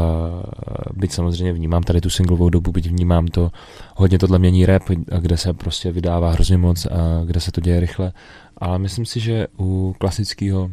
byť 0.93 1.11
samozřejmě 1.11 1.53
vnímám 1.53 1.84
tady 1.84 2.01
tu 2.01 2.09
singlovou 2.09 2.49
dobu, 2.49 2.72
byť 2.72 2.88
vnímám 2.88 3.28
to, 3.28 3.51
hodně 3.95 4.20
tohle 4.20 4.39
mění 4.39 4.66
rap, 4.66 4.84
kde 5.20 5.38
se 5.38 5.53
prostě 5.53 5.91
vydává 5.91 6.32
hrozně 6.32 6.57
moc 6.57 6.86
a 6.86 7.22
kde 7.26 7.39
se 7.39 7.51
to 7.51 7.61
děje 7.61 7.80
rychle, 7.80 8.14
ale 8.57 8.80
myslím 8.80 9.05
si, 9.05 9.20
že 9.20 9.47
u 9.59 9.95
klasického, 9.99 10.72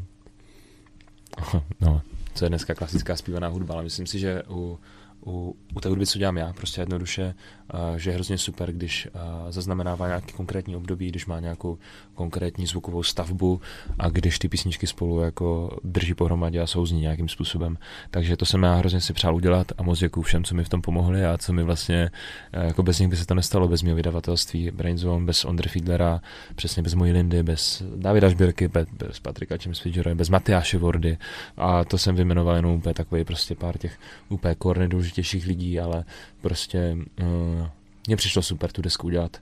no, 1.80 2.01
co 2.34 2.45
je 2.45 2.49
dneska 2.49 2.74
klasická 2.74 3.16
zpívaná 3.16 3.49
hudba, 3.49 3.74
ale 3.74 3.82
myslím 3.82 4.07
si, 4.07 4.18
že 4.18 4.43
u 4.51 4.78
u, 5.27 5.57
u 5.75 5.81
té 5.81 5.89
hudby, 5.89 6.07
co 6.07 6.18
dělám 6.18 6.37
já, 6.37 6.53
prostě 6.53 6.81
jednoduše, 6.81 7.35
uh, 7.75 7.97
že 7.97 8.11
je 8.11 8.14
hrozně 8.14 8.39
super, 8.39 8.73
když 8.73 9.09
uh, 9.14 9.51
zaznamenává 9.51 10.07
nějaký 10.07 10.33
konkrétní 10.33 10.77
období, 10.77 11.09
když 11.09 11.27
má 11.27 11.41
nějakou 11.41 11.79
konkrétní 12.14 12.66
zvukovou 12.66 13.03
stavbu 13.03 13.61
a 13.99 14.09
když 14.09 14.39
ty 14.39 14.49
písničky 14.49 14.87
spolu 14.87 15.21
jako 15.21 15.79
drží 15.85 16.14
pohromadě 16.14 16.61
a 16.61 16.66
souzní 16.66 17.01
nějakým 17.01 17.29
způsobem. 17.29 17.79
Takže 18.11 18.37
to 18.37 18.47
jsem 18.47 18.62
já 18.62 18.75
hrozně 18.75 19.01
si 19.01 19.12
přál 19.12 19.35
udělat 19.35 19.73
a 19.79 19.83
moc 19.83 19.99
děkuju 19.99 20.25
všem, 20.25 20.45
co 20.45 20.55
mi 20.55 20.64
v 20.64 20.68
tom 20.68 20.83
pomohli 20.83 21.27
a 21.27 21.39
co 21.39 21.53
mi 21.53 21.62
vlastně, 21.62 22.11
uh, 22.57 22.62
jako 22.64 22.83
bez 22.83 22.99
nich 22.99 23.09
by 23.09 23.16
se 23.16 23.27
to 23.27 23.35
nestalo, 23.35 23.68
bez 23.68 23.83
mého 23.83 23.97
vydavatelství 23.97 24.71
Brainzone, 24.71 25.27
bez 25.27 25.45
Ondry 25.45 25.68
Fiedlera, 25.68 26.21
přesně 26.55 26.83
bez 26.83 26.95
mojí 26.95 27.12
Lindy, 27.12 27.43
bez 27.43 27.83
Davida 27.97 28.31
Šbirky, 28.31 28.68
bez, 28.68 28.89
bez 28.93 29.18
Patrika 29.18 29.57
James 29.64 29.83
bez 30.14 30.29
Matyáše 30.29 30.79
Vordy 30.79 31.18
a 31.57 31.85
to 31.85 31.99
jsem 31.99 32.14
vyjmenoval 32.14 32.57
jenom 32.57 32.73
úplně 32.73 32.95
takový 32.95 33.25
prostě 33.25 33.55
pár 33.55 33.79
těch 33.79 33.99
úplně 34.29 34.57
core 34.62 34.81
nejdůležitějších 35.11 35.47
lidí, 35.47 35.81
ale 35.81 36.05
prostě 36.41 36.97
uh, 37.21 37.67
mně 38.07 38.17
přišlo 38.17 38.43
super 38.43 38.73
tu 38.73 38.83
desku 38.83 39.07
udělat 39.07 39.37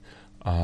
a 0.44 0.54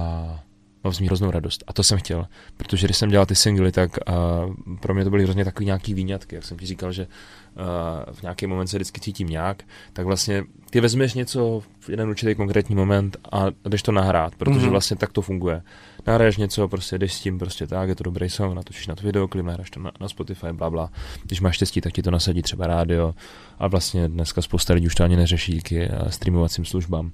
mám 0.84 0.92
z 0.92 1.00
ní 1.00 1.06
hroznou 1.06 1.30
radost. 1.30 1.64
A 1.66 1.72
to 1.72 1.82
jsem 1.82 1.98
chtěl, 1.98 2.26
protože 2.56 2.86
když 2.86 2.96
jsem 2.96 3.10
dělal 3.10 3.26
ty 3.26 3.34
singly, 3.34 3.72
tak 3.72 3.90
uh, 4.08 4.76
pro 4.80 4.94
mě 4.94 5.04
to 5.04 5.10
byly 5.10 5.24
hrozně 5.24 5.44
takový 5.44 5.66
nějaký 5.66 5.94
výňatky, 5.94 6.34
jak 6.34 6.44
jsem 6.44 6.58
ti 6.58 6.66
říkal, 6.66 6.92
že 6.92 7.06
uh, 7.06 8.14
v 8.14 8.22
nějaký 8.22 8.46
moment 8.46 8.66
se 8.66 8.76
vždycky 8.76 9.00
cítím 9.00 9.28
nějak, 9.28 9.62
tak 9.92 10.06
vlastně 10.06 10.44
ty 10.70 10.80
vezmeš 10.80 11.14
něco 11.14 11.62
v 11.80 11.88
jeden 11.88 12.08
určitý 12.08 12.34
konkrétní 12.34 12.74
moment 12.74 13.16
a 13.32 13.46
jdeš 13.68 13.82
to 13.82 13.92
nahrát, 13.92 14.34
protože 14.34 14.60
mm-hmm. 14.60 14.70
vlastně 14.70 14.96
tak 14.96 15.12
to 15.12 15.22
funguje. 15.22 15.62
Nahraješ 16.06 16.36
něco, 16.36 16.68
prostě 16.68 16.98
jdeš 16.98 17.14
s 17.14 17.20
tím, 17.20 17.38
prostě 17.38 17.66
tak, 17.66 17.88
je 17.88 17.94
to 17.94 18.04
dobrý 18.04 18.30
song, 18.30 18.54
natočíš 18.54 18.86
na 18.86 18.94
to 18.94 19.06
videoklip, 19.06 19.46
nahráš 19.46 19.70
to 19.70 19.80
na, 19.80 19.92
na 20.00 20.08
Spotify, 20.08 20.46
bla, 20.52 20.70
bla. 20.70 20.90
Když 21.22 21.40
máš 21.40 21.54
štěstí, 21.54 21.80
tak 21.80 21.92
ti 21.92 22.02
to 22.02 22.10
nasadí 22.10 22.42
třeba 22.42 22.66
rádio 22.66 23.14
a 23.58 23.68
vlastně 23.68 24.08
dneska 24.08 24.42
spousta 24.42 24.74
lidí 24.74 24.86
už 24.86 24.94
to 24.94 25.04
ani 25.04 25.16
neřeší 25.16 25.52
díky 25.52 25.88
streamovacím 26.08 26.64
službám 26.64 27.12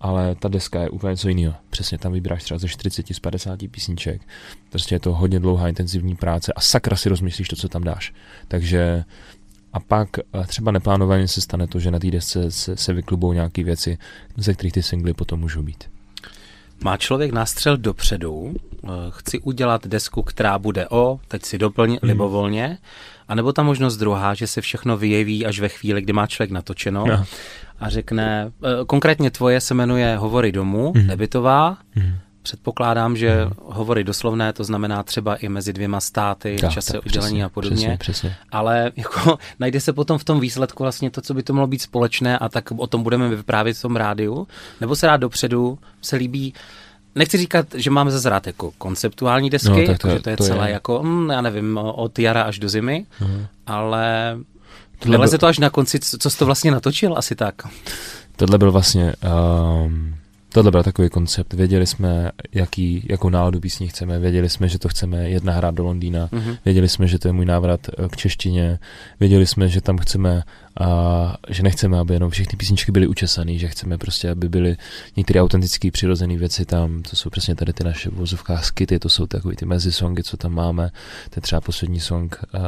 ale 0.00 0.34
ta 0.34 0.48
deska 0.48 0.82
je 0.82 0.90
úplně 0.90 1.10
něco 1.10 1.28
jiného. 1.28 1.54
Přesně 1.70 1.98
tam 1.98 2.12
vybíráš 2.12 2.42
třeba 2.42 2.58
ze 2.58 2.68
40 2.68 3.06
z 3.14 3.18
50 3.18 3.58
písniček. 3.70 4.22
Prostě 4.70 4.94
je 4.94 5.00
to 5.00 5.14
hodně 5.14 5.40
dlouhá 5.40 5.68
intenzivní 5.68 6.16
práce 6.16 6.52
a 6.52 6.60
sakra 6.60 6.96
si 6.96 7.08
rozmyslíš 7.08 7.48
to, 7.48 7.56
co 7.56 7.68
tam 7.68 7.84
dáš. 7.84 8.12
Takže 8.48 9.04
a 9.72 9.80
pak 9.80 10.08
eh, 10.18 10.46
třeba 10.46 10.72
neplánovaně 10.72 11.28
se 11.28 11.40
stane 11.40 11.66
to, 11.66 11.80
že 11.80 11.90
na 11.90 11.98
té 11.98 12.10
desce 12.10 12.50
se, 12.50 12.76
se 12.76 12.92
vyklubou 12.92 13.32
nějaké 13.32 13.64
věci, 13.64 13.98
ze 14.36 14.54
kterých 14.54 14.72
ty 14.72 14.82
singly 14.82 15.14
potom 15.14 15.40
můžou 15.40 15.62
být. 15.62 15.84
Má 16.84 16.96
člověk 16.96 17.32
nástřel 17.32 17.76
dopředu, 17.76 18.54
eh, 18.84 18.88
chci 19.10 19.38
udělat 19.38 19.86
desku, 19.86 20.22
která 20.22 20.58
bude 20.58 20.88
o, 20.88 21.20
teď 21.28 21.44
si 21.44 21.58
doplň 21.58 21.90
mm. 21.90 21.98
libovolně, 22.02 22.78
anebo 23.28 23.52
ta 23.52 23.62
možnost 23.62 23.96
druhá, 23.96 24.34
že 24.34 24.46
se 24.46 24.60
všechno 24.60 24.96
vyjeví 24.96 25.46
až 25.46 25.60
ve 25.60 25.68
chvíli, 25.68 26.02
kdy 26.02 26.12
má 26.12 26.26
člověk 26.26 26.50
natočeno 26.50 27.06
no. 27.06 27.24
a 27.80 27.88
řekne, 27.88 28.52
eh, 28.64 28.84
konkrétně 28.86 29.30
tvoje 29.30 29.60
se 29.60 29.74
jmenuje 29.74 30.16
Hovory 30.16 30.52
domů, 30.52 30.92
mm. 30.96 31.06
debitová, 31.06 31.78
mm. 31.94 32.14
Předpokládám, 32.50 33.16
že 33.16 33.44
hmm. 33.44 33.52
hovory 33.64 34.04
doslovné, 34.04 34.52
to 34.52 34.64
znamená 34.64 35.02
třeba 35.02 35.36
i 35.36 35.48
mezi 35.48 35.72
dvěma 35.72 36.00
státy, 36.00 36.56
tak, 36.60 36.72
čase 36.72 36.92
tak, 36.92 37.06
udělení 37.06 37.28
přesně, 37.28 37.44
a 37.44 37.48
podobně. 37.48 37.76
Přesně, 37.76 37.96
přesně. 37.98 38.36
Ale 38.52 38.92
jako 38.96 39.38
najde 39.58 39.80
se 39.80 39.92
potom 39.92 40.18
v 40.18 40.24
tom 40.24 40.40
výsledku 40.40 40.82
vlastně 40.82 41.10
to, 41.10 41.20
co 41.20 41.34
by 41.34 41.42
to 41.42 41.52
mohlo 41.52 41.66
být 41.66 41.82
společné 41.82 42.38
a 42.38 42.48
tak 42.48 42.70
o 42.76 42.86
tom 42.86 43.02
budeme 43.02 43.28
vyprávět 43.28 43.76
v 43.76 43.82
tom 43.82 43.96
rádiu. 43.96 44.46
Nebo 44.80 44.96
se 44.96 45.06
rád 45.06 45.16
dopředu, 45.16 45.78
se 46.02 46.16
líbí 46.16 46.54
Nechci 47.14 47.38
říkat, 47.38 47.66
že 47.74 47.90
máme 47.90 48.10
zase 48.10 48.28
rád 48.28 48.46
jako 48.46 48.72
konceptuální 48.78 49.50
desky, 49.50 49.68
no, 49.68 49.86
tak 49.86 49.98
to, 49.98 50.08
jako, 50.08 50.18
že 50.18 50.22
to 50.22 50.30
je 50.30 50.36
to 50.36 50.44
celé 50.44 50.68
je. 50.68 50.72
jako, 50.72 51.02
hm, 51.02 51.30
já 51.30 51.40
nevím, 51.40 51.78
od 51.78 52.18
jara 52.18 52.42
až 52.42 52.58
do 52.58 52.68
zimy, 52.68 53.06
hmm. 53.18 53.46
ale 53.66 54.36
Tohle 54.98 55.28
byl... 55.28 55.38
to 55.38 55.46
až 55.46 55.58
na 55.58 55.70
konci, 55.70 56.00
co 56.00 56.30
jsi 56.30 56.38
to 56.38 56.46
vlastně 56.46 56.70
natočil, 56.70 57.14
asi 57.18 57.34
tak. 57.34 57.54
Tohle 58.36 58.58
byl 58.58 58.72
vlastně 58.72 59.14
um, 59.84 60.14
Tohle 60.52 60.70
byl 60.70 60.82
takový 60.82 61.08
koncept. 61.08 61.52
Věděli 61.52 61.86
jsme, 61.86 62.30
jaký, 62.52 63.06
jakou 63.08 63.28
náladu 63.28 63.60
písní 63.60 63.88
chceme, 63.88 64.18
věděli 64.18 64.48
jsme, 64.48 64.68
že 64.68 64.78
to 64.78 64.88
chceme 64.88 65.30
jedna 65.30 65.52
hrát 65.52 65.74
do 65.74 65.84
Londýna, 65.84 66.26
mm-hmm. 66.26 66.56
věděli 66.64 66.88
jsme, 66.88 67.06
že 67.06 67.18
to 67.18 67.28
je 67.28 67.32
můj 67.32 67.44
návrat 67.44 67.80
eh, 67.88 68.08
k 68.08 68.16
češtině, 68.16 68.78
věděli 69.20 69.46
jsme, 69.46 69.68
že 69.68 69.80
tam 69.80 69.98
chceme 69.98 70.42
a 70.80 71.36
že 71.48 71.62
nechceme, 71.62 71.98
aby 71.98 72.14
jenom 72.14 72.30
všechny 72.30 72.56
písničky 72.56 72.92
byly 72.92 73.06
učesané, 73.06 73.58
že 73.58 73.68
chceme 73.68 73.98
prostě, 73.98 74.30
aby 74.30 74.48
byly 74.48 74.76
některé 75.16 75.42
autentické, 75.42 75.90
přirozené 75.90 76.36
věci 76.36 76.64
tam, 76.64 77.02
to 77.02 77.16
jsou 77.16 77.30
přesně 77.30 77.54
tady 77.54 77.72
ty 77.72 77.84
naše 77.84 78.10
vozovká 78.10 78.58
skity, 78.58 78.98
to 78.98 79.08
jsou 79.08 79.26
takový 79.26 79.56
ty 79.56 79.66
mezisongy, 79.66 80.22
co 80.22 80.36
tam 80.36 80.54
máme, 80.54 80.90
to 81.30 81.34
je 81.36 81.42
třeba 81.42 81.60
poslední 81.60 82.00
song 82.00 82.40
uh, 82.54 82.60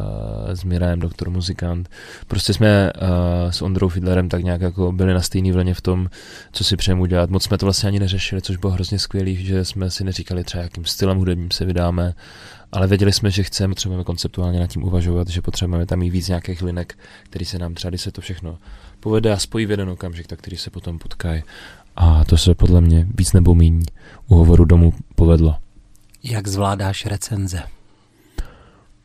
s 0.47 0.65
Mirajem, 0.65 1.01
Doktor 1.01 1.31
Muzikant. 1.31 1.89
Prostě 2.29 2.55
jsme 2.55 2.93
uh, 2.93 3.51
s 3.51 3.63
Ondrou 3.63 3.89
Fidlerem 3.89 4.29
tak 4.29 4.45
nějak 4.45 4.61
jako 4.61 4.93
byli 4.93 5.15
na 5.15 5.21
stejný 5.21 5.53
vlně 5.53 5.75
v 5.75 5.81
tom, 5.81 6.09
co 6.53 6.65
si 6.65 6.77
přejeme 6.77 7.01
udělat. 7.01 7.31
Moc 7.31 7.45
jsme 7.45 7.59
to 7.59 7.67
vlastně 7.67 7.89
ani 7.89 8.01
neřešili, 8.01 8.43
což 8.43 8.57
bylo 8.57 8.73
hrozně 8.73 8.99
skvělý, 8.99 9.45
že 9.45 9.65
jsme 9.65 9.91
si 9.91 10.05
neříkali 10.05 10.45
třeba, 10.45 10.63
jakým 10.63 10.85
stylem 10.85 11.19
hudebním 11.19 11.51
se 11.51 11.65
vydáme, 11.65 12.15
ale 12.73 12.87
věděli 12.87 13.13
jsme, 13.13 13.31
že 13.31 13.43
chceme, 13.43 13.75
potřebujeme 13.75 14.05
konceptuálně 14.05 14.61
nad 14.61 14.67
tím 14.67 14.85
uvažovat, 14.85 15.29
že 15.29 15.43
potřebujeme 15.43 15.87
tam 15.87 15.99
mít 15.99 16.11
víc 16.11 16.29
nějakých 16.29 16.63
linek, 16.63 16.99
který 17.25 17.45
se 17.45 17.59
nám 17.59 17.75
třeba, 17.75 17.89
když 17.89 18.01
se 18.01 18.13
to 18.13 18.21
všechno 18.21 18.59
povede 19.01 19.33
a 19.33 19.37
spojí 19.37 19.67
v 19.67 19.71
jeden 19.71 19.91
okamžik, 19.91 20.27
tak 20.27 20.39
který 20.39 20.57
se 20.57 20.71
potom 20.71 20.99
potkají. 20.99 21.43
A 21.97 22.25
to 22.25 22.37
se 22.37 22.55
podle 22.55 22.81
mě 22.81 23.07
víc 23.19 23.33
nebo 23.33 23.55
míň 23.55 23.83
u 24.29 24.35
hovoru 24.35 24.65
domů 24.65 24.93
povedlo. 25.15 25.57
Jak 26.23 26.49
zvládáš 26.49 27.07
recenze? 27.07 27.63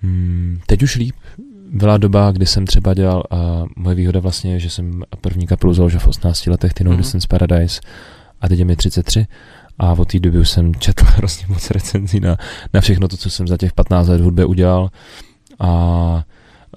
Hmm, 0.01 0.59
teď 0.65 0.83
už 0.83 0.95
líp. 0.95 1.15
Byla 1.71 1.97
doba, 1.97 2.31
kdy 2.31 2.45
jsem 2.45 2.65
třeba 2.65 2.93
dělal, 2.93 3.23
a 3.31 3.65
moje 3.75 3.95
výhoda 3.95 4.19
vlastně 4.19 4.53
je, 4.53 4.59
že 4.59 4.69
jsem 4.69 5.03
první 5.21 5.47
kapelu 5.47 5.73
založil 5.73 5.99
v 5.99 6.07
18 6.07 6.45
letech, 6.45 6.73
ty 6.73 6.83
No 6.83 6.91
mm-hmm. 6.91 6.97
Distance 6.97 7.27
Paradise, 7.27 7.81
a 8.41 8.49
teď 8.49 8.59
je 8.59 8.65
mi 8.65 8.75
33 8.75 9.27
a 9.79 9.91
od 9.91 10.11
té 10.11 10.19
doby 10.19 10.39
už 10.39 10.49
jsem 10.49 10.75
četl 10.75 11.05
hrozně 11.07 11.45
moc 11.49 11.71
recenzí 11.71 12.19
na, 12.19 12.37
na 12.73 12.81
všechno 12.81 13.07
to, 13.07 13.17
co 13.17 13.29
jsem 13.29 13.47
za 13.47 13.57
těch 13.57 13.73
15 13.73 14.07
let 14.07 14.21
hudbě 14.21 14.45
udělal 14.45 14.89
a 15.59 16.23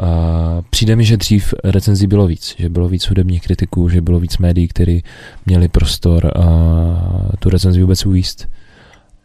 Uh, 0.02 0.64
přijde 0.70 0.96
mi, 0.96 1.04
že 1.04 1.16
dřív 1.16 1.54
recenzí 1.64 2.06
bylo 2.06 2.26
víc, 2.26 2.54
že 2.58 2.68
bylo 2.68 2.88
víc 2.88 3.08
hudebních 3.08 3.42
kritiků, 3.42 3.88
že 3.88 4.00
bylo 4.00 4.20
víc 4.20 4.38
médií, 4.38 4.68
kteří 4.68 5.02
měli 5.46 5.68
prostor 5.68 6.32
uh, 6.36 6.42
tu 7.38 7.50
recenzi 7.50 7.80
vůbec 7.80 8.06
uvíst. 8.06 8.48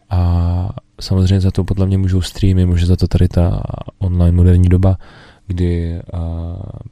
A 0.09 0.69
samozřejmě 1.01 1.41
za 1.41 1.51
to 1.51 1.63
podle 1.63 1.85
mě 1.85 1.97
můžou 1.97 2.21
streamy, 2.21 2.65
může 2.65 2.85
za 2.85 2.95
to 2.95 3.07
tady 3.07 3.27
ta 3.27 3.61
online 3.99 4.37
moderní 4.37 4.69
doba, 4.69 4.97
kdy 5.47 6.01
uh, 6.13 6.19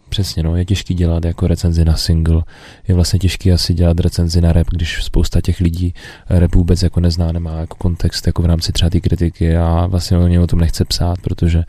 přesně, 0.09 0.43
no, 0.43 0.55
je 0.55 0.65
těžký 0.65 0.93
dělat 0.93 1.25
jako 1.25 1.47
recenzi 1.47 1.85
na 1.85 1.97
single, 1.97 2.43
je 2.87 2.95
vlastně 2.95 3.19
těžký 3.19 3.51
asi 3.51 3.73
dělat 3.73 3.99
recenzi 3.99 4.41
na 4.41 4.53
rap, 4.53 4.67
když 4.71 5.03
spousta 5.03 5.41
těch 5.41 5.59
lidí 5.59 5.93
rap 6.29 6.55
vůbec 6.55 6.83
jako 6.83 6.99
nezná, 6.99 7.31
nemá 7.31 7.59
jako 7.59 7.75
kontext 7.75 8.27
jako 8.27 8.41
v 8.41 8.45
rámci 8.45 8.71
třeba 8.71 8.89
té 8.89 8.99
kritiky 8.99 9.57
a 9.57 9.87
vlastně 9.87 10.17
oni 10.17 10.39
o 10.39 10.47
tom 10.47 10.59
nechce 10.59 10.85
psát, 10.85 11.21
protože 11.21 11.63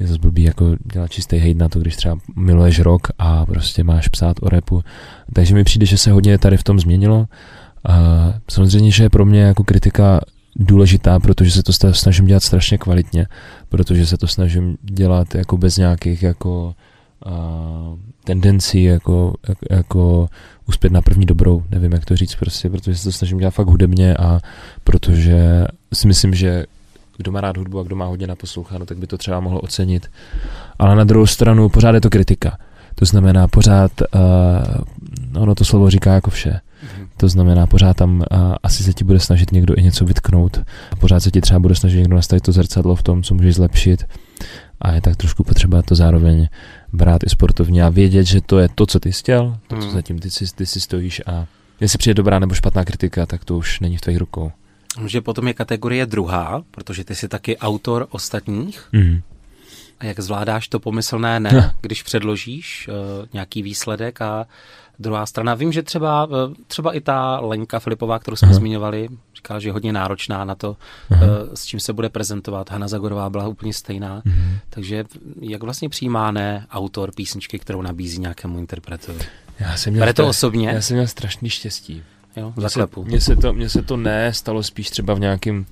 je 0.00 0.06
to 0.06 0.18
blbý 0.18 0.42
jako 0.42 0.76
dělat 0.92 1.10
čistý 1.10 1.38
hate 1.38 1.54
na 1.54 1.68
to, 1.68 1.78
když 1.78 1.96
třeba 1.96 2.18
miluješ 2.36 2.80
rok 2.80 3.08
a 3.18 3.46
prostě 3.46 3.84
máš 3.84 4.08
psát 4.08 4.36
o 4.40 4.48
repu. 4.48 4.82
Takže 5.32 5.54
mi 5.54 5.64
přijde, 5.64 5.86
že 5.86 5.98
se 5.98 6.10
hodně 6.10 6.38
tady 6.38 6.56
v 6.56 6.64
tom 6.64 6.80
změnilo. 6.80 7.26
A 7.88 7.94
samozřejmě, 8.50 8.90
že 8.90 9.02
je 9.02 9.10
pro 9.10 9.24
mě 9.24 9.40
jako 9.40 9.64
kritika 9.64 10.20
důležitá, 10.56 11.18
protože 11.18 11.50
se 11.50 11.62
to 11.62 11.72
snažím 11.72 12.26
dělat 12.26 12.42
strašně 12.42 12.78
kvalitně, 12.78 13.26
protože 13.68 14.06
se 14.06 14.16
to 14.16 14.26
snažím 14.26 14.76
dělat 14.82 15.34
jako 15.34 15.56
bez 15.56 15.76
nějakých 15.76 16.22
jako 16.22 16.74
uh, 17.26 17.98
tendencí 18.24 18.84
jako, 18.84 19.34
jako, 19.48 19.66
jako 19.70 20.28
uspět 20.68 20.92
na 20.92 21.02
první 21.02 21.26
dobrou, 21.26 21.64
nevím 21.70 21.92
jak 21.92 22.04
to 22.04 22.16
říct 22.16 22.34
prostě, 22.34 22.70
protože 22.70 22.96
se 22.96 23.04
to 23.04 23.12
snažím 23.12 23.38
dělat 23.38 23.54
fakt 23.54 23.66
hudebně 23.66 24.16
a 24.16 24.40
protože 24.84 25.66
si 25.92 26.06
myslím, 26.06 26.34
že 26.34 26.64
kdo 27.16 27.32
má 27.32 27.40
rád 27.40 27.56
hudbu 27.56 27.80
a 27.80 27.82
kdo 27.82 27.96
má 27.96 28.06
hodně 28.06 28.26
naposloucháno, 28.26 28.86
tak 28.86 28.98
by 28.98 29.06
to 29.06 29.18
třeba 29.18 29.40
mohlo 29.40 29.60
ocenit. 29.60 30.10
Ale 30.78 30.96
na 30.96 31.04
druhou 31.04 31.26
stranu 31.26 31.68
pořád 31.68 31.94
je 31.94 32.00
to 32.00 32.10
kritika. 32.10 32.58
To 32.94 33.04
znamená 33.04 33.48
pořád, 33.48 33.92
uh, 35.34 35.42
ono 35.42 35.54
to 35.54 35.64
slovo 35.64 35.90
říká 35.90 36.14
jako 36.14 36.30
vše. 36.30 36.60
To 37.20 37.28
znamená, 37.28 37.66
pořád 37.66 37.96
tam 37.96 38.22
a, 38.30 38.56
asi 38.62 38.82
se 38.82 38.92
ti 38.92 39.04
bude 39.04 39.20
snažit 39.20 39.52
někdo 39.52 39.74
i 39.74 39.82
něco 39.82 40.04
vytknout. 40.04 40.60
Pořád 40.98 41.20
se 41.20 41.30
ti 41.30 41.40
třeba 41.40 41.60
bude 41.60 41.74
snažit 41.74 41.96
někdo 41.96 42.16
nastavit 42.16 42.42
to 42.42 42.52
zrcadlo 42.52 42.96
v 42.96 43.02
tom, 43.02 43.22
co 43.22 43.34
můžeš 43.34 43.54
zlepšit. 43.54 44.04
A 44.80 44.92
je 44.92 45.00
tak 45.00 45.16
trošku 45.16 45.44
potřeba 45.44 45.82
to 45.82 45.94
zároveň 45.94 46.48
brát 46.92 47.22
i 47.26 47.28
sportovně 47.28 47.84
a 47.84 47.88
vědět, 47.88 48.24
že 48.24 48.40
to 48.40 48.58
je 48.58 48.68
to, 48.74 48.86
co 48.86 49.00
ty 49.00 49.12
jsi 49.12 49.18
chtěl, 49.18 49.58
to, 49.66 49.76
co 49.76 49.82
hmm. 49.82 49.94
zatím 49.94 50.18
ty 50.18 50.30
si, 50.30 50.44
ty 50.54 50.66
si 50.66 50.80
stojíš 50.80 51.22
a 51.26 51.46
jestli 51.80 51.98
přijde 51.98 52.14
dobrá 52.14 52.38
nebo 52.38 52.54
špatná 52.54 52.84
kritika, 52.84 53.26
tak 53.26 53.44
to 53.44 53.56
už 53.56 53.80
není 53.80 53.96
v 53.96 54.00
tvých 54.00 54.16
rukou. 54.16 54.52
Že 55.06 55.20
potom 55.20 55.48
je 55.48 55.54
kategorie 55.54 56.06
druhá, 56.06 56.62
protože 56.70 57.04
ty 57.04 57.14
jsi 57.14 57.28
taky 57.28 57.58
autor 57.58 58.06
ostatních. 58.10 58.88
Mm. 58.92 59.20
A 59.98 60.04
jak 60.04 60.20
zvládáš 60.20 60.68
to 60.68 60.80
pomyslné 60.80 61.40
ne, 61.40 61.74
když 61.80 62.02
předložíš 62.02 62.88
uh, 62.88 63.26
nějaký 63.32 63.62
výsledek 63.62 64.22
a 64.22 64.46
druhá 65.00 65.26
strana. 65.26 65.54
Vím, 65.54 65.72
že 65.72 65.82
třeba, 65.82 66.26
uh, 66.26 66.34
třeba 66.66 66.92
i 66.92 67.00
ta 67.00 67.40
Lenka 67.40 67.78
Filipová, 67.78 68.18
kterou 68.18 68.36
jsme 68.36 68.48
Aha. 68.48 68.54
zmiňovali, 68.54 69.08
říkala, 69.36 69.60
že 69.60 69.68
je 69.68 69.72
hodně 69.72 69.92
náročná 69.92 70.44
na 70.44 70.54
to, 70.54 70.76
uh, 71.10 71.18
s 71.54 71.64
čím 71.64 71.80
se 71.80 71.92
bude 71.92 72.08
prezentovat. 72.08 72.70
Hanna 72.70 72.88
Zagorová 72.88 73.30
byla 73.30 73.48
úplně 73.48 73.74
stejná. 73.74 74.20
Uh-huh. 74.20 74.58
Takže 74.70 75.04
jak 75.40 75.62
vlastně 75.62 75.88
přijímá 75.88 76.30
ne 76.30 76.66
autor 76.70 77.12
písničky, 77.14 77.58
kterou 77.58 77.82
nabízí 77.82 78.20
nějakému 78.20 78.58
interpretovi? 78.58 79.20
Já 79.60 79.76
jsem 79.76 79.92
měl, 79.92 80.12
to 80.12 80.28
osobně? 80.28 80.68
Já 80.68 80.80
jsem 80.80 80.96
měl 80.96 81.06
strašný 81.06 81.50
štěstí. 81.50 82.02
Jo, 82.36 82.52
mně 82.56 82.70
se, 82.70 82.86
mně 83.04 83.20
se, 83.20 83.36
to, 83.36 83.52
mně 83.52 83.68
se 83.68 83.82
to 83.82 83.96
ne 83.96 84.32
stalo 84.34 84.62
spíš 84.62 84.90
třeba 84.90 85.14
v 85.14 85.20
nějakém 85.20 85.66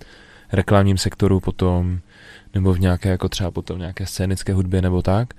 reklamním 0.53 0.99
sektoru 0.99 1.41
potom, 1.41 1.99
nebo 2.55 2.73
v 2.73 2.81
nějaké 2.81 3.09
jako 3.09 3.29
třeba 3.29 3.51
potom 3.51 3.77
v 3.77 3.81
nějaké 3.81 4.07
scénické 4.07 4.55
hudbě 4.55 4.83
nebo 4.83 5.03
tak, 5.03 5.35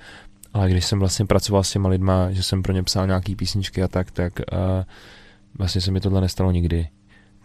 ale 0.53 0.69
když 0.69 0.85
jsem 0.85 0.99
vlastně 0.99 1.25
pracoval 1.25 1.63
s 1.63 1.71
těma 1.71 1.89
lidma, 1.89 2.31
že 2.31 2.43
jsem 2.43 2.63
pro 2.63 2.73
ně 2.73 2.83
psal 2.83 3.07
nějaký 3.07 3.35
písničky 3.35 3.83
a 3.83 3.87
tak, 3.87 4.11
tak 4.11 4.33
uh, 4.39 4.57
vlastně 5.57 5.81
se 5.81 5.91
mi 5.91 5.99
tohle 5.99 6.21
nestalo 6.21 6.51
nikdy. 6.51 6.87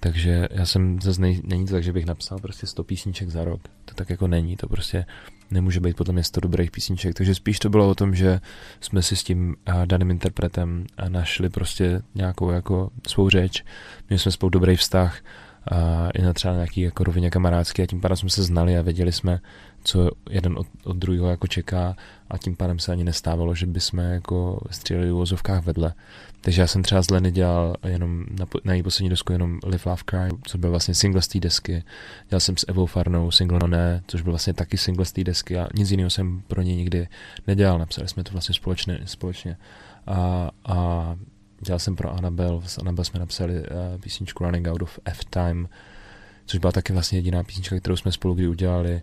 Takže 0.00 0.48
já 0.50 0.66
jsem 0.66 1.00
zase 1.00 1.20
nej, 1.20 1.40
není 1.44 1.66
to 1.66 1.72
tak, 1.72 1.82
že 1.82 1.92
bych 1.92 2.06
napsal 2.06 2.38
prostě 2.38 2.66
100 2.66 2.84
písniček 2.84 3.30
za 3.30 3.44
rok. 3.44 3.60
To 3.84 3.94
tak 3.94 4.10
jako 4.10 4.26
není, 4.26 4.56
to 4.56 4.68
prostě 4.68 5.06
nemůže 5.50 5.80
být 5.80 5.96
potom 5.96 6.22
100 6.22 6.40
dobrých 6.40 6.70
písniček. 6.70 7.14
Takže 7.14 7.34
spíš 7.34 7.58
to 7.58 7.70
bylo 7.70 7.88
o 7.88 7.94
tom, 7.94 8.14
že 8.14 8.40
jsme 8.80 9.02
si 9.02 9.16
s 9.16 9.24
tím 9.24 9.56
daným 9.84 10.10
interpretem 10.10 10.86
našli 11.08 11.48
prostě 11.48 12.02
nějakou 12.14 12.50
jako 12.50 12.90
svou 13.06 13.30
řeč. 13.30 13.64
Měli 14.08 14.18
jsme 14.18 14.32
spolu 14.32 14.50
dobrý 14.50 14.76
vztah 14.76 15.20
a 15.70 16.10
i 16.10 16.22
na 16.22 16.32
třeba 16.32 16.54
nějaký 16.54 16.80
jako 16.80 17.04
rovině 17.04 17.30
kamarádský 17.30 17.82
a 17.82 17.86
tím 17.86 18.00
pádem 18.00 18.16
jsme 18.16 18.30
se 18.30 18.42
znali 18.42 18.78
a 18.78 18.82
věděli 18.82 19.12
jsme, 19.12 19.40
co 19.84 20.10
jeden 20.30 20.58
od, 20.58 20.66
od 20.84 20.96
druhého 20.96 21.28
jako 21.28 21.46
čeká 21.46 21.96
a 22.30 22.38
tím 22.38 22.56
pádem 22.56 22.78
se 22.78 22.92
ani 22.92 23.04
nestávalo, 23.04 23.54
že 23.54 23.66
bychom 23.66 23.98
jako 23.98 24.60
stříleli 24.70 25.10
v 25.10 25.14
vozovkách 25.14 25.64
vedle. 25.64 25.94
Takže 26.40 26.60
já 26.60 26.66
jsem 26.66 26.82
třeba 26.82 27.02
z 27.02 27.10
Leny 27.10 27.30
dělal 27.30 27.74
jenom 27.86 28.24
na, 28.38 28.46
na 28.64 28.74
její 28.74 28.82
poslední 28.82 29.10
desku 29.10 29.32
jenom 29.32 29.58
Live, 29.66 29.82
Love, 29.86 30.02
Cry, 30.10 30.38
co 30.46 30.58
byl 30.58 30.70
vlastně 30.70 30.94
single 30.94 31.22
z 31.22 31.28
té 31.28 31.40
desky. 31.40 31.84
Dělal 32.28 32.40
jsem 32.40 32.56
s 32.56 32.64
Evou 32.68 32.86
Farnou 32.86 33.30
single 33.30 33.58
No 33.62 33.66
Ne, 33.66 34.02
což 34.06 34.22
byl 34.22 34.32
vlastně 34.32 34.54
taky 34.54 34.78
single 34.78 35.04
z 35.04 35.12
té 35.12 35.24
desky 35.24 35.58
a 35.58 35.68
nic 35.74 35.90
jiného 35.90 36.10
jsem 36.10 36.42
pro 36.46 36.62
ně 36.62 36.76
nikdy 36.76 37.08
nedělal. 37.46 37.78
Napsali 37.78 38.08
jsme 38.08 38.24
to 38.24 38.32
vlastně 38.32 38.54
společně. 38.54 38.98
společně. 39.04 39.56
A, 40.06 40.50
a 40.64 41.16
dělal 41.64 41.78
jsem 41.78 41.96
pro 41.96 42.12
Annabelle, 42.12 42.60
s 42.66 42.78
Annabelle 42.78 43.04
jsme 43.04 43.20
napsali 43.20 43.54
uh, 43.54 43.64
písničku 44.00 44.44
Running 44.44 44.68
Out 44.68 44.82
of 44.82 44.98
F-Time, 45.04 45.68
což 46.46 46.60
byla 46.60 46.72
taky 46.72 46.92
vlastně 46.92 47.18
jediná 47.18 47.42
písnička, 47.42 47.80
kterou 47.80 47.96
jsme 47.96 48.12
spolu 48.12 48.34
kdy 48.34 48.48
udělali. 48.48 49.02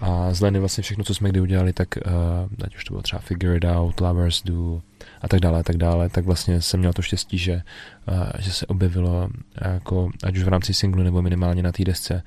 A 0.00 0.34
z 0.34 0.40
Leny 0.40 0.58
vlastně 0.58 0.82
všechno, 0.82 1.04
co 1.04 1.14
jsme 1.14 1.28
kdy 1.28 1.40
udělali, 1.40 1.72
tak 1.72 1.88
uh, 1.96 2.64
ať 2.64 2.76
už 2.76 2.84
to 2.84 2.92
bylo 2.92 3.02
třeba 3.02 3.20
Figure 3.20 3.56
It 3.56 3.64
Out, 3.64 4.00
Lovers 4.00 4.42
Do 4.44 4.82
a 5.20 5.28
tak 5.28 5.40
dále, 5.40 5.60
a 5.60 5.62
tak 5.62 5.76
dále, 5.76 6.08
tak 6.08 6.24
vlastně 6.24 6.62
jsem 6.62 6.80
měl 6.80 6.92
to 6.92 7.02
štěstí, 7.02 7.38
že, 7.38 7.62
uh, 8.08 8.30
že 8.38 8.52
se 8.52 8.66
objevilo 8.66 9.28
jako, 9.60 10.10
ať 10.24 10.36
už 10.36 10.42
v 10.42 10.48
rámci 10.48 10.74
singlu 10.74 11.02
nebo 11.02 11.22
minimálně 11.22 11.62
na 11.62 11.72
té 11.72 11.84
desce. 11.84 12.22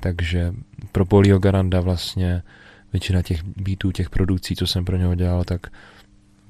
Takže 0.00 0.54
pro 0.92 1.06
Polio 1.06 1.38
Garanda 1.38 1.80
vlastně 1.80 2.42
většina 2.92 3.22
těch 3.22 3.42
beatů, 3.42 3.92
těch 3.92 4.10
produkcí, 4.10 4.56
co 4.56 4.66
jsem 4.66 4.84
pro 4.84 4.96
něho 4.96 5.14
dělal, 5.14 5.44
tak 5.44 5.66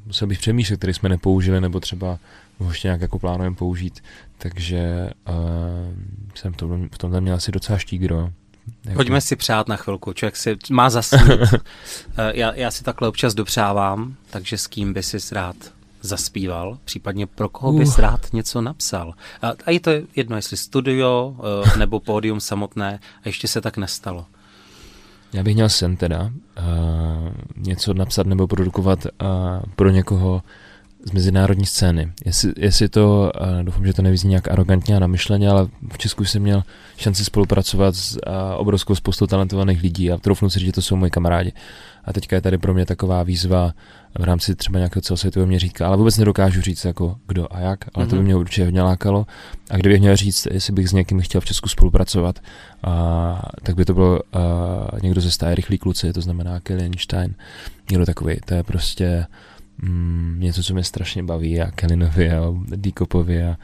musel 0.07 0.29
bych 0.29 0.39
přemýšlet, 0.39 0.77
který 0.77 0.95
jsme 0.95 1.09
nepoužili, 1.09 1.61
nebo 1.61 1.81
třeba 1.81 2.19
ho 2.65 2.71
ještě 2.71 2.89
nějak 2.89 3.01
jako 3.01 3.19
plánujeme 3.19 3.57
použít, 3.57 4.01
takže 4.39 5.11
uh, 5.29 5.35
jsem 6.35 6.53
to, 6.53 6.69
v 6.93 6.99
tomhle 6.99 7.21
měl 7.21 7.35
asi 7.35 7.53
docela 7.53 7.79
štígro. 7.79 8.31
Jako... 8.85 8.97
Pojďme 8.97 9.21
si 9.21 9.37
přát 9.37 9.69
na 9.69 9.77
chvilku, 9.77 10.13
člověk 10.13 10.37
si 10.37 10.57
má 10.71 10.91
zasnít. 10.91 11.23
Eh, 12.17 12.33
já, 12.35 12.55
já 12.55 12.71
si 12.71 12.85
takhle 12.85 13.09
občas 13.09 13.35
dopřávám, 13.35 14.15
takže 14.31 14.59
s 14.59 14.67
kým 14.67 14.93
by 14.93 15.03
si 15.03 15.35
rád 15.35 15.57
zaspíval, 16.01 16.79
případně 16.85 17.27
pro 17.27 17.49
koho 17.49 17.73
bys 17.73 17.89
uh. 17.89 18.01
rád 18.01 18.33
něco 18.33 18.61
napsal. 18.61 19.15
A, 19.43 19.53
a 19.67 19.71
je 19.71 19.81
to 19.81 19.91
jedno, 20.17 20.37
jestli 20.37 20.57
studio 20.57 21.37
uh, 21.39 21.77
nebo 21.77 22.01
pódium 22.01 22.41
samotné, 22.41 22.99
a 23.25 23.29
ještě 23.29 23.49
se 23.49 23.61
tak 23.61 23.77
nestalo. 23.77 24.27
Já 25.33 25.43
bych 25.43 25.55
měl 25.55 25.69
sen 25.69 25.97
teda 25.97 26.23
uh, 26.23 27.29
něco 27.57 27.95
napsat 27.95 28.27
nebo 28.27 28.47
produkovat 28.47 29.05
uh, 29.05 29.31
pro 29.77 29.91
někoho, 29.91 30.43
z 31.05 31.13
mezinárodní 31.13 31.67
scény. 31.67 32.13
Jestli, 32.25 32.53
jestli 32.57 32.89
to, 32.89 33.33
doufám, 33.63 33.87
že 33.87 33.93
to 33.93 34.03
nevyzní 34.03 34.31
nějak 34.31 34.49
arrogantně 34.49 34.97
a 34.97 34.99
namyšleně, 34.99 35.49
ale 35.49 35.69
v 35.93 35.99
Česku 35.99 36.25
jsem 36.25 36.43
měl 36.43 36.63
šanci 36.97 37.25
spolupracovat 37.25 37.97
s 37.97 38.19
obrovskou 38.57 38.95
spoustou 38.95 39.27
talentovaných 39.27 39.83
lidí 39.83 40.13
a 40.13 40.19
troufnu 40.19 40.51
si 40.51 40.59
říct, 40.59 40.67
že 40.67 40.73
to 40.73 40.83
jsou 40.83 40.97
moji 40.97 41.11
kamarádi. 41.11 41.53
A 42.05 42.13
teďka 42.13 42.37
je 42.37 42.43
tady 42.43 42.59
pro 42.59 42.75
mě 42.75 42.87
taková 42.87 43.23
výzva 43.23 43.73
v 44.19 44.25
rámci 44.25 44.55
třeba 44.55 44.79
nějakého 44.79 45.03
celosvětového 45.03 45.47
měřítka, 45.47 45.87
ale 45.87 45.97
vůbec 45.97 46.19
nedokážu 46.19 46.61
říct 46.61 46.85
jako 46.85 47.17
kdo 47.27 47.47
a 47.51 47.61
jak, 47.61 47.79
ale 47.95 48.07
mm-hmm. 48.07 48.09
to 48.09 48.15
by 48.15 48.19
mhm. 48.19 48.25
mě 48.25 48.37
určitě 48.37 48.65
hodně 48.65 48.83
lákalo. 48.83 49.27
A 49.71 49.77
kdybych 49.77 50.01
měl 50.01 50.17
říct, 50.17 50.47
jestli 50.51 50.73
bych 50.73 50.89
s 50.89 50.93
někým 50.93 51.21
chtěl 51.21 51.41
v 51.41 51.45
Česku 51.45 51.69
spolupracovat, 51.69 52.39
a, 52.83 53.43
tak 53.63 53.75
by 53.75 53.85
to 53.85 53.95
bylo 53.95 54.21
a, 54.33 54.41
někdo 55.03 55.21
ze 55.21 55.31
stáje 55.31 55.55
rychlý 55.55 55.79
kluci, 55.79 56.13
to 56.13 56.21
znamená 56.21 56.61
Kelly 56.61 56.83
Einstein, 56.83 57.35
někdo 57.91 58.07
takový, 58.07 58.37
to 58.45 58.55
je 58.55 58.63
prostě 58.63 59.27
mm, 59.83 60.37
něco, 60.41 60.63
co 60.63 60.75
mě 60.75 60.85
strašně 60.85 61.23
baví 61.23 61.61
a 61.61 61.71
Kelinovi 61.71 62.31
a 62.33 62.55
Díkopovi 62.77 63.45
a, 63.45 63.57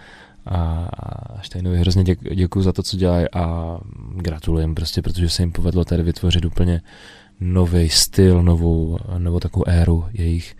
a, 0.46 0.88
a 0.98 1.42
Steinovi 1.42 1.78
hrozně 1.78 2.04
děk, 2.04 2.34
děkuji 2.34 2.62
za 2.62 2.72
to, 2.72 2.82
co 2.82 2.96
dělají 2.96 3.26
a 3.32 3.76
gratulujem 4.16 4.74
prostě, 4.74 5.02
protože 5.02 5.28
se 5.28 5.42
jim 5.42 5.52
povedlo 5.52 5.84
tady 5.84 6.02
vytvořit 6.02 6.44
úplně 6.44 6.80
nový 7.40 7.88
styl, 7.88 8.42
novou, 8.42 8.98
novou 9.18 9.40
takovou 9.40 9.68
éru 9.68 10.04
jejich 10.12 10.56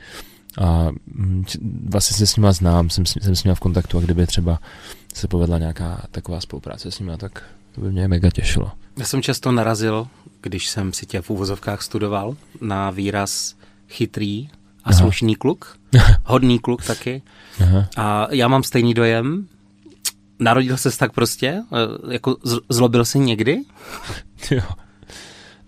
a 0.61 0.89
mm, 1.07 1.45
vlastně 1.91 2.17
se 2.17 2.27
s 2.27 2.37
nima 2.37 2.53
znám, 2.53 2.91
jsem, 2.91 3.07
jsem 3.07 3.37
s 3.37 3.45
nima 3.45 3.55
v 3.55 3.61
kontaktu 3.61 3.99
a 3.99 4.01
kdyby 4.01 4.27
třeba 4.27 4.59
se 5.15 5.29
povedla 5.29 5.59
nějaká 5.59 6.07
taková 6.11 6.41
spolupráce 6.41 6.91
s 6.91 7.01
nima, 7.01 7.17
tak 7.17 7.43
to 7.73 7.81
by 7.81 7.93
mě 7.93 8.09
mega 8.09 8.31
těšilo. 8.31 8.73
Já 8.99 9.05
jsem 9.05 9.23
často 9.23 9.53
narazil, 9.53 10.07
když 10.41 10.69
jsem 10.69 10.93
si 10.93 11.07
tě 11.07 11.23
v 11.23 11.31
úvozovkách 11.31 11.83
studoval, 11.83 12.37
na 12.61 12.91
výraz 12.91 13.55
chytrý 13.89 14.49
a 14.87 14.91
Aha. 14.91 14.99
slušný 15.01 15.35
kluk, 15.35 15.79
hodný 16.25 16.59
kluk 16.59 16.85
taky. 16.85 17.23
Aha. 17.61 17.89
A 17.97 18.27
já 18.31 18.49
mám 18.49 18.63
stejný 18.63 18.95
dojem. 18.95 19.47
Narodil 20.39 20.77
ses 20.77 20.97
tak 20.97 21.13
prostě? 21.13 21.47
E, 21.47 22.13
jako 22.13 22.37
zlobil 22.69 23.05
jsi 23.05 23.19
někdy? 23.19 23.63
jo. 24.51 24.63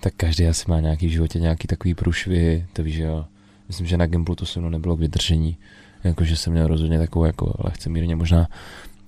Tak 0.01 0.15
každý 0.17 0.47
asi 0.47 0.65
má 0.69 0.81
nějaký 0.81 1.07
v 1.07 1.11
životě 1.11 1.39
nějaký 1.39 1.69
takový 1.69 1.95
průšvy, 1.95 2.67
to 2.73 2.83
víš, 2.83 2.97
jo. 2.97 3.25
Myslím, 3.69 3.87
že 3.87 3.97
na 3.97 4.07
Gimplu 4.07 4.35
to 4.35 4.47
se 4.47 4.61
mnou 4.61 4.69
nebylo 4.69 4.97
k 4.97 5.01
vydržení. 5.01 5.57
Jakože 6.05 6.37
jsem 6.37 6.53
měl 6.53 6.67
rozhodně 6.67 6.99
takovou 6.99 7.25
jako 7.25 7.55
lehce 7.59 7.89
mírně 7.89 8.17
možná 8.17 8.47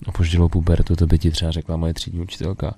opoždělou 0.07 0.49
pubertu, 0.49 0.97
to 0.97 1.07
by 1.07 1.19
ti 1.19 1.31
třeba 1.31 1.51
řekla 1.51 1.77
moje 1.77 1.95
třídní 1.95 2.21
učitelka, 2.21 2.75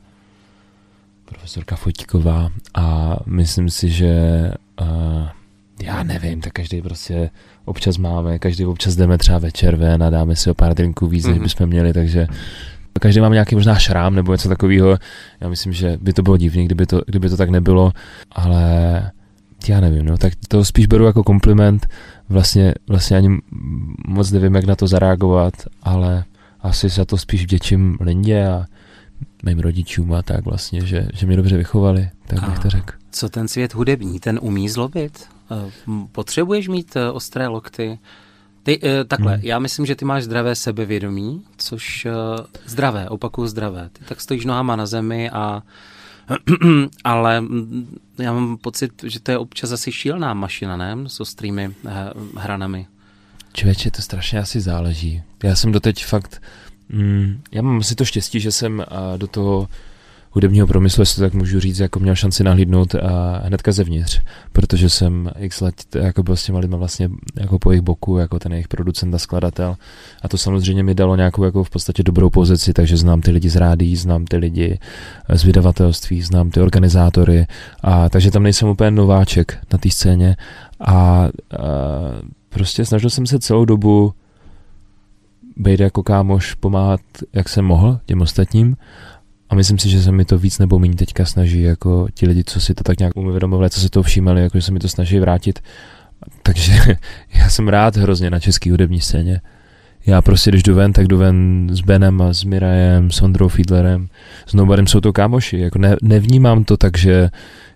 profesorka 1.25 1.77
Fotíková 1.77 2.49
a 2.75 3.17
myslím 3.27 3.71
si, 3.71 3.89
že 3.89 4.15
uh, 4.81 4.87
já 5.83 6.03
nevím, 6.03 6.41
tak 6.41 6.53
každý 6.53 6.83
prostě 6.83 7.31
občas 7.65 7.99
máme, 7.99 8.39
každý 8.39 8.65
občas 8.65 8.97
jdeme 8.97 9.19
třeba 9.19 9.39
večer 9.39 9.77
ven 9.77 10.03
a 10.03 10.11
dáme 10.11 10.37
si 10.37 10.51
o 10.51 10.55
pár 10.55 10.75
drinků 10.75 11.07
víc, 11.07 11.27
než 11.27 11.37
mm-hmm. 11.37 11.43
bychom 11.43 11.67
měli, 11.67 11.93
takže 11.93 12.27
každý 13.01 13.21
máme 13.21 13.35
nějaký 13.35 13.55
možná 13.55 13.79
šrám 13.79 14.15
nebo 14.15 14.33
něco 14.33 14.49
takového. 14.49 14.99
Já 15.41 15.49
myslím, 15.49 15.73
že 15.73 15.99
by 16.03 16.13
to 16.13 16.23
bylo 16.23 16.37
divný, 16.37 16.65
kdyby 16.65 16.87
to, 16.87 17.03
kdyby 17.07 17.29
to 17.29 17.37
tak 17.37 17.51
nebylo, 17.51 17.93
ale 18.33 18.63
já 19.69 19.81
nevím, 19.81 20.07
no, 20.07 20.19
tak 20.19 20.33
to 20.49 20.65
spíš 20.65 20.87
beru 20.87 21.05
jako 21.05 21.25
kompliment. 21.25 21.87
Vlastně, 22.29 22.75
vlastně 22.89 23.17
ani 23.17 23.39
moc 24.07 24.31
nevím, 24.31 24.55
jak 24.55 24.65
na 24.65 24.77
to 24.77 24.87
zareagovat, 24.87 25.55
ale 25.83 26.25
asi 26.61 26.89
za 26.89 27.05
to 27.05 27.19
spíš 27.19 27.43
vděčím 27.43 27.97
Lindě 28.01 28.47
a 28.47 28.67
mým 29.45 29.59
rodičům 29.59 30.13
a 30.13 30.23
tak 30.23 30.45
vlastně, 30.45 30.87
že, 30.87 31.09
že 31.15 31.27
mě 31.27 31.37
dobře 31.37 31.57
vychovali, 31.57 32.11
tak 32.27 32.49
bych 32.49 32.59
to 32.59 32.71
řekl. 32.71 32.95
Co 33.11 33.29
ten 33.29 33.49
svět 33.49 33.75
hudební, 33.75 34.21
ten 34.21 34.39
umí 34.43 34.69
zlobit? 34.69 35.29
Eh, 35.53 35.71
potřebuješ 36.13 36.69
mít 36.69 36.97
eh, 36.97 37.11
ostré 37.11 37.49
lokty? 37.49 37.99
Ty, 38.63 38.81
eh, 38.83 39.05
takhle, 39.05 39.35
hmm. 39.35 39.45
já 39.45 39.59
myslím, 39.59 39.87
že 39.87 39.95
ty 39.95 40.05
máš 40.05 40.25
zdravé 40.25 40.55
sebevědomí, 40.55 41.43
což 41.57 42.07
zdravé, 42.67 43.09
opakuju 43.09 43.47
zdravé. 43.47 43.91
Ty 43.93 44.05
tak 44.05 44.21
stojíš 44.21 44.45
nohama 44.45 44.77
na 44.77 44.87
zemi 44.87 45.31
a 45.31 45.63
ale 47.05 47.41
mm, 47.41 47.99
já 48.19 48.33
mám 48.33 48.57
pocit, 48.57 48.93
že 49.07 49.21
to 49.21 49.31
je 49.31 49.39
občas 49.39 49.73
asi 49.73 49.93
šílená 49.93 50.35
mašina, 50.35 50.77
ne? 50.77 50.97
S 51.07 51.21
ostrými 51.21 51.75
hranami. 52.37 52.87
Člověče, 53.53 53.91
to 53.91 54.03
strašně 54.03 54.39
asi 54.39 54.61
záleží. 54.61 55.23
Já 55.43 55.57
jsem 55.57 55.73
doteď 55.73 56.05
fakt, 56.05 56.43
mm, 56.89 57.43
já 57.53 57.63
mám 57.63 57.83
si 57.83 57.95
to 57.95 58.05
štěstí, 58.05 58.41
že 58.41 58.53
jsem 58.53 58.85
do 59.17 59.27
toho 59.27 59.69
hudebního 60.33 60.67
promyslu, 60.67 61.03
jestli 61.03 61.17
to 61.17 61.21
tak 61.21 61.35
můžu 61.35 61.61
říct, 61.61 61.79
jako 61.79 62.01
měl 62.01 62.15
šanci 62.15 62.45
nahlídnout 62.45 62.95
a 62.95 63.43
hnedka 63.45 63.73
zevnitř, 63.73 64.21
protože 64.53 64.91
jsem 64.91 65.31
x 65.39 65.61
let 65.61 65.75
jako 65.95 66.23
byl 66.23 66.37
s 66.37 66.45
těma 66.45 66.59
lidma 66.59 66.77
vlastně 66.77 67.11
jako 67.41 67.59
po 67.59 67.71
jejich 67.71 67.83
boku, 67.83 68.19
jako 68.19 68.39
ten 68.39 68.53
jejich 68.53 68.69
producent 68.69 69.15
a 69.15 69.19
skladatel. 69.19 69.77
A 70.23 70.29
to 70.29 70.39
samozřejmě 70.39 70.83
mi 70.83 70.95
dalo 70.95 71.17
nějakou 71.17 71.45
jako 71.45 71.65
v 71.65 71.71
podstatě 71.71 72.03
dobrou 72.03 72.31
pozici, 72.31 72.73
takže 72.73 72.97
znám 72.97 73.21
ty 73.21 73.31
lidi 73.31 73.49
z 73.49 73.57
rádí, 73.57 73.97
znám 73.97 74.25
ty 74.25 74.37
lidi 74.37 74.79
z 75.35 75.45
vydavatelství, 75.45 76.23
znám 76.23 76.51
ty 76.51 76.61
organizátory. 76.61 77.47
A 77.83 78.09
takže 78.09 78.31
tam 78.31 78.43
nejsem 78.43 78.69
úplně 78.69 78.91
nováček 78.91 79.59
na 79.73 79.79
té 79.79 79.91
scéně. 79.91 80.37
A, 80.81 80.95
a 80.95 81.29
prostě 82.49 82.85
snažil 82.85 83.11
jsem 83.11 83.27
se 83.27 83.39
celou 83.39 83.65
dobu 83.65 84.13
být 85.57 85.81
jako 85.81 86.03
kámoš, 86.03 86.55
pomáhat, 86.55 87.01
jak 87.33 87.49
jsem 87.49 87.65
mohl 87.65 87.99
těm 88.07 88.21
ostatním 88.21 88.77
a 89.53 89.55
myslím 89.55 89.79
si, 89.79 89.89
že 89.89 90.03
se 90.03 90.13
mi 90.13 90.25
to 90.25 90.39
víc 90.39 90.59
nebo 90.59 90.79
méně 90.79 90.95
teďka 90.95 91.25
snaží, 91.25 91.63
jako 91.63 92.09
ti 92.15 92.27
lidi, 92.27 92.45
co 92.45 92.61
si 92.61 92.75
to 92.75 92.85
tak 92.85 92.99
nějak 92.99 93.17
uvědomovali, 93.17 93.71
co 93.71 93.81
si 93.81 93.89
to 93.89 94.03
všímali, 94.03 94.43
jako 94.43 94.59
že 94.59 94.63
se 94.63 94.73
mi 94.73 94.79
to 94.79 94.89
snaží 94.89 95.19
vrátit. 95.19 95.61
Takže 96.43 96.73
já 97.35 97.51
jsem 97.51 97.69
rád 97.69 97.97
hrozně 97.97 98.31
na 98.31 98.41
český 98.41 98.71
hudební 98.71 99.01
scéně. 99.01 99.41
Já 100.07 100.23
prostě, 100.23 100.51
když 100.51 100.63
jdu 100.63 100.75
ven, 100.75 100.93
tak 100.93 101.07
jdu 101.07 101.19
ven 101.19 101.69
s 101.73 101.81
Benem 101.81 102.23
a 102.23 102.33
s 102.33 102.45
Mirajem, 102.45 103.11
s 103.11 103.23
Ondrou 103.23 103.49
Fiedlerem, 103.49 104.09
s 104.47 104.55
Nobarem, 104.55 104.87
jsou 104.87 105.01
to 105.01 105.13
kámoši. 105.13 105.59
Jako 105.59 105.79
ne, 105.79 105.97
nevnímám 106.03 106.65
to 106.65 106.77
tak, 106.77 106.99
že 106.99 107.31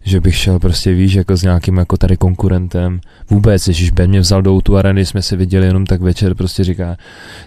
že 0.06 0.20
bych 0.20 0.36
šel 0.36 0.58
prostě, 0.58 0.94
víš, 0.94 1.14
jako 1.14 1.36
s 1.36 1.42
nějakým 1.42 1.76
jako 1.76 1.96
tady 1.96 2.16
konkurentem. 2.16 3.00
Vůbec, 3.30 3.68
Ježíš 3.68 3.90
Ben 3.90 4.10
mě 4.10 4.20
vzal 4.20 4.42
do 4.42 4.60
tu 4.60 4.76
areny, 4.76 5.06
jsme 5.06 5.22
se 5.22 5.36
viděli 5.36 5.66
jenom 5.66 5.86
tak 5.86 6.00
večer, 6.00 6.34
prostě 6.34 6.64
říká, 6.64 6.96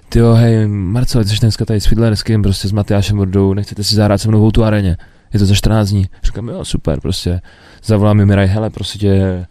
ty 0.09 0.19
jo, 0.19 0.33
hej, 0.33 0.67
Marcel, 0.67 1.23
ty 1.23 1.29
jsi 1.29 1.39
dneska 1.39 1.65
tady 1.65 1.81
s 1.81 1.85
Fidlerským, 1.85 2.41
prostě 2.41 2.67
s 2.67 2.71
Matyášem 2.71 3.17
Bordou, 3.17 3.53
nechcete 3.53 3.83
si 3.83 3.95
zahrát 3.95 4.21
se 4.21 4.27
mnou 4.27 4.51
tu 4.51 4.63
areně. 4.63 4.97
Je 5.33 5.39
to 5.39 5.45
za 5.45 5.55
14 5.55 5.89
dní. 5.89 6.05
Říkám, 6.23 6.47
jo, 6.47 6.65
super, 6.65 6.99
prostě. 7.01 7.41
Zavolám 7.83 8.17
mi 8.17 8.25
Miraj, 8.25 8.47
hele, 8.47 8.69
prostě 8.69 8.99
tě, 8.99 9.45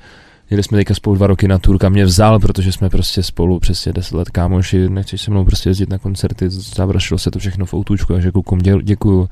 jeli 0.51 0.62
jsme 0.62 0.78
teďka 0.78 0.94
spolu 0.94 1.16
dva 1.16 1.26
roky 1.26 1.49
na 1.49 1.59
turka, 1.59 1.88
mě 1.88 2.05
vzal, 2.05 2.38
protože 2.38 2.72
jsme 2.72 2.90
prostě 2.90 3.22
spolu 3.22 3.61
přesně 3.61 3.92
10 3.92 4.14
let 4.14 4.30
kámoši, 4.30 4.88
nechceš 4.88 5.22
se 5.22 5.30
mnou 5.30 5.44
prostě 5.44 5.70
jezdit 5.70 5.90
na 5.90 5.99
koncerty, 5.99 6.51
završilo 6.51 7.18
se 7.18 7.30
to 7.30 7.38
všechno 7.38 7.66
v 7.66 7.74
autůčku, 7.74 8.12
takže 8.12 8.32
klukům 8.32 8.59
děkuju 8.82 9.28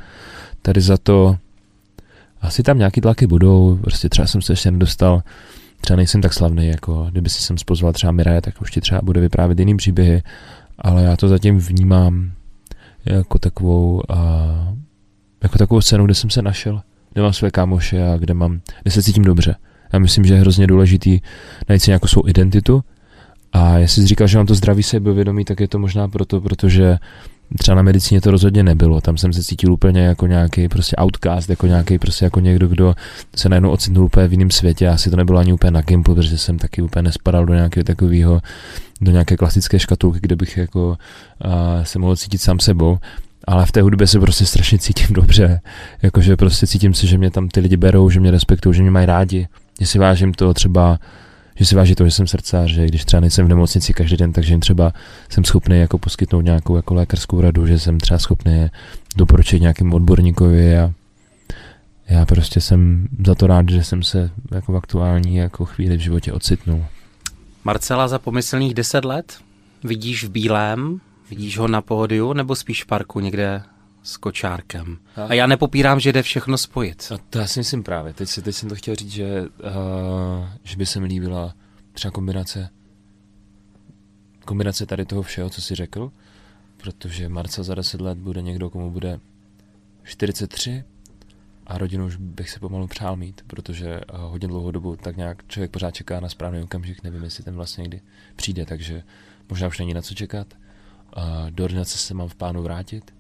tady 0.63 0.81
za 0.81 0.97
to, 0.97 1.37
asi 2.41 2.63
tam 2.63 2.79
nějaký 2.79 3.01
tlaky 3.01 3.27
budou, 3.27 3.79
prostě 3.81 4.09
třeba 4.09 4.27
jsem 4.27 4.43
se 4.43 4.53
ještě 4.53 4.71
nedostal, 4.71 5.23
třeba 5.81 5.97
nejsem 5.97 6.23
tak 6.23 6.33
slavný, 6.33 6.69
jako 6.69 7.07
kdyby 7.11 7.29
si 7.29 7.43
jsem 7.43 7.59
spozval 7.59 7.93
třeba 7.93 8.13
Miraje, 8.13 8.41
tak 8.41 8.63
už 8.63 8.71
ti 8.71 8.81
třeba 8.81 9.01
bude 9.05 9.21
vyprávět 9.21 9.59
jiný 9.59 9.77
příběhy, 9.77 10.23
ale 10.79 11.03
já 11.03 11.17
to 11.17 11.29
zatím 11.29 11.59
vnímám 11.59 12.33
jako 13.05 13.39
takovou, 13.39 14.03
a, 14.09 14.17
jako 15.43 15.59
takovou 15.59 15.81
scénu, 15.81 16.05
kde 16.05 16.15
jsem 16.15 16.31
se 16.31 16.43
našel, 16.43 16.81
kde 17.13 17.23
mám 17.23 17.33
své 17.33 17.51
kámoše 17.51 18.09
a 18.09 18.17
kde 18.17 18.35
mám, 18.35 18.61
kde 18.83 18.91
se 18.91 19.03
cítím 19.03 19.25
dobře. 19.25 19.57
Já 19.97 20.01
myslím, 20.01 20.25
že 20.25 20.35
je 20.35 20.41
hrozně 20.41 20.67
důležitý 20.67 21.21
najít 21.69 21.83
si 21.83 21.91
nějakou 21.91 22.07
svou 22.07 22.29
identitu 22.29 22.85
a 23.53 23.79
jestli 23.79 24.03
jsi 24.03 24.09
říkal, 24.09 24.27
že 24.27 24.39
mám 24.39 24.47
to 24.47 24.55
zdraví 24.55 24.83
sebevědomí, 24.83 25.45
tak 25.45 25.61
je 25.61 25.69
to 25.69 25.79
možná 25.79 26.09
proto, 26.09 26.41
protože 26.41 26.99
třeba 27.59 27.75
na 27.75 27.83
medicíně 27.83 28.21
to 28.21 28.31
rozhodně 28.31 28.63
nebylo. 28.63 29.01
Tam 29.01 29.17
jsem 29.17 29.33
se 29.33 29.45
cítil 29.45 29.73
úplně 29.73 30.01
jako 30.01 30.27
nějaký 30.27 30.69
prostě 30.69 30.97
outcast, 31.03 31.51
jako 31.51 31.67
nějaký 31.67 31.99
prostě 31.99 32.25
jako 32.25 32.41
někdo, 32.41 32.69
kdo 32.69 32.95
se 33.37 33.49
najednou 33.49 33.71
ocitnul 33.71 34.05
úplně 34.05 34.29
v 34.29 34.33
jiném 34.33 34.51
světě. 34.51 34.89
Asi 34.89 35.11
to 35.11 35.17
nebylo 35.17 35.39
ani 35.39 35.53
úplně 35.53 35.71
na 35.71 35.81
Gimpu, 35.81 36.15
protože 36.15 36.39
jsem 36.39 36.59
taky 36.59 36.83
úplně 36.83 37.03
nespadal 37.03 37.47
do 37.47 37.55
nějakého 37.55 37.85
takového, 37.85 38.41
do 39.01 39.13
nějaké 39.13 39.37
klasické 39.37 39.79
škatulky, 39.79 40.19
kde 40.23 40.37
bych 40.37 40.57
jako 40.57 40.89
uh, 40.89 41.53
se 41.83 41.99
mohl 41.99 42.17
cítit 42.17 42.39
sám 42.39 42.61
sebou. 42.61 42.99
Ale 43.47 43.67
v 43.67 43.73
té 43.73 43.83
hudbě 43.83 44.07
se 44.07 44.21
prostě 44.21 44.47
strašně 44.47 44.79
cítím 44.79 45.07
dobře. 45.11 45.61
Jakože 46.03 46.37
prostě 46.37 46.67
cítím 46.67 46.95
si, 46.95 47.07
že 47.07 47.19
mě 47.19 47.31
tam 47.31 47.49
ty 47.49 47.61
lidi 47.61 47.77
berou, 47.77 48.11
že 48.11 48.21
mě 48.21 48.31
respektují, 48.31 48.75
že 48.75 48.83
mě 48.83 48.91
mají 48.91 49.07
rádi. 49.07 49.47
Že 49.81 49.87
si 49.87 49.99
vážím 49.99 50.35
to 50.35 50.55
třeba 50.55 50.99
že 51.59 51.67
si 51.67 51.75
váží 51.75 51.95
to, 51.95 52.05
že 52.05 52.11
jsem 52.11 52.27
srdcář, 52.27 52.71
že 52.71 52.87
když 52.87 53.05
třeba 53.05 53.21
nejsem 53.21 53.47
v 53.47 53.49
nemocnici 53.49 53.93
každý 53.93 54.17
den, 54.17 54.33
takže 54.33 54.53
jim 54.53 54.61
třeba 54.61 54.93
jsem 55.29 55.45
schopný 55.45 55.79
jako 55.79 55.99
poskytnout 55.99 56.41
nějakou 56.41 56.77
jako 56.77 56.95
lékařskou 56.95 57.41
radu, 57.41 57.67
že 57.67 57.79
jsem 57.79 58.01
třeba 58.01 58.19
schopný 58.19 58.67
doporučit 59.17 59.61
nějakým 59.61 59.95
odborníkovi 59.95 60.79
a 60.79 60.93
já 62.09 62.27
prostě 62.27 62.61
jsem 62.61 63.09
za 63.27 63.35
to 63.35 63.47
rád, 63.47 63.69
že 63.69 63.85
jsem 63.85 64.03
se 64.03 64.31
jako 64.51 64.73
v 64.73 64.77
aktuální 64.77 65.37
jako 65.37 65.65
chvíli 65.65 65.97
v 65.97 66.01
životě 66.01 66.33
ocitnul. 66.33 66.85
Marcela 67.65 68.09
za 68.09 68.19
pomyslných 68.19 68.75
deset 68.75 69.05
let 69.05 69.39
vidíš 69.85 70.25
v 70.25 70.31
bílém, 70.31 71.01
vidíš 71.31 71.59
ho 71.59 71.69
na 71.69 71.83
pódiu 71.83 72.33
nebo 72.33 72.57
spíš 72.57 72.85
v 72.85 72.87
parku 72.87 73.21
někde 73.21 73.63
s 74.07 74.17
kočárkem. 74.17 74.99
A 75.29 75.35
já 75.35 75.47
nepopírám, 75.47 76.01
že 76.01 76.13
jde 76.13 76.23
všechno 76.23 76.59
spojit. 76.59 77.13
A 77.15 77.19
to 77.31 77.39
já 77.39 77.47
si 77.47 77.61
myslím 77.61 77.83
právě. 77.83 78.13
Teď, 78.13 78.29
si, 78.29 78.43
teď 78.43 78.55
jsem 78.55 78.69
to 78.69 78.75
chtěl 78.75 78.95
říct, 78.95 79.11
že, 79.11 79.43
uh, 79.43 80.49
že 80.65 80.77
by 80.77 80.87
se 80.87 81.01
mi 81.01 81.07
líbila 81.07 81.55
třeba 81.93 82.13
kombinace 82.13 82.69
kombinace 84.45 84.87
tady 84.87 85.05
toho 85.05 85.23
všeho, 85.23 85.51
co 85.51 85.63
jsi 85.63 85.75
řekl, 85.75 86.13
protože 86.77 87.29
Marcel 87.29 87.65
za 87.65 87.75
10 87.75 88.01
let 88.01 88.19
bude 88.19 88.43
někdo, 88.43 88.71
komu 88.71 88.91
bude 88.91 89.21
43 90.05 90.85
a 91.67 91.79
rodinu 91.79 92.07
už 92.07 92.17
bych 92.17 92.51
se 92.51 92.61
pomalu 92.61 92.87
přál 92.87 93.17
mít, 93.17 93.43
protože 93.47 94.01
uh, 94.01 94.21
hodně 94.21 94.49
dlouhou 94.49 94.71
dobu 94.71 94.97
tak 94.97 95.17
nějak 95.17 95.49
člověk 95.49 95.71
pořád 95.71 95.91
čeká 95.91 96.21
na 96.21 96.29
správný 96.29 96.63
okamžik, 96.63 97.03
nevím, 97.03 97.25
jestli 97.25 97.45
ten 97.45 97.55
vlastně 97.55 97.83
někdy 97.83 98.01
přijde, 98.37 98.67
takže 98.67 99.03
možná 99.49 99.69
už 99.69 99.79
není 99.79 99.95
na 99.95 100.03
co 100.03 100.15
čekat. 100.15 100.47
Do 101.51 101.65
ordinace 101.65 101.99
se 101.99 102.15
mám 102.15 102.29
v 102.29 102.35
plánu 102.35 102.63
vrátit, 102.63 103.16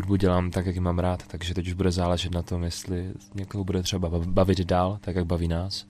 hudbu 0.00 0.16
dělám 0.16 0.50
tak, 0.50 0.66
jak 0.66 0.76
mám 0.76 0.98
rád, 0.98 1.26
takže 1.26 1.54
teď 1.54 1.66
už 1.66 1.72
bude 1.72 1.90
záležet 1.90 2.34
na 2.34 2.42
tom, 2.42 2.62
jestli 2.62 3.12
někoho 3.34 3.64
bude 3.64 3.82
třeba 3.82 4.10
bavit 4.26 4.60
dál, 4.60 4.98
tak 5.00 5.16
jak 5.16 5.26
baví 5.26 5.48
nás, 5.48 5.86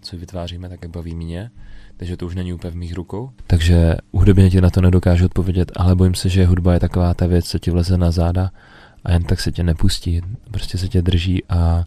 co 0.00 0.16
vytváříme, 0.16 0.68
tak 0.68 0.82
jak 0.82 0.90
baví 0.90 1.14
mě, 1.14 1.50
takže 1.96 2.16
to 2.16 2.26
už 2.26 2.34
není 2.34 2.52
úplně 2.52 2.70
v 2.70 2.76
mých 2.76 2.94
rukou. 2.94 3.30
Takže 3.46 3.96
hudebně 4.12 4.50
ti 4.50 4.60
na 4.60 4.70
to 4.70 4.80
nedokážu 4.80 5.24
odpovědět, 5.24 5.72
ale 5.76 5.94
bojím 5.94 6.14
se, 6.14 6.28
že 6.28 6.46
hudba 6.46 6.74
je 6.74 6.80
taková 6.80 7.14
ta 7.14 7.26
věc, 7.26 7.48
co 7.48 7.58
ti 7.58 7.70
vleze 7.70 7.98
na 7.98 8.10
záda 8.10 8.50
a 9.04 9.12
jen 9.12 9.22
tak 9.22 9.40
se 9.40 9.52
tě 9.52 9.62
nepustí, 9.62 10.20
prostě 10.50 10.78
se 10.78 10.88
tě 10.88 11.02
drží 11.02 11.44
a 11.48 11.84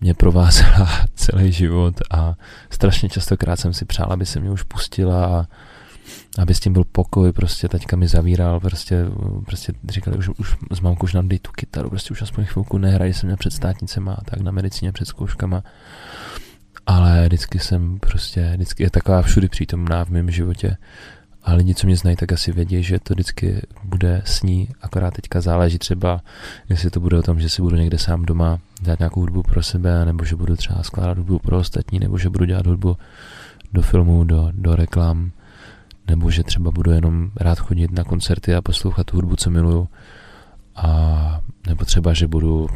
mě 0.00 0.14
provázela 0.14 0.88
celý 1.14 1.52
život 1.52 1.94
a 2.10 2.34
strašně 2.70 3.08
častokrát 3.08 3.60
jsem 3.60 3.72
si 3.72 3.84
přál, 3.84 4.12
aby 4.12 4.26
se 4.26 4.40
mě 4.40 4.50
už 4.50 4.62
pustila 4.62 5.26
a 5.26 5.46
aby 6.38 6.54
s 6.54 6.60
tím 6.60 6.72
byl 6.72 6.84
pokoj, 6.84 7.32
prostě 7.32 7.68
teďka 7.68 7.96
mi 7.96 8.08
zavíral, 8.08 8.60
prostě, 8.60 9.04
prostě 9.46 9.72
říkali, 9.88 10.16
už, 10.16 10.28
už 10.28 10.56
s 10.72 10.80
mamkou 10.80 11.04
už 11.04 11.14
nám 11.14 11.28
dej 11.28 11.38
tu 11.38 11.50
kytaru, 11.52 11.90
prostě 11.90 12.10
už 12.12 12.22
aspoň 12.22 12.44
chvilku 12.44 12.78
nehraj, 12.78 13.14
jsem 13.14 13.26
měl 13.26 13.36
před 13.36 13.52
státnicema 13.52 14.12
a 14.12 14.24
tak 14.24 14.40
na 14.40 14.50
medicíně 14.50 14.92
před 14.92 15.08
zkouškama. 15.08 15.62
Ale 16.86 17.26
vždycky 17.26 17.58
jsem 17.58 17.98
prostě, 17.98 18.52
vždycky 18.54 18.82
je 18.82 18.90
taková 18.90 19.22
všudy 19.22 19.48
přítomná 19.48 20.04
v 20.04 20.08
mém 20.08 20.30
životě. 20.30 20.76
A 21.42 21.54
lidi, 21.54 21.74
co 21.74 21.86
mě 21.86 21.96
znají, 21.96 22.16
tak 22.16 22.32
asi 22.32 22.52
vědí, 22.52 22.82
že 22.82 22.98
to 22.98 23.14
vždycky 23.14 23.62
bude 23.84 24.22
s 24.24 24.42
ní, 24.42 24.68
akorát 24.82 25.14
teďka 25.14 25.40
záleží 25.40 25.78
třeba, 25.78 26.20
jestli 26.68 26.90
to 26.90 27.00
bude 27.00 27.18
o 27.18 27.22
tom, 27.22 27.40
že 27.40 27.48
si 27.48 27.62
budu 27.62 27.76
někde 27.76 27.98
sám 27.98 28.24
doma 28.24 28.58
dělat 28.80 28.98
nějakou 28.98 29.20
hudbu 29.20 29.42
pro 29.42 29.62
sebe, 29.62 30.04
nebo 30.04 30.24
že 30.24 30.36
budu 30.36 30.56
třeba 30.56 30.82
skládat 30.82 31.18
hudbu 31.18 31.38
pro 31.38 31.58
ostatní, 31.58 31.98
nebo 31.98 32.18
že 32.18 32.30
budu 32.30 32.44
dělat 32.44 32.66
hudbu 32.66 32.96
do 33.72 33.82
filmů, 33.82 34.24
do, 34.24 34.48
do 34.52 34.76
reklam, 34.76 35.30
nebo 36.08 36.30
že 36.30 36.42
třeba 36.42 36.70
budu 36.70 36.90
jenom 36.90 37.30
rád 37.36 37.58
chodit 37.58 37.92
na 37.92 38.04
koncerty 38.04 38.54
a 38.54 38.62
poslouchat 38.62 39.06
tu 39.06 39.16
hudbu, 39.16 39.36
co 39.36 39.50
miluju, 39.50 39.88
a 40.76 41.40
nebo 41.66 41.84
třeba, 41.84 42.14
že 42.14 42.26
budu, 42.26 42.68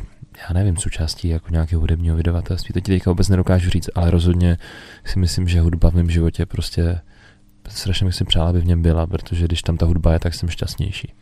já 0.49 0.55
nevím, 0.55 0.76
součástí 0.76 1.28
jako 1.28 1.49
nějakého 1.51 1.80
hudebního 1.80 2.16
vydavatelství, 2.16 2.72
to 2.72 2.80
ti 2.80 2.93
teďka 2.93 3.11
vůbec 3.11 3.28
nedokážu 3.28 3.70
říct, 3.70 3.91
ale 3.95 4.11
rozhodně 4.11 4.59
si 5.05 5.18
myslím, 5.18 5.49
že 5.49 5.61
hudba 5.61 5.91
v 5.91 5.95
mém 5.95 6.11
životě 6.11 6.47
prostě 6.47 7.01
strašně 7.68 8.05
bych 8.05 8.14
si 8.14 8.24
přál, 8.24 8.47
aby 8.47 8.61
v 8.61 8.66
něm 8.66 8.83
byla, 8.83 9.07
protože 9.07 9.45
když 9.45 9.62
tam 9.62 9.76
ta 9.76 9.87
hudba 9.87 10.12
je, 10.12 10.18
tak 10.18 10.35
jsem 10.35 10.49
šťastnější 10.49 11.12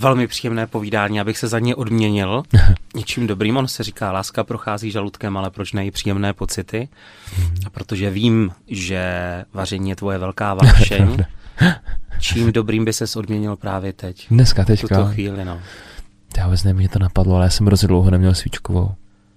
velmi 0.00 0.26
příjemné 0.26 0.66
povídání, 0.66 1.20
abych 1.20 1.38
se 1.38 1.48
za 1.48 1.58
ně 1.58 1.74
odměnil 1.74 2.42
něčím 2.94 3.26
dobrým. 3.26 3.56
On 3.56 3.68
se 3.68 3.82
říká, 3.82 4.12
láska 4.12 4.44
prochází 4.44 4.90
žaludkem, 4.90 5.36
ale 5.36 5.50
proč 5.50 5.72
ne 5.72 5.86
i 5.86 5.90
příjemné 5.90 6.32
pocity? 6.32 6.88
Mhm. 7.38 7.54
A 7.66 7.70
protože 7.70 8.10
vím, 8.10 8.50
že 8.68 9.04
vaření 9.54 9.90
je 9.90 9.96
tvoje 9.96 10.18
velká 10.18 10.54
vášeň, 10.54 11.24
čím 12.20 12.52
dobrým 12.52 12.84
by 12.84 12.92
ses 12.92 13.16
odměnil 13.16 13.56
právě 13.56 13.92
teď? 13.92 14.26
Dneska, 14.30 14.64
teďka. 14.64 14.94
V 14.94 14.98
tuto 14.98 15.14
chvíli, 15.14 15.44
no. 15.44 15.60
Já 16.38 16.44
vůbec 16.44 16.64
nevím, 16.64 16.78
mě 16.78 16.88
to 16.88 16.98
napadlo, 16.98 17.36
ale 17.36 17.44
já 17.46 17.50
jsem 17.50 17.66
hrozně 17.66 17.88
dlouho 17.88 18.10
neměl 18.10 18.34
svíčkovou. 18.34 18.94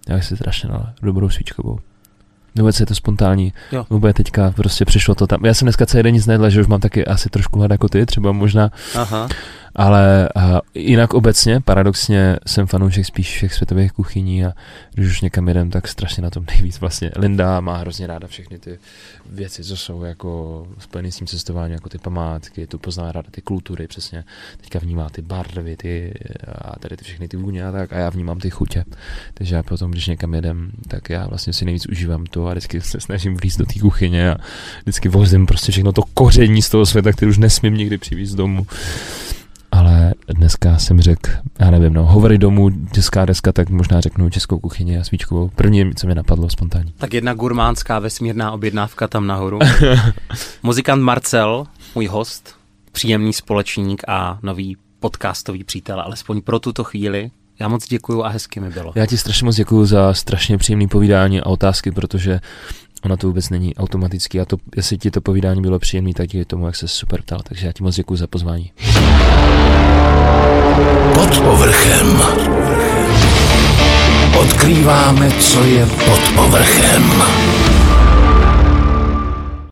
Já 0.09 0.21
si 0.21 0.35
strašně 0.35 0.69
na 0.69 0.93
dobrou 1.01 1.29
svíčkovou. 1.29 1.79
Vůbec 2.57 2.79
je 2.79 2.85
to 2.85 2.95
spontánní. 2.95 3.53
Jo. 3.71 3.85
Vůbec 3.89 4.15
teďka 4.17 4.51
prostě 4.51 4.85
přišlo 4.85 5.15
to 5.15 5.27
tam. 5.27 5.45
Já 5.45 5.53
jsem 5.53 5.65
dneska 5.65 5.85
celý 5.85 6.03
den 6.03 6.13
nic 6.13 6.25
nedle, 6.25 6.51
že 6.51 6.61
už 6.61 6.67
mám 6.67 6.79
taky 6.79 7.05
asi 7.05 7.29
trošku 7.29 7.59
hlad 7.59 7.71
jako 7.71 7.89
ty, 7.89 8.05
třeba 8.05 8.31
možná. 8.31 8.71
Aha. 8.95 9.27
Ale 9.75 10.29
uh, 10.35 10.59
jinak 10.73 11.13
obecně, 11.13 11.61
paradoxně, 11.61 12.37
jsem 12.47 12.67
fanoušek 12.67 13.05
spíš 13.05 13.29
všech 13.29 13.53
světových 13.53 13.91
kuchyní 13.91 14.45
a 14.45 14.53
když 14.93 15.07
už 15.07 15.21
někam 15.21 15.47
jedem, 15.47 15.69
tak 15.69 15.87
strašně 15.87 16.23
na 16.23 16.29
tom 16.29 16.45
nejvíc 16.51 16.79
vlastně. 16.79 17.11
Linda 17.15 17.61
má 17.61 17.77
hrozně 17.77 18.07
ráda 18.07 18.27
všechny 18.27 18.59
ty 18.59 18.79
věci, 19.29 19.63
co 19.63 19.77
jsou 19.77 20.03
jako 20.03 20.67
spojené 20.79 21.11
s 21.11 21.17
tím 21.17 21.27
cestováním, 21.27 21.73
jako 21.73 21.89
ty 21.89 21.97
památky, 21.97 22.67
tu 22.67 22.77
pozná 22.77 23.11
ráda 23.11 23.27
ty 23.31 23.41
kultury, 23.41 23.87
přesně. 23.87 24.23
Teďka 24.57 24.79
vnímá 24.79 25.09
ty 25.09 25.21
barvy, 25.21 25.77
ty, 25.77 26.13
a 26.47 26.79
tady 26.79 26.97
ty 26.97 27.03
všechny 27.03 27.27
ty 27.27 27.37
vůně 27.37 27.65
a 27.65 27.71
tak 27.71 27.93
a 27.93 27.97
já 27.97 28.09
vnímám 28.09 28.39
ty 28.39 28.49
chutě. 28.49 28.83
Takže 29.33 29.55
já 29.55 29.63
potom, 29.63 29.91
když 29.91 30.07
někam 30.07 30.33
jedem, 30.33 30.71
tak 30.87 31.09
já 31.09 31.27
vlastně 31.27 31.53
si 31.53 31.65
nejvíc 31.65 31.85
užívám 31.85 32.25
to 32.25 32.47
a 32.47 32.51
vždycky 32.51 32.81
se 32.81 32.99
snažím 32.99 33.37
vlízt 33.37 33.59
do 33.59 33.65
té 33.65 33.79
kuchyně 33.79 34.31
a 34.31 34.37
vždycky 34.81 35.09
vozím 35.09 35.45
prostě 35.45 35.71
všechno 35.71 35.91
to 35.91 36.01
koření 36.13 36.61
z 36.61 36.69
toho 36.69 36.85
světa, 36.85 37.11
který 37.11 37.29
už 37.29 37.37
nesmím 37.37 37.73
nikdy 37.73 37.97
přivést 37.97 38.35
domů 38.35 38.67
ale 39.73 40.13
dneska 40.27 40.77
jsem 40.77 41.01
řekl, 41.01 41.31
já 41.59 41.71
nevím, 41.71 41.93
no, 41.93 42.05
hovory 42.05 42.37
domů, 42.37 42.69
česká 42.91 43.25
deska, 43.25 43.51
tak 43.51 43.69
možná 43.69 44.01
řeknu 44.01 44.29
českou 44.29 44.59
kuchyni 44.59 44.97
a 44.97 45.03
svíčkovou. 45.03 45.49
První, 45.55 45.95
co 45.95 46.07
mi 46.07 46.15
napadlo 46.15 46.49
spontánně. 46.49 46.91
Tak 46.97 47.13
jedna 47.13 47.33
gurmánská 47.33 47.99
vesmírná 47.99 48.51
objednávka 48.51 49.07
tam 49.07 49.27
nahoru. 49.27 49.59
Muzikant 50.63 51.03
Marcel, 51.03 51.65
můj 51.95 52.05
host, 52.05 52.55
příjemný 52.91 53.33
společník 53.33 54.01
a 54.07 54.39
nový 54.41 54.77
podcastový 54.99 55.63
přítel, 55.63 56.01
alespoň 56.01 56.41
pro 56.41 56.59
tuto 56.59 56.83
chvíli. 56.83 57.31
Já 57.59 57.67
moc 57.67 57.87
děkuju 57.87 58.23
a 58.23 58.27
hezky 58.27 58.59
mi 58.59 58.69
bylo. 58.69 58.91
Já 58.95 59.05
ti 59.05 59.17
strašně 59.17 59.45
moc 59.45 59.55
děkuju 59.55 59.85
za 59.85 60.13
strašně 60.13 60.57
příjemné 60.57 60.87
povídání 60.87 61.41
a 61.41 61.45
otázky, 61.45 61.91
protože 61.91 62.39
Ono 63.05 63.17
to 63.17 63.27
vůbec 63.27 63.49
není 63.49 63.75
automatický 63.75 64.39
a 64.39 64.45
to, 64.45 64.57
jestli 64.75 64.97
ti 64.97 65.11
to 65.11 65.21
povídání 65.21 65.61
bylo 65.61 65.79
příjemné, 65.79 66.13
tak 66.13 66.27
díky 66.27 66.45
tomu, 66.45 66.65
jak 66.65 66.75
se 66.75 66.87
super 66.87 67.21
ptal. 67.21 67.39
Takže 67.43 67.67
já 67.67 67.73
ti 67.73 67.83
moc 67.83 67.95
děkuji 67.95 68.15
za 68.15 68.27
pozvání. 68.27 68.71
Pod 71.13 71.39
povrchem. 71.39 72.21
Odkrýváme, 74.39 75.31
co 75.31 75.63
je 75.63 75.85
pod 75.85 76.19
povrchem. 76.35 77.23